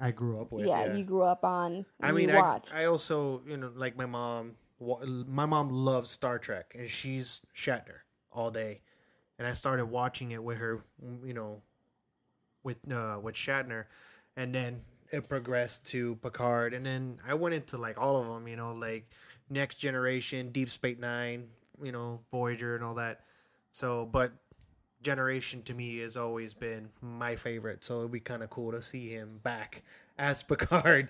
I 0.00 0.10
grew 0.10 0.40
up 0.40 0.50
with. 0.50 0.66
yeah, 0.66 0.86
Yeah, 0.86 0.96
you 0.96 1.04
grew 1.04 1.22
up 1.22 1.44
on. 1.44 1.84
I 2.02 2.12
mean, 2.12 2.30
you 2.30 2.36
I. 2.36 2.60
I 2.72 2.84
also 2.86 3.42
you 3.46 3.56
know 3.56 3.70
like 3.74 3.96
my 3.96 4.06
mom. 4.06 4.56
My 4.80 5.44
mom 5.44 5.68
loves 5.68 6.10
Star 6.10 6.38
Trek, 6.38 6.74
and 6.76 6.88
she's 6.88 7.42
Shatner 7.54 7.98
all 8.32 8.50
day. 8.50 8.80
And 9.38 9.46
I 9.46 9.52
started 9.52 9.86
watching 9.86 10.30
it 10.30 10.42
with 10.42 10.56
her, 10.56 10.82
you 11.22 11.34
know, 11.34 11.62
with 12.62 12.78
uh 12.90 13.20
with 13.22 13.34
Shatner, 13.34 13.84
and 14.36 14.54
then 14.54 14.82
it 15.12 15.28
progressed 15.28 15.86
to 15.88 16.16
Picard, 16.16 16.74
and 16.74 16.84
then 16.86 17.18
I 17.26 17.34
went 17.34 17.54
into 17.54 17.76
like 17.78 17.98
all 18.00 18.16
of 18.20 18.26
them, 18.26 18.46
you 18.48 18.56
know, 18.56 18.72
like 18.72 19.08
Next 19.48 19.76
Generation, 19.78 20.50
Deep 20.50 20.70
Space 20.70 20.98
Nine, 20.98 21.48
you 21.82 21.92
know, 21.92 22.20
Voyager, 22.30 22.74
and 22.76 22.84
all 22.84 22.94
that. 22.94 23.20
So, 23.72 24.06
but 24.06 24.32
Generation 25.02 25.62
to 25.64 25.74
me 25.74 25.98
has 25.98 26.16
always 26.16 26.52
been 26.54 26.90
my 27.00 27.34
favorite. 27.36 27.82
So 27.84 28.00
it'd 28.00 28.12
be 28.12 28.20
kind 28.20 28.42
of 28.42 28.50
cool 28.50 28.72
to 28.72 28.82
see 28.82 29.08
him 29.08 29.40
back 29.42 29.82
as 30.18 30.42
Picard. 30.42 31.08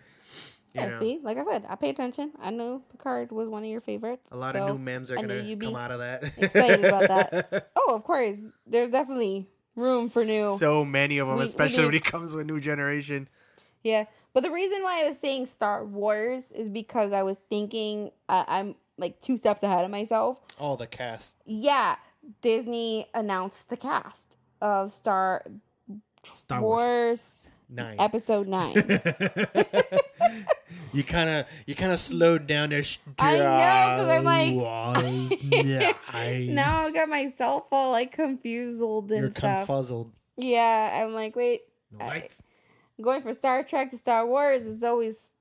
You 0.73 0.83
yeah, 0.83 0.87
know, 0.91 1.01
see, 1.01 1.19
like 1.25 1.37
I 1.37 1.45
said, 1.45 1.67
I 1.69 1.75
pay 1.75 1.91
attention. 1.91 2.31
I 2.41 2.51
knew 2.51 2.81
Picard 2.93 3.33
was 3.33 3.49
one 3.49 3.65
of 3.65 3.69
your 3.69 3.81
favorites. 3.81 4.31
a 4.31 4.37
lot 4.37 4.55
so 4.55 4.63
of 4.65 4.71
new 4.73 4.79
memes 4.79 5.11
are 5.11 5.19
I 5.19 5.23
gonna 5.23 5.57
come 5.57 5.75
out 5.75 5.91
of 5.91 5.99
that. 5.99 6.23
excited 6.39 6.85
about 6.85 7.09
that. 7.09 7.71
Oh, 7.77 7.97
of 7.97 8.05
course. 8.05 8.39
There's 8.69 8.93
definitely 8.93 9.49
room 9.75 10.09
for 10.09 10.25
new. 10.25 10.57
So 10.61 10.85
many 10.85 11.19
of 11.19 11.27
them, 11.27 11.37
We- 11.37 11.41
we 11.43 11.47
especially 11.49 11.83
when 11.87 11.91
need- 11.93 11.97
it 11.97 12.05
comes 12.05 12.35
with 12.37 12.47
new 12.47 12.61
generation. 12.61 13.29
Yeah, 13.83 14.05
but 14.35 14.43
the 14.43 14.51
reason 14.51 14.83
why 14.83 15.03
I 15.05 15.09
was 15.09 15.19
saying 15.19 15.47
Star 15.47 15.85
Wars 15.85 16.45
is 16.55 16.69
because 16.69 17.13
I 17.13 17.23
was 17.23 17.37
thinking 17.49 18.11
uh, 18.29 18.45
I'm 18.47 18.75
like 18.99 19.21
two 19.21 19.37
steps 19.37 19.63
ahead 19.63 19.85
of 19.85 19.91
myself. 19.91 20.39
All 20.59 20.77
the 20.77 20.87
cast. 20.87 21.39
Yeah, 21.47 21.97
Disney 22.43 23.07
announced 23.15 23.71
the 23.71 23.77
cast 23.79 24.37
of 24.61 24.93
Star, 24.93 25.45
Star 26.23 26.61
Wars 26.61 26.69
Wars, 26.79 27.49
nine. 27.71 27.97
Episode 27.99 28.47
Nine. 28.49 28.75
you 30.93 31.03
kind 31.05 31.31
of 31.31 31.47
you 31.67 31.75
kind 31.75 31.93
of 31.93 31.99
slowed 32.01 32.47
down 32.47 32.71
there. 32.71 32.83
I 33.19 33.37
know, 33.39 33.97
'cause 33.99 34.09
I'm 34.11 34.25
like- 34.25 34.55
Wars 34.55 35.43
nine. 36.13 36.55
now 36.55 36.87
I 36.87 36.91
got 36.91 37.09
myself 37.09 37.65
all 37.73 37.93
like 37.93 38.13
confused 38.13 38.81
and 38.83 39.09
You're 39.11 39.31
stuff. 39.31 39.67
confuzzled. 39.69 40.11
yeah, 40.37 41.01
I'm 41.03 41.15
like, 41.15 41.35
wait, 41.37 41.63
Right. 41.93 42.31
Going 43.01 43.23
from 43.23 43.33
Star 43.35 43.63
Trek 43.63 43.91
to 43.91 43.99
Star 43.99 44.27
Wars 44.27 44.63
is 44.63 44.85
always 44.85 45.33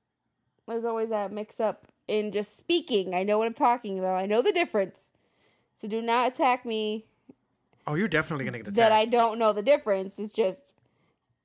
there's 0.68 0.84
always 0.84 1.08
that 1.08 1.32
mix 1.32 1.58
up 1.60 1.86
in 2.08 2.30
just 2.32 2.56
speaking. 2.56 3.14
I 3.14 3.22
know 3.24 3.38
what 3.38 3.46
I'm 3.46 3.54
talking 3.54 3.98
about. 3.98 4.16
I 4.16 4.26
know 4.26 4.40
the 4.42 4.52
difference. 4.52 5.10
So 5.80 5.88
do 5.88 6.00
not 6.02 6.32
attack 6.32 6.64
me 6.66 7.04
Oh, 7.86 7.94
you're 7.94 8.08
definitely 8.08 8.44
gonna 8.44 8.58
get 8.58 8.68
attacked. 8.68 8.76
that 8.76 8.92
I 8.92 9.04
don't 9.06 9.38
know 9.38 9.52
the 9.52 9.62
difference. 9.62 10.18
It's 10.18 10.32
just 10.32 10.74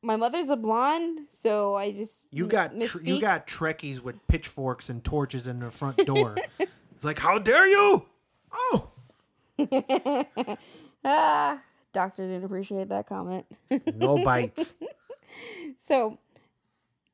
my 0.01 0.15
mother's 0.17 0.49
a 0.49 0.55
blonde, 0.55 1.21
so 1.29 1.75
I 1.75 1.91
just 1.91 2.27
You 2.31 2.45
got 2.45 2.79
tr- 2.81 3.01
you 3.01 3.19
got 3.21 3.47
Trekkies 3.47 4.01
with 4.03 4.15
pitchforks 4.27 4.89
and 4.89 5.03
torches 5.03 5.47
in 5.47 5.59
the 5.59 5.71
front 5.71 5.97
door. 6.05 6.35
it's 6.59 7.03
like, 7.05 7.17
how 7.19 7.39
dare 7.39 7.67
you? 7.67 8.05
Oh, 8.53 8.89
ah. 11.05 11.61
Doctor 11.93 12.23
didn't 12.27 12.43
appreciate 12.43 12.89
that 12.89 13.07
comment. 13.07 13.45
no 13.95 14.21
bites. 14.23 14.75
So 15.85 16.17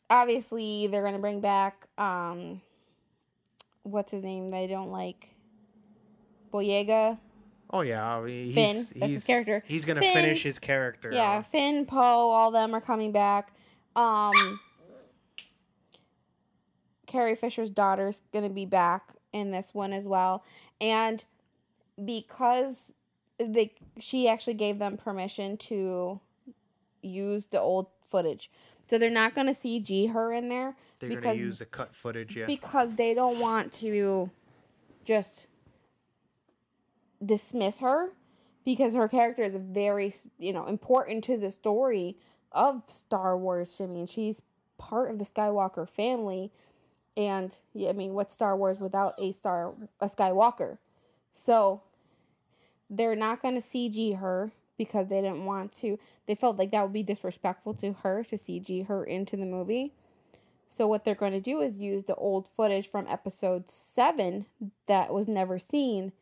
obviously 0.09 0.88
they're 0.88 1.03
gonna 1.03 1.19
bring 1.19 1.41
back 1.41 1.88
um 1.97 2.61
what's 3.84 4.11
his 4.11 4.24
name 4.24 4.49
that 4.51 4.57
I 4.59 4.67
don't 4.67 4.91
like 4.91 5.28
Boyega. 6.53 7.17
Oh 7.69 7.82
yeah, 7.82 8.15
I 8.15 8.22
mean, 8.22 8.53
Finn, 8.53 8.76
he's, 8.78 8.89
that's 8.91 9.11
his 9.11 9.26
character. 9.26 9.61
He's 9.65 9.84
gonna 9.84 9.99
Finn. 9.99 10.13
finish 10.13 10.43
his 10.43 10.57
character. 10.57 11.11
Yeah, 11.11 11.39
off. 11.39 11.51
Finn, 11.51 11.86
Poe, 11.86 12.32
all 12.32 12.49
them 12.49 12.74
are 12.74 12.80
coming 12.80 13.11
back. 13.11 13.51
Um 13.97 14.61
Carrie 17.07 17.36
Fisher's 17.36 17.72
daughter's 17.72 18.22
gonna 18.32 18.49
be 18.49 18.65
back 18.65 19.11
in 19.34 19.51
this 19.51 19.74
one 19.74 19.91
as 19.91 20.07
well. 20.07 20.45
And 20.80 21.22
because 22.05 22.93
they 23.38 23.74
she 23.99 24.30
actually 24.30 24.53
gave 24.53 24.80
them 24.80 24.95
permission 24.95 25.57
to 25.57 26.22
use 27.01 27.47
the 27.47 27.59
old 27.59 27.88
footage. 28.12 28.51
So 28.88 28.97
they're 28.97 29.09
not 29.09 29.34
gonna 29.34 29.53
CG 29.53 30.12
her 30.12 30.34
in 30.34 30.49
there 30.49 30.76
they're 31.09 31.22
gonna 31.22 31.36
use 31.36 31.59
the 31.59 31.66
cut 31.66 31.93
footage. 31.93 32.36
Yeah, 32.36 32.45
because 32.45 32.95
they 32.95 33.14
don't 33.14 33.39
want 33.39 33.72
to 33.74 34.30
just 35.03 35.47
dismiss 37.24 37.80
her 37.80 38.09
because 38.66 38.93
her 38.93 39.07
character 39.07 39.43
is 39.43 39.55
very 39.55 40.14
you 40.38 40.53
know 40.53 40.66
important 40.66 41.24
to 41.26 41.38
the 41.38 41.51
story 41.51 42.18
of 42.51 42.84
Star 42.88 43.38
Wars. 43.38 43.80
I 43.82 43.88
mean, 43.88 44.05
she's 44.05 44.41
part 44.78 45.09
of 45.09 45.18
the 45.18 45.26
Skywalker 45.26 45.88
family, 45.89 46.51
and 47.18 47.55
yeah, 47.74 47.89
I 47.89 47.93
mean, 47.93 48.14
what's 48.14 48.34
Star 48.34 48.55
Wars 48.55 48.80
without 48.80 49.16
a 49.18 49.32
Star 49.32 49.74
a 49.99 50.07
Skywalker? 50.07 50.78
So 51.34 51.82
they're 52.89 53.16
not 53.16 53.41
going 53.41 53.55
to 53.55 53.62
CG 53.62 54.20
her 54.20 54.51
because 54.86 55.09
they 55.09 55.21
didn't 55.21 55.45
want 55.45 55.71
to. 55.73 55.99
They 56.25 56.34
felt 56.34 56.57
like 56.57 56.71
that 56.71 56.82
would 56.82 56.91
be 56.91 57.03
disrespectful 57.03 57.75
to 57.75 57.93
her 58.01 58.23
to 58.23 58.36
CG 58.36 58.88
her 58.88 59.03
into 59.03 59.38
the 59.38 59.45
movie. 59.45 59.93
So 60.69 60.88
what 60.88 61.05
they're 61.05 61.13
going 61.13 61.34
to 61.34 61.39
do 61.39 61.61
is 61.61 61.77
use 61.77 62.05
the 62.05 62.15
old 62.15 62.49
footage 62.57 62.89
from 62.89 63.05
episode 63.07 63.69
7 63.69 64.47
that 64.88 65.13
was 65.13 65.27
never 65.27 65.59
seen 65.59 66.13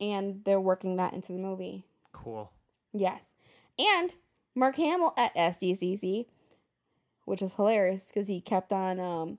and 0.00 0.42
they're 0.44 0.60
working 0.60 0.94
that 0.96 1.12
into 1.12 1.32
the 1.32 1.38
movie. 1.38 1.82
cool. 2.12 2.52
Yes. 2.92 3.34
And 3.78 4.14
Mark 4.54 4.76
Hamill 4.76 5.12
at 5.16 5.34
SDCC, 5.34 6.26
which 7.24 7.42
is 7.42 7.54
hilarious 7.54 8.06
because 8.06 8.28
he 8.28 8.40
kept 8.40 8.72
on 8.72 9.00
um, 9.00 9.38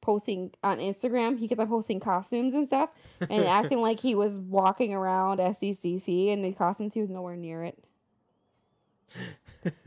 posting 0.00 0.52
on 0.62 0.78
Instagram. 0.78 1.38
He 1.38 1.46
kept 1.46 1.60
on 1.60 1.68
posting 1.68 2.00
costumes 2.00 2.54
and 2.54 2.66
stuff 2.66 2.88
and 3.28 3.44
acting 3.46 3.82
like 3.82 4.00
he 4.00 4.14
was 4.14 4.38
walking 4.38 4.94
around 4.94 5.38
SDCC 5.38 6.32
and 6.32 6.42
the 6.42 6.52
costumes, 6.52 6.94
he 6.94 7.00
was 7.00 7.10
nowhere 7.10 7.36
near 7.36 7.62
it. 7.64 7.78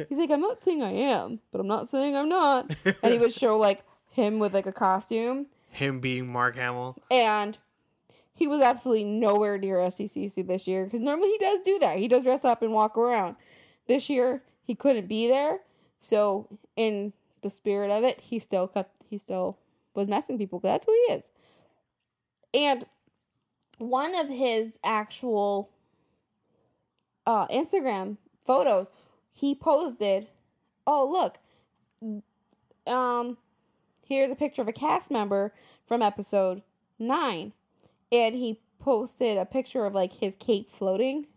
He's 0.10 0.18
like, 0.18 0.30
I'm 0.32 0.42
not 0.42 0.62
saying 0.62 0.84
I 0.84 0.92
am, 0.92 1.40
but 1.52 1.60
I'm 1.62 1.68
not 1.68 1.90
saying 1.90 2.16
I'm 2.16 2.30
not. 2.30 2.72
And 3.04 3.14
he 3.14 3.18
would 3.20 3.34
show 3.34 3.58
like 3.58 3.84
him 4.10 4.40
with 4.40 4.54
like 4.54 4.66
a 4.66 4.72
costume 4.74 5.46
Him 5.70 6.00
being 6.00 6.28
Mark 6.32 6.56
Hamill. 6.56 6.98
and 7.10 7.58
he 8.34 8.48
was 8.48 8.60
absolutely 8.62 9.04
nowhere 9.06 9.58
near 9.58 9.78
SDCC 9.78 10.46
this 10.48 10.68
year 10.68 10.84
because 10.86 11.00
normally 11.02 11.30
he 11.30 11.38
does 11.38 11.60
do 11.64 11.78
that. 11.80 11.98
He 12.00 12.08
does 12.08 12.24
dress 12.24 12.44
up 12.44 12.62
and 12.64 12.74
walk 12.74 12.98
around. 12.98 13.36
This 13.88 14.10
year 14.10 14.42
he 14.64 14.74
couldn't 14.76 15.08
be 15.08 15.28
there, 15.28 15.60
so 16.00 16.48
in 16.76 17.14
the 17.42 17.50
spirit 17.50 17.92
of 17.92 18.04
it, 18.04 18.20
he 18.20 18.40
still 18.40 18.68
kept 18.68 18.92
he 19.10 19.18
still 19.18 19.58
was 19.94 20.08
messing 20.08 20.38
people. 20.38 20.60
'cause 20.60 20.70
That's 20.72 20.86
who 20.86 20.94
he 21.08 21.14
is. 21.14 21.24
And 22.54 22.86
one 23.78 24.14
of 24.16 24.28
his 24.28 24.80
actual 24.84 25.70
uh, 27.26 27.48
Instagram 27.48 28.18
photos, 28.46 28.90
he 29.32 29.56
posted, 29.56 30.28
"Oh 30.86 31.10
look, 31.10 31.40
um, 32.92 33.38
here's 34.06 34.32
a 34.32 34.36
picture 34.36 34.62
of 34.62 34.68
a 34.68 34.74
cast 34.74 35.10
member 35.12 35.54
from 35.88 36.02
episode 36.02 36.62
nine 37.00 37.54
and 38.12 38.36
he 38.36 38.60
posted 38.80 39.38
a 39.38 39.46
picture 39.46 39.86
of 39.86 39.94
like 39.94 40.14
his 40.14 40.36
cape 40.36 40.70
floating. 40.72 41.28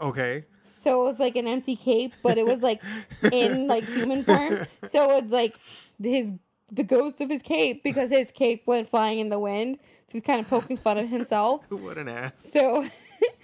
Okay. 0.00 0.44
So 0.70 1.02
it 1.02 1.04
was 1.04 1.20
like 1.20 1.36
an 1.36 1.46
empty 1.46 1.76
cape, 1.76 2.12
but 2.22 2.38
it 2.38 2.46
was 2.46 2.60
like 2.60 2.82
in 3.30 3.66
like 3.68 3.84
human 3.84 4.24
form. 4.24 4.66
So 4.88 5.16
it's 5.16 5.30
like 5.30 5.56
his 6.02 6.32
the 6.70 6.82
ghost 6.82 7.20
of 7.20 7.28
his 7.28 7.42
cape 7.42 7.84
because 7.84 8.10
his 8.10 8.30
cape 8.30 8.62
went 8.66 8.88
flying 8.88 9.18
in 9.18 9.28
the 9.28 9.38
wind. 9.38 9.78
So 10.08 10.12
he's 10.14 10.22
kind 10.22 10.40
of 10.40 10.48
poking 10.48 10.76
fun 10.76 10.98
of 10.98 11.08
himself. 11.08 11.64
what 11.68 11.98
an 11.98 12.08
ass. 12.08 12.32
So 12.38 12.84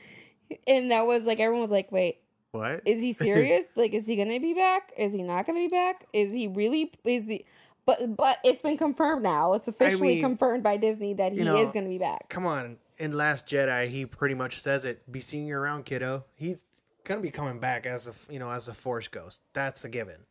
and 0.67 0.91
that 0.91 1.07
was 1.07 1.23
like 1.23 1.39
everyone 1.39 1.63
was 1.63 1.71
like, 1.71 1.93
wait, 1.93 2.21
What? 2.59 2.83
is 2.85 3.01
he 3.01 3.13
serious? 3.13 3.67
like, 3.77 3.93
is 3.95 4.07
he 4.07 4.17
gonna 4.17 4.41
be 4.41 4.55
back? 4.55 4.93
Is 4.97 5.13
he 5.13 5.23
not 5.23 5.47
gonna 5.47 5.61
be 5.61 5.69
back? 5.69 6.07
Is 6.13 6.33
he 6.33 6.49
really? 6.49 6.93
Is 7.05 7.27
he? 7.27 7.45
But 7.87 8.17
but 8.17 8.39
it's 8.45 8.63
been 8.63 8.77
confirmed 8.77 9.23
now. 9.23 9.55
It's 9.55 9.69
officially 9.69 10.15
mean, 10.17 10.23
confirmed 10.23 10.63
by 10.63 10.77
Disney 10.77 11.15
that 11.15 11.33
he 11.33 11.39
you 11.39 11.45
know, 11.45 11.57
is 11.57 11.71
gonna 11.71 11.89
be 11.89 11.99
back. 11.99 12.29
Come 12.29 12.47
on. 12.47 12.79
In 12.99 13.13
Last 13.13 13.47
Jedi, 13.47 13.89
he 13.89 14.07
pretty 14.07 14.35
much 14.35 14.61
says 14.61 14.85
it. 14.85 15.11
Be 15.11 15.21
seeing 15.21 15.47
you 15.47 15.57
around, 15.57 15.85
kiddo. 15.85 16.25
He's 16.35 16.65
gonna 17.05 17.21
be 17.21 17.31
coming 17.31 17.61
back 17.61 17.87
as 17.87 18.09
a 18.09 18.33
you 18.33 18.39
know 18.39 18.51
as 18.51 18.69
a 18.69 18.75
Force 18.75 19.09
ghost. 19.09 19.41
That's 19.53 19.85
a 19.85 19.89
given. 19.89 20.27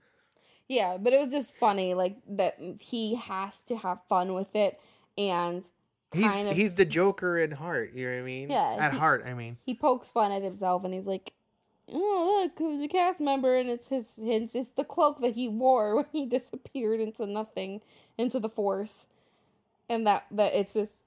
Yeah, 0.67 0.97
but 0.97 1.13
it 1.13 1.19
was 1.19 1.29
just 1.29 1.55
funny, 1.55 1.93
like 1.93 2.17
that 2.29 2.57
he 2.79 3.15
has 3.15 3.57
to 3.67 3.77
have 3.77 3.99
fun 4.09 4.33
with 4.33 4.53
it, 4.55 4.79
and 5.17 5.65
He's 6.13 6.45
of 6.45 6.51
he's 6.55 6.75
the 6.75 6.85
Joker 6.85 7.37
at 7.37 7.53
heart. 7.53 7.93
You 7.93 8.05
know 8.05 8.13
what 8.13 8.19
I 8.19 8.23
mean? 8.23 8.49
Yeah, 8.49 8.77
At 8.79 8.93
he- 8.93 8.97
heart, 8.99 9.23
I 9.25 9.33
mean. 9.33 9.57
he 9.65 9.73
pokes 9.73 10.09
fun 10.09 10.31
at 10.31 10.41
himself, 10.41 10.85
and 10.85 10.93
he's 10.93 11.05
like, 11.05 11.33
"Oh 11.89 12.41
look, 12.43 12.59
it 12.59 12.63
was 12.63 12.81
a 12.81 12.87
cast 12.87 13.19
member, 13.21 13.55
and 13.57 13.69
it's 13.69 13.87
his, 13.89 14.15
his 14.17 14.53
it's 14.55 14.73
the 14.73 14.83
cloak 14.83 15.21
that 15.21 15.35
he 15.35 15.47
wore 15.47 15.95
when 15.95 16.05
he 16.11 16.25
disappeared 16.37 16.99
into 16.99 17.25
nothing, 17.25 17.81
into 18.17 18.39
the 18.39 18.49
force, 18.49 19.07
and 19.89 20.05
that 20.07 20.25
that 20.31 20.53
it's 20.53 20.73
just 20.73 21.03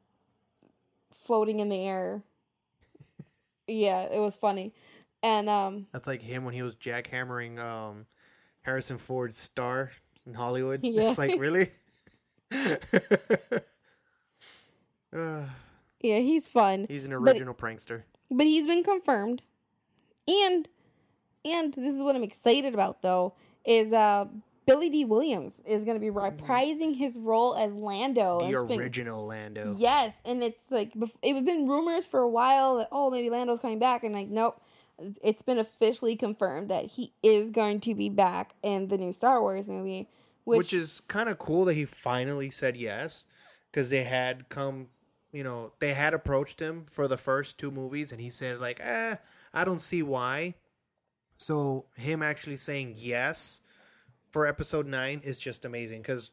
floating 1.12 1.60
in 1.60 1.68
the 1.68 1.84
air." 1.84 2.22
yeah, 3.66 4.02
it 4.02 4.18
was 4.18 4.34
funny, 4.36 4.72
And 5.22 5.48
um, 5.48 5.86
That's 5.92 6.06
like 6.08 6.20
him 6.22 6.44
when 6.44 6.54
he 6.54 6.62
was 6.62 6.74
jackhammering 6.74 7.60
um, 7.60 8.06
Harrison 8.62 8.98
Ford's 8.98 9.36
star 9.38 9.92
in 10.26 10.34
Hollywood. 10.34 10.80
Yeah. 10.84 11.02
It's 11.10 11.18
like 11.18 11.38
really. 11.38 11.70
Uh, 12.52 12.76
yeah, 16.00 16.18
he's 16.18 16.48
fun. 16.48 16.86
he's 16.88 17.04
an 17.06 17.12
But- 17.12 17.30
original 17.34 17.54
prankster. 17.54 18.02
but 18.30 18.46
he's 18.46 18.66
been 18.66 18.82
confirmed 18.82 19.42
and 20.30 20.68
and 21.44 21.74
this 21.74 21.94
is 21.94 22.02
what 22.02 22.14
i'm 22.16 22.22
excited 22.22 22.72
about 22.74 23.02
though 23.02 23.34
is 23.64 23.92
uh 23.92 24.24
Billy 24.66 24.88
Dee 24.90 25.04
Williams 25.04 25.60
is 25.66 25.84
going 25.84 25.96
to 25.96 26.00
be 26.00 26.10
reprising 26.12 26.94
his 26.96 27.16
role 27.18 27.56
as 27.56 27.72
lando 27.72 28.38
The 28.40 28.46
it's 28.50 28.62
been- 28.64 28.80
original 28.80 29.26
Lando. 29.26 29.74
yes 29.76 30.14
and 30.24 30.42
it's 30.44 30.62
like 30.70 30.92
it 31.22 31.34
had 31.34 31.44
been 31.44 31.66
rumors 31.66 32.06
for 32.06 32.20
a 32.20 32.28
while 32.28 32.76
that 32.76 32.88
oh 32.92 33.10
maybe 33.10 33.30
lando's 33.30 33.58
coming 33.60 33.78
back 33.80 34.04
and 34.04 34.14
like 34.14 34.28
nope. 34.28 34.60
It's 35.22 35.40
been 35.40 35.56
officially 35.58 36.14
confirmed 36.14 36.68
that 36.68 36.84
he 36.84 37.14
is 37.22 37.50
going 37.50 37.80
to 37.80 37.94
be 37.94 38.10
back 38.10 38.52
in 38.62 38.88
the 38.88 38.98
new 38.98 39.12
star 39.12 39.40
wars 39.40 39.66
movie 39.66 40.08
which, 40.44 40.58
which, 40.58 40.72
is 40.74 41.00
kind 41.08 41.28
of 41.28 41.38
cool 41.38 41.64
that 41.64 41.74
he 41.74 41.84
finally 41.86 42.50
said 42.50 42.76
yes 42.76 43.26
because 43.72 43.90
they 43.90 44.04
had 44.04 44.48
come 44.50 44.88
you 45.32 45.42
know 45.42 45.72
they 45.80 45.94
had 45.94 46.14
approached 46.14 46.60
him 46.60 46.84
for 46.90 47.08
the 47.08 47.16
first 47.16 47.56
two 47.58 47.70
movies 47.72 48.12
and 48.12 48.20
he 48.20 48.28
said 48.30 48.60
like 48.60 48.78
eh 48.80 49.16
i 49.52 49.64
don't 49.64 49.80
see 49.80 50.02
why. 50.02 50.54
So 51.36 51.86
him 51.96 52.22
actually 52.22 52.56
saying 52.56 52.96
yes 52.98 53.62
for 54.30 54.46
episode 54.46 54.86
9 54.86 55.22
is 55.24 55.38
just 55.38 55.64
amazing 55.64 56.02
because 56.02 56.32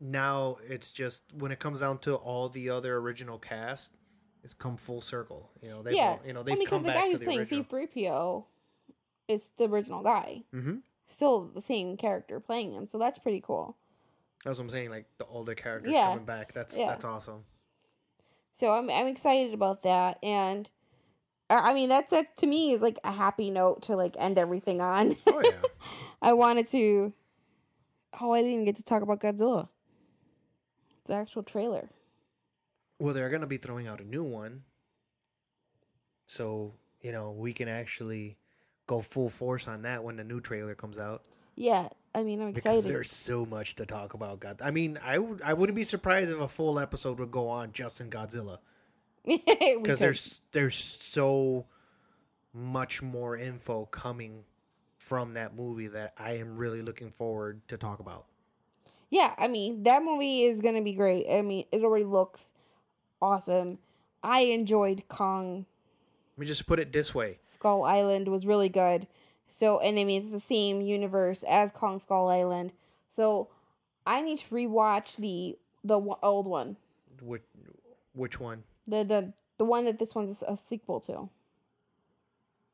now 0.00 0.56
it's 0.66 0.90
just 0.90 1.24
when 1.38 1.52
it 1.52 1.58
comes 1.58 1.80
down 1.80 1.98
to 1.98 2.14
all 2.14 2.48
the 2.48 2.70
other 2.70 2.96
original 2.96 3.38
cast 3.38 3.96
it's 4.42 4.54
come 4.54 4.76
full 4.76 5.00
circle. 5.00 5.50
You 5.60 5.70
know 5.70 5.82
they've 5.82 5.94
yeah. 5.94 6.16
you 6.24 6.32
know 6.32 6.42
they've 6.44 6.56
mean, 6.56 6.68
come 6.68 6.82
the 6.84 6.88
back 6.88 7.02
guy 7.02 7.10
who's 7.10 7.18
playing 7.18 7.40
original. 7.40 7.64
C3po 7.64 8.44
is 9.28 9.50
the 9.58 9.64
original 9.64 10.02
guy. 10.02 10.42
Mm-hmm. 10.54 10.76
still 11.08 11.50
the 11.54 11.60
same 11.60 11.96
character 11.96 12.38
playing 12.40 12.72
him 12.72 12.86
so 12.86 12.96
that's 12.98 13.18
pretty 13.18 13.40
cool. 13.40 13.76
That's 14.44 14.58
what 14.58 14.64
i'm 14.64 14.70
saying 14.70 14.90
like 14.90 15.06
the 15.18 15.26
older 15.26 15.54
characters 15.56 15.92
Yeah. 15.92 16.10
coming 16.10 16.24
back 16.24 16.52
that's 16.52 16.78
Yeah. 16.78 16.86
that's 16.86 17.04
awesome. 17.04 17.44
So 18.54 18.72
I'm 18.72 18.88
I'm 18.88 19.08
excited 19.08 19.52
about 19.52 19.82
that, 19.82 20.18
and 20.22 20.70
I 21.48 21.74
mean 21.74 21.88
that's 21.88 22.10
that 22.10 22.36
to 22.38 22.46
me 22.46 22.72
is 22.72 22.82
like 22.82 22.98
a 23.04 23.12
happy 23.12 23.50
note 23.50 23.82
to 23.82 23.96
like 23.96 24.16
end 24.18 24.38
everything 24.38 24.80
on. 24.80 25.16
oh 25.26 25.42
yeah 25.44 25.52
I 26.22 26.32
wanted 26.32 26.66
to. 26.68 27.12
Oh, 28.20 28.32
I 28.32 28.38
didn't 28.38 28.52
even 28.52 28.64
get 28.64 28.76
to 28.76 28.82
talk 28.82 29.02
about 29.02 29.20
Godzilla. 29.20 29.68
The 31.04 31.14
actual 31.14 31.42
trailer. 31.42 31.90
Well, 32.98 33.12
they're 33.12 33.28
going 33.28 33.42
to 33.42 33.46
be 33.46 33.58
throwing 33.58 33.86
out 33.86 34.00
a 34.00 34.04
new 34.04 34.24
one. 34.24 34.62
So, 36.26 36.72
you 37.02 37.12
know, 37.12 37.30
we 37.32 37.52
can 37.52 37.68
actually 37.68 38.38
go 38.86 39.00
full 39.00 39.28
force 39.28 39.68
on 39.68 39.82
that 39.82 40.02
when 40.02 40.16
the 40.16 40.24
new 40.24 40.40
trailer 40.40 40.74
comes 40.74 40.98
out. 40.98 41.22
Yeah, 41.54 41.88
I 42.14 42.22
mean 42.22 42.40
I'm 42.40 42.52
Because 42.52 42.78
excited. 42.78 42.94
there's 42.96 43.10
so 43.10 43.46
much 43.46 43.76
to 43.76 43.86
talk 43.86 44.14
about. 44.14 44.40
God, 44.40 44.60
I 44.62 44.70
mean, 44.70 44.98
I 45.04 45.16
I 45.44 45.52
wouldn't 45.54 45.76
be 45.76 45.84
surprised 45.84 46.30
if 46.30 46.40
a 46.40 46.48
full 46.48 46.78
episode 46.78 47.18
would 47.18 47.30
go 47.30 47.48
on 47.48 47.72
just 47.72 48.00
in 48.00 48.10
Godzilla 48.10 48.58
because 49.82 49.98
there's 49.98 50.40
there's 50.52 50.76
so 50.76 51.66
much 52.54 53.02
more 53.02 53.36
info 53.36 53.86
coming 53.86 54.44
from 54.98 55.34
that 55.34 55.54
movie 55.54 55.88
that 55.88 56.12
I 56.18 56.32
am 56.38 56.56
really 56.56 56.82
looking 56.82 57.10
forward 57.10 57.60
to 57.68 57.76
talk 57.76 58.00
about. 58.00 58.26
yeah, 59.10 59.34
I 59.38 59.48
mean 59.48 59.82
that 59.84 60.02
movie 60.02 60.44
is 60.44 60.60
gonna 60.60 60.82
be 60.82 60.94
great. 60.94 61.26
I 61.30 61.42
mean 61.42 61.64
it 61.72 61.82
already 61.82 62.04
looks 62.04 62.52
awesome. 63.20 63.78
I 64.22 64.40
enjoyed 64.40 65.04
Kong 65.08 65.66
Let 66.36 66.40
me 66.40 66.46
just 66.46 66.66
put 66.66 66.78
it 66.78 66.92
this 66.92 67.14
way: 67.14 67.38
Skull 67.42 67.84
Island 67.84 68.28
was 68.28 68.46
really 68.46 68.68
good. 68.68 69.06
So, 69.48 69.78
and 69.78 69.98
I 69.98 70.04
mean, 70.04 70.22
it's 70.22 70.32
the 70.32 70.40
same 70.40 70.80
universe 70.80 71.44
as 71.48 71.70
Kong 71.70 72.00
Skull 72.00 72.28
Island. 72.28 72.72
So, 73.14 73.48
I 74.06 74.20
need 74.22 74.38
to 74.40 74.48
rewatch 74.54 75.16
the 75.16 75.56
the 75.84 76.00
old 76.22 76.46
one, 76.48 76.76
which 77.22 77.42
which 78.12 78.40
one? 78.40 78.64
The 78.86 79.04
the 79.04 79.32
the 79.58 79.64
one 79.64 79.84
that 79.86 79.98
this 79.98 80.14
one's 80.14 80.42
a 80.46 80.56
sequel 80.56 81.00
to. 81.00 81.28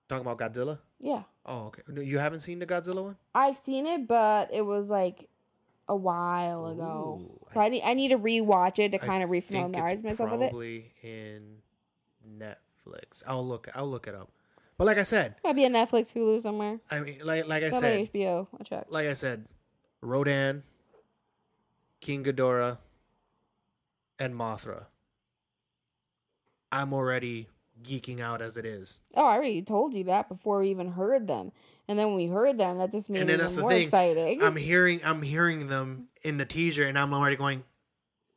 Talking 0.08 0.26
about 0.26 0.38
Godzilla? 0.38 0.78
Yeah, 1.00 1.22
Oh, 1.46 1.66
okay. 1.66 1.82
You 2.04 2.18
haven't 2.18 2.40
seen 2.40 2.58
the 2.58 2.66
Godzilla 2.66 3.02
one? 3.02 3.16
I've 3.34 3.56
seen 3.56 3.86
it, 3.86 4.06
but 4.06 4.50
it 4.52 4.62
was 4.62 4.90
like 4.90 5.28
a 5.88 5.96
while 5.96 6.66
ago. 6.66 7.20
Ooh, 7.22 7.46
so 7.52 7.60
I, 7.60 7.68
need 7.68 7.82
I 7.82 7.94
need 7.94 8.08
to 8.08 8.18
rewatch 8.18 8.78
it 8.78 8.90
to 8.90 9.02
I 9.02 9.06
kind 9.06 9.24
of 9.24 9.30
refamiliarize 9.30 10.02
myself 10.04 10.30
with 10.30 10.42
it. 10.42 10.50
Probably 10.50 10.92
in 11.02 11.58
Netflix. 12.38 13.22
I'll 13.26 13.46
look. 13.46 13.68
I'll 13.74 13.88
look 13.88 14.06
it 14.06 14.14
up. 14.14 14.30
But 14.78 14.84
like 14.86 14.98
I 14.98 15.02
said, 15.02 15.36
Might 15.44 15.54
be 15.54 15.64
on 15.64 15.72
Netflix, 15.72 16.12
Hulu 16.14 16.40
somewhere. 16.42 16.78
I 16.90 17.00
mean, 17.00 17.20
like 17.24 17.46
like 17.46 17.62
I 17.62 17.70
said, 17.70 18.12
HBO. 18.12 18.46
I 18.58 18.62
check. 18.64 18.86
like 18.88 19.06
I 19.08 19.14
said, 19.14 19.46
Rodan, 20.00 20.62
King 22.00 22.24
Ghidorah, 22.24 22.78
and 24.18 24.34
Mothra. 24.34 24.86
I'm 26.72 26.92
already 26.94 27.48
geeking 27.84 28.20
out 28.20 28.40
as 28.42 28.56
it 28.56 28.64
is. 28.64 29.00
Oh, 29.14 29.24
I 29.24 29.34
already 29.34 29.62
told 29.62 29.94
you 29.94 30.04
that 30.04 30.28
before 30.28 30.60
we 30.60 30.70
even 30.70 30.90
heard 30.90 31.28
them. 31.28 31.52
And 31.88 31.98
then 31.98 32.08
when 32.08 32.16
we 32.16 32.26
heard 32.26 32.58
them, 32.58 32.78
that 32.78 32.90
just 32.90 33.10
made 33.10 33.28
it 33.28 33.40
even 33.40 33.60
more 33.60 33.70
thing. 33.70 33.82
exciting. 33.82 34.42
I'm 34.42 34.56
hearing 34.56 35.00
I'm 35.04 35.20
hearing 35.20 35.66
them 35.68 36.08
in 36.22 36.38
the 36.38 36.46
teaser, 36.46 36.86
and 36.86 36.98
I'm 36.98 37.12
already 37.12 37.36
going. 37.36 37.64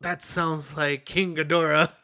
That 0.01 0.21
sounds 0.21 0.75
like 0.75 1.05
King 1.05 1.35
Ghidorah. 1.35 1.91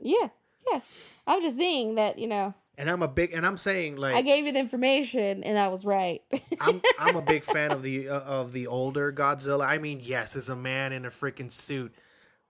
Yeah, 0.00 0.28
yeah. 0.70 0.80
I'm 1.26 1.42
just 1.42 1.58
saying 1.58 1.96
that, 1.96 2.18
you 2.20 2.28
know, 2.28 2.54
And 2.76 2.88
I'm 2.88 3.02
a 3.02 3.08
big, 3.08 3.32
and 3.32 3.44
I'm 3.44 3.56
saying 3.56 3.96
like 3.96 4.14
I 4.14 4.22
gave 4.22 4.46
you 4.46 4.52
the 4.52 4.60
information 4.60 5.42
and 5.42 5.58
I 5.58 5.68
was 5.68 5.84
right. 5.84 6.22
I'm 6.60 6.80
I'm 6.98 7.16
a 7.16 7.22
big 7.22 7.44
fan 7.44 7.72
of 7.72 7.82
the 7.82 8.08
uh, 8.08 8.20
of 8.20 8.52
the 8.52 8.68
older 8.68 9.12
Godzilla. 9.12 9.66
I 9.66 9.78
mean, 9.78 10.00
yes, 10.00 10.36
it's 10.36 10.48
a 10.48 10.56
man 10.56 10.92
in 10.92 11.04
a 11.04 11.10
freaking 11.10 11.50
suit, 11.50 11.94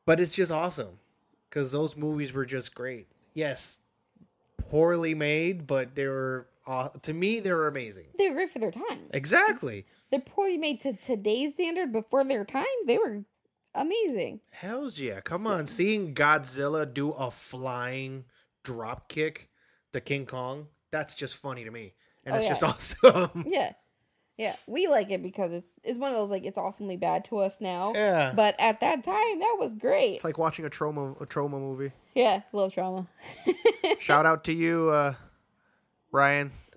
but 0.05 0.21
it's 0.21 0.35
just 0.35 0.53
awesome 0.53 0.99
because 1.49 1.73
those 1.73 1.97
movies 1.97 2.35
were 2.35 2.45
just 2.45 2.75
great. 2.75 3.09
Yes, 3.39 3.81
poorly 4.57 5.15
made, 5.15 5.65
but 5.69 5.95
they 5.95 6.09
were 6.09 6.49
uh, 6.67 6.89
to 7.03 7.15
me 7.15 7.39
they 7.39 7.53
were 7.53 7.69
amazing. 7.69 8.07
they 8.19 8.29
were 8.29 8.35
great 8.35 8.51
for 8.51 8.59
their 8.59 8.73
time. 8.73 8.99
Exactly. 9.13 9.87
They're 10.11 10.19
poorly 10.19 10.59
made 10.59 10.81
to 10.81 10.93
today's 10.95 11.53
standard, 11.53 11.93
but 11.93 12.11
for 12.11 12.25
their 12.25 12.45
time, 12.45 12.65
they 12.89 12.99
were 12.99 13.23
amazing. 13.77 14.41
Hell's 14.51 14.99
yeah! 14.99 15.21
Come 15.21 15.47
on, 15.47 15.67
seeing 15.67 16.15
Godzilla 16.15 16.93
do 16.93 17.13
a 17.13 17.31
flying 17.31 18.25
drop 18.65 19.09
kick 19.09 19.51
to 19.93 20.01
King 20.01 20.27
Kong, 20.27 20.67
that's 20.91 21.15
just 21.15 21.37
funny 21.37 21.63
to 21.63 21.71
me, 21.71 21.95
and 22.27 22.35
Oh, 22.35 22.39
it's 22.39 22.47
yeah. 22.47 22.55
just 22.59 23.05
awesome. 23.05 23.45
Yeah. 23.47 23.73
Yeah. 24.39 24.55
We 24.67 24.87
like 24.87 25.11
it 25.11 25.23
because 25.23 25.53
it's 25.53 25.67
it's 25.85 25.99
one 25.99 26.13
of 26.13 26.17
those 26.17 26.31
like 26.31 26.45
it's 26.45 26.57
awesomely 26.57 26.97
bad 26.97 27.25
to 27.27 27.39
us 27.39 27.57
now. 27.61 27.93
Yeah. 27.95 28.33
But 28.35 28.55
at 28.61 28.81
that 28.81 29.05
time 29.05 29.39
that 29.41 29.57
was 29.59 29.75
great. 29.75 30.15
It's 30.15 30.25
like 30.25 30.39
watching 30.39 30.65
a 30.65 30.71
Troma 30.71 31.21
a 31.21 31.27
Troma 31.27 31.53
movie. 31.61 31.93
yeah, 32.15 32.43
a 32.53 32.57
little 32.57 32.71
Troma. 32.71 33.09
Shout 33.99 34.25
out 34.27 34.45
to 34.45 34.53
you, 34.53 34.91
uh, 34.91 35.15
Ryan. 36.13 36.51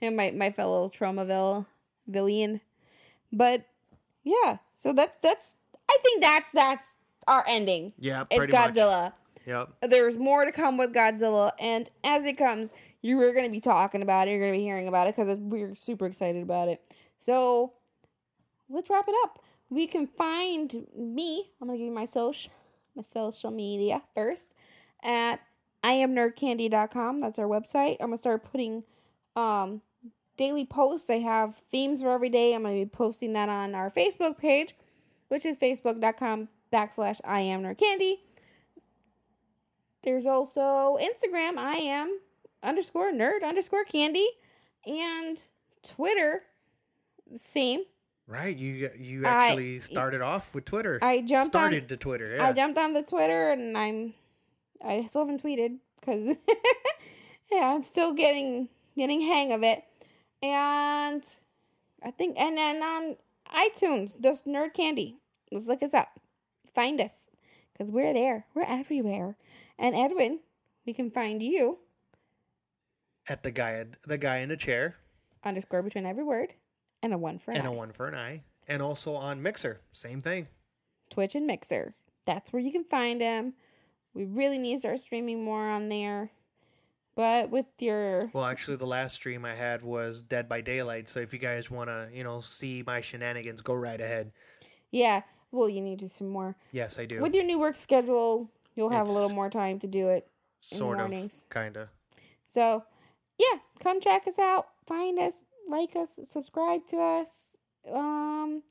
and 0.00 0.16
my, 0.16 0.30
my 0.30 0.50
fellow 0.50 0.88
Tromaville 0.88 1.66
villain. 2.06 2.60
But 3.32 3.66
yeah, 4.24 4.58
so 4.76 4.92
that's 4.92 5.12
that's 5.22 5.54
I 5.90 5.98
think 6.02 6.22
that's 6.22 6.50
that's 6.52 6.84
our 7.26 7.44
ending. 7.46 7.92
Yeah, 7.98 8.24
It's 8.30 8.36
pretty 8.38 8.52
much. 8.52 8.74
Godzilla. 8.74 9.12
Yep. 9.46 9.68
There's 9.88 10.16
more 10.18 10.44
to 10.44 10.52
come 10.52 10.76
with 10.76 10.92
Godzilla, 10.94 11.52
and 11.58 11.88
as 12.04 12.26
it 12.26 12.36
comes, 12.36 12.74
you 13.08 13.20
are 13.22 13.32
going 13.32 13.46
to 13.46 13.50
be 13.50 13.60
talking 13.60 14.02
about 14.02 14.28
it. 14.28 14.32
You're 14.32 14.40
going 14.40 14.52
to 14.52 14.58
be 14.58 14.64
hearing 14.64 14.86
about 14.86 15.08
it 15.08 15.16
because 15.16 15.38
we're 15.38 15.74
super 15.74 16.06
excited 16.06 16.42
about 16.42 16.68
it. 16.68 16.84
So 17.18 17.72
let's 18.68 18.90
wrap 18.90 19.08
it 19.08 19.14
up. 19.24 19.42
We 19.70 19.86
can 19.86 20.06
find 20.06 20.86
me. 20.96 21.50
I'm 21.60 21.68
going 21.68 21.78
to 21.78 21.84
give 21.84 21.88
you 21.88 21.94
my 21.94 22.04
social, 22.04 22.52
my 22.94 23.02
social 23.12 23.50
media 23.50 24.02
first 24.14 24.52
at 25.02 25.40
iamnerdcandy.com. 25.84 27.18
That's 27.20 27.38
our 27.38 27.46
website. 27.46 27.96
I'm 28.00 28.08
going 28.08 28.12
to 28.12 28.18
start 28.18 28.50
putting 28.50 28.84
um, 29.36 29.80
daily 30.36 30.66
posts. 30.66 31.08
I 31.08 31.18
have 31.18 31.56
themes 31.70 32.02
for 32.02 32.10
every 32.10 32.28
day. 32.28 32.54
I'm 32.54 32.62
going 32.62 32.78
to 32.78 32.84
be 32.84 32.90
posting 32.90 33.32
that 33.32 33.48
on 33.48 33.74
our 33.74 33.90
Facebook 33.90 34.36
page, 34.38 34.74
which 35.28 35.46
is 35.46 35.56
facebook.com 35.56 36.48
backslash 36.72 37.22
iamnerdcandy. 37.22 38.16
There's 40.04 40.26
also 40.26 40.98
Instagram. 41.00 41.56
I 41.56 41.76
am 41.76 42.18
underscore 42.62 43.12
nerd 43.12 43.42
underscore 43.42 43.84
candy, 43.84 44.28
and 44.86 45.40
Twitter. 45.82 46.42
the 47.30 47.38
Same. 47.38 47.82
Right. 48.26 48.56
You 48.56 48.90
you 48.98 49.26
I- 49.26 49.48
actually 49.48 49.78
started 49.78 50.20
off 50.20 50.54
with 50.54 50.64
Twitter. 50.64 50.98
I 51.02 51.20
jumped 51.20 51.54
on. 51.56 51.62
started 51.62 51.88
the 51.88 51.96
Twitter. 51.96 52.36
Yeah. 52.36 52.46
I 52.48 52.52
jumped 52.52 52.78
on 52.78 52.92
the 52.92 53.02
Twitter, 53.02 53.50
and 53.52 53.76
I'm. 53.76 54.12
I 54.84 55.06
still 55.06 55.22
haven't 55.26 55.42
tweeted 55.42 55.78
because. 56.00 56.36
yeah, 57.52 57.72
I'm 57.74 57.82
still 57.82 58.12
getting 58.12 58.68
getting 58.96 59.20
hang 59.22 59.52
of 59.52 59.62
it, 59.62 59.82
and 60.42 61.24
I 62.02 62.10
think 62.10 62.38
and 62.38 62.56
then 62.56 62.82
on 62.82 63.16
iTunes, 63.54 64.20
just 64.20 64.46
Nerd 64.46 64.74
Candy. 64.74 65.16
Let's 65.50 65.66
look 65.66 65.82
us 65.82 65.94
up, 65.94 66.08
find 66.74 67.00
us, 67.00 67.12
because 67.72 67.90
we're 67.90 68.12
there. 68.12 68.44
We're 68.54 68.64
everywhere. 68.64 69.36
And 69.78 69.94
Edwin, 69.96 70.40
we 70.84 70.92
can 70.92 71.10
find 71.10 71.42
you. 71.42 71.78
At 73.28 73.42
the 73.42 73.50
guy 73.50 73.84
the 74.06 74.18
guy 74.18 74.38
in 74.38 74.48
the 74.48 74.56
chair 74.56 74.96
Underscore 75.44 75.82
between 75.82 76.04
every 76.04 76.24
word, 76.24 76.54
and 77.02 77.12
a 77.14 77.18
one 77.18 77.38
for 77.38 77.52
an 77.52 77.58
and 77.58 77.66
a 77.66 77.70
eye. 77.70 77.74
one 77.74 77.92
for 77.92 78.08
an 78.08 78.14
eye, 78.14 78.42
and 78.66 78.82
also 78.82 79.14
on 79.14 79.40
Mixer, 79.40 79.80
same 79.92 80.20
thing. 80.20 80.48
Twitch 81.10 81.34
and 81.36 81.46
Mixer. 81.46 81.94
That's 82.26 82.52
where 82.52 82.60
you 82.60 82.72
can 82.72 82.84
find 82.84 83.20
them. 83.20 83.54
We 84.14 84.24
really 84.24 84.58
need 84.58 84.74
to 84.74 84.78
start 84.80 84.98
streaming 85.00 85.44
more 85.44 85.68
on 85.68 85.88
there. 85.88 86.30
But 87.14 87.50
with 87.50 87.66
your 87.78 88.30
Well, 88.32 88.44
actually, 88.44 88.76
the 88.76 88.86
last 88.86 89.14
stream 89.14 89.44
I 89.44 89.54
had 89.54 89.82
was 89.82 90.22
Dead 90.22 90.48
by 90.48 90.60
Daylight. 90.60 91.08
So 91.08 91.20
if 91.20 91.32
you 91.32 91.38
guys 91.38 91.70
want 91.70 91.88
to, 91.88 92.08
you 92.12 92.22
know, 92.24 92.40
see 92.40 92.82
my 92.86 93.00
shenanigans, 93.00 93.60
go 93.62 93.74
right 93.74 94.00
ahead. 94.00 94.32
yeah, 94.90 95.22
well, 95.50 95.68
you 95.68 95.80
need 95.80 96.00
to 96.00 96.04
do 96.04 96.08
some 96.08 96.28
more. 96.28 96.56
Yes, 96.72 96.98
I 96.98 97.06
do. 97.06 97.20
With 97.20 97.32
your 97.34 97.44
new 97.44 97.58
work 97.58 97.76
schedule, 97.76 98.50
you'll 98.74 98.90
have 98.90 99.08
a 99.08 99.12
little 99.12 99.30
more 99.34 99.48
time 99.50 99.78
to 99.80 99.86
do 99.86 100.08
it. 100.08 100.28
sort 100.60 101.00
of, 101.00 101.08
mornings. 101.10 101.44
kind 101.48 101.76
of. 101.76 101.88
So, 102.46 102.84
yeah, 103.38 103.58
come 103.80 104.00
check 104.00 104.26
us 104.26 104.38
out. 104.38 104.68
Find 104.86 105.18
us, 105.18 105.44
like 105.68 105.94
us, 105.96 106.18
subscribe 106.26 106.86
to 106.88 106.96
us. 106.96 107.56
Um, 107.92 108.62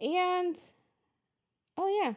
and 0.00 0.58
oh 1.76 2.02
yeah, 2.02 2.14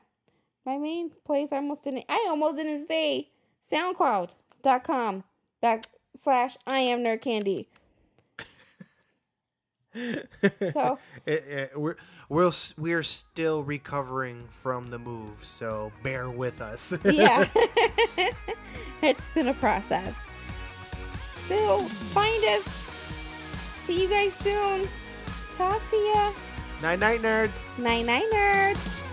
my 0.66 0.78
main 0.78 1.12
place. 1.26 1.50
I 1.52 1.58
almost 1.58 1.84
didn't. 1.84 2.06
I 2.10 2.26
almost 2.30 2.58
didn't 2.58 2.88
say 2.88 3.30
SoundCloud.com 3.72 5.24
backslash 5.64 6.58
I 6.68 6.80
am 6.80 7.04
nerd 7.04 7.22
candy. 7.22 7.68
So 10.72 11.00
It, 11.26 11.44
it, 11.48 11.72
we're 11.76 11.98
we're 12.30 12.52
we're 12.78 13.04
still 13.04 13.62
recovering 13.64 14.48
from 14.48 14.88
the 14.88 14.98
move, 14.98 15.36
so 15.44 15.92
bear 16.02 16.30
with 16.30 16.62
us. 16.62 16.98
yeah, 17.04 17.46
it's 19.02 19.30
been 19.36 19.50
a 19.50 19.54
process. 19.56 20.16
So 21.52 21.84
find 22.16 22.42
us. 22.46 22.64
See 23.84 24.04
you 24.04 24.08
guys 24.08 24.34
soon. 24.34 24.88
Talk 25.58 25.82
to 25.90 25.98
ya. 25.98 26.32
night 26.82 27.00
night 27.00 27.22
nerds. 27.22 27.68
Night 27.78 28.06
night 28.06 28.32
nerds. 28.32 29.11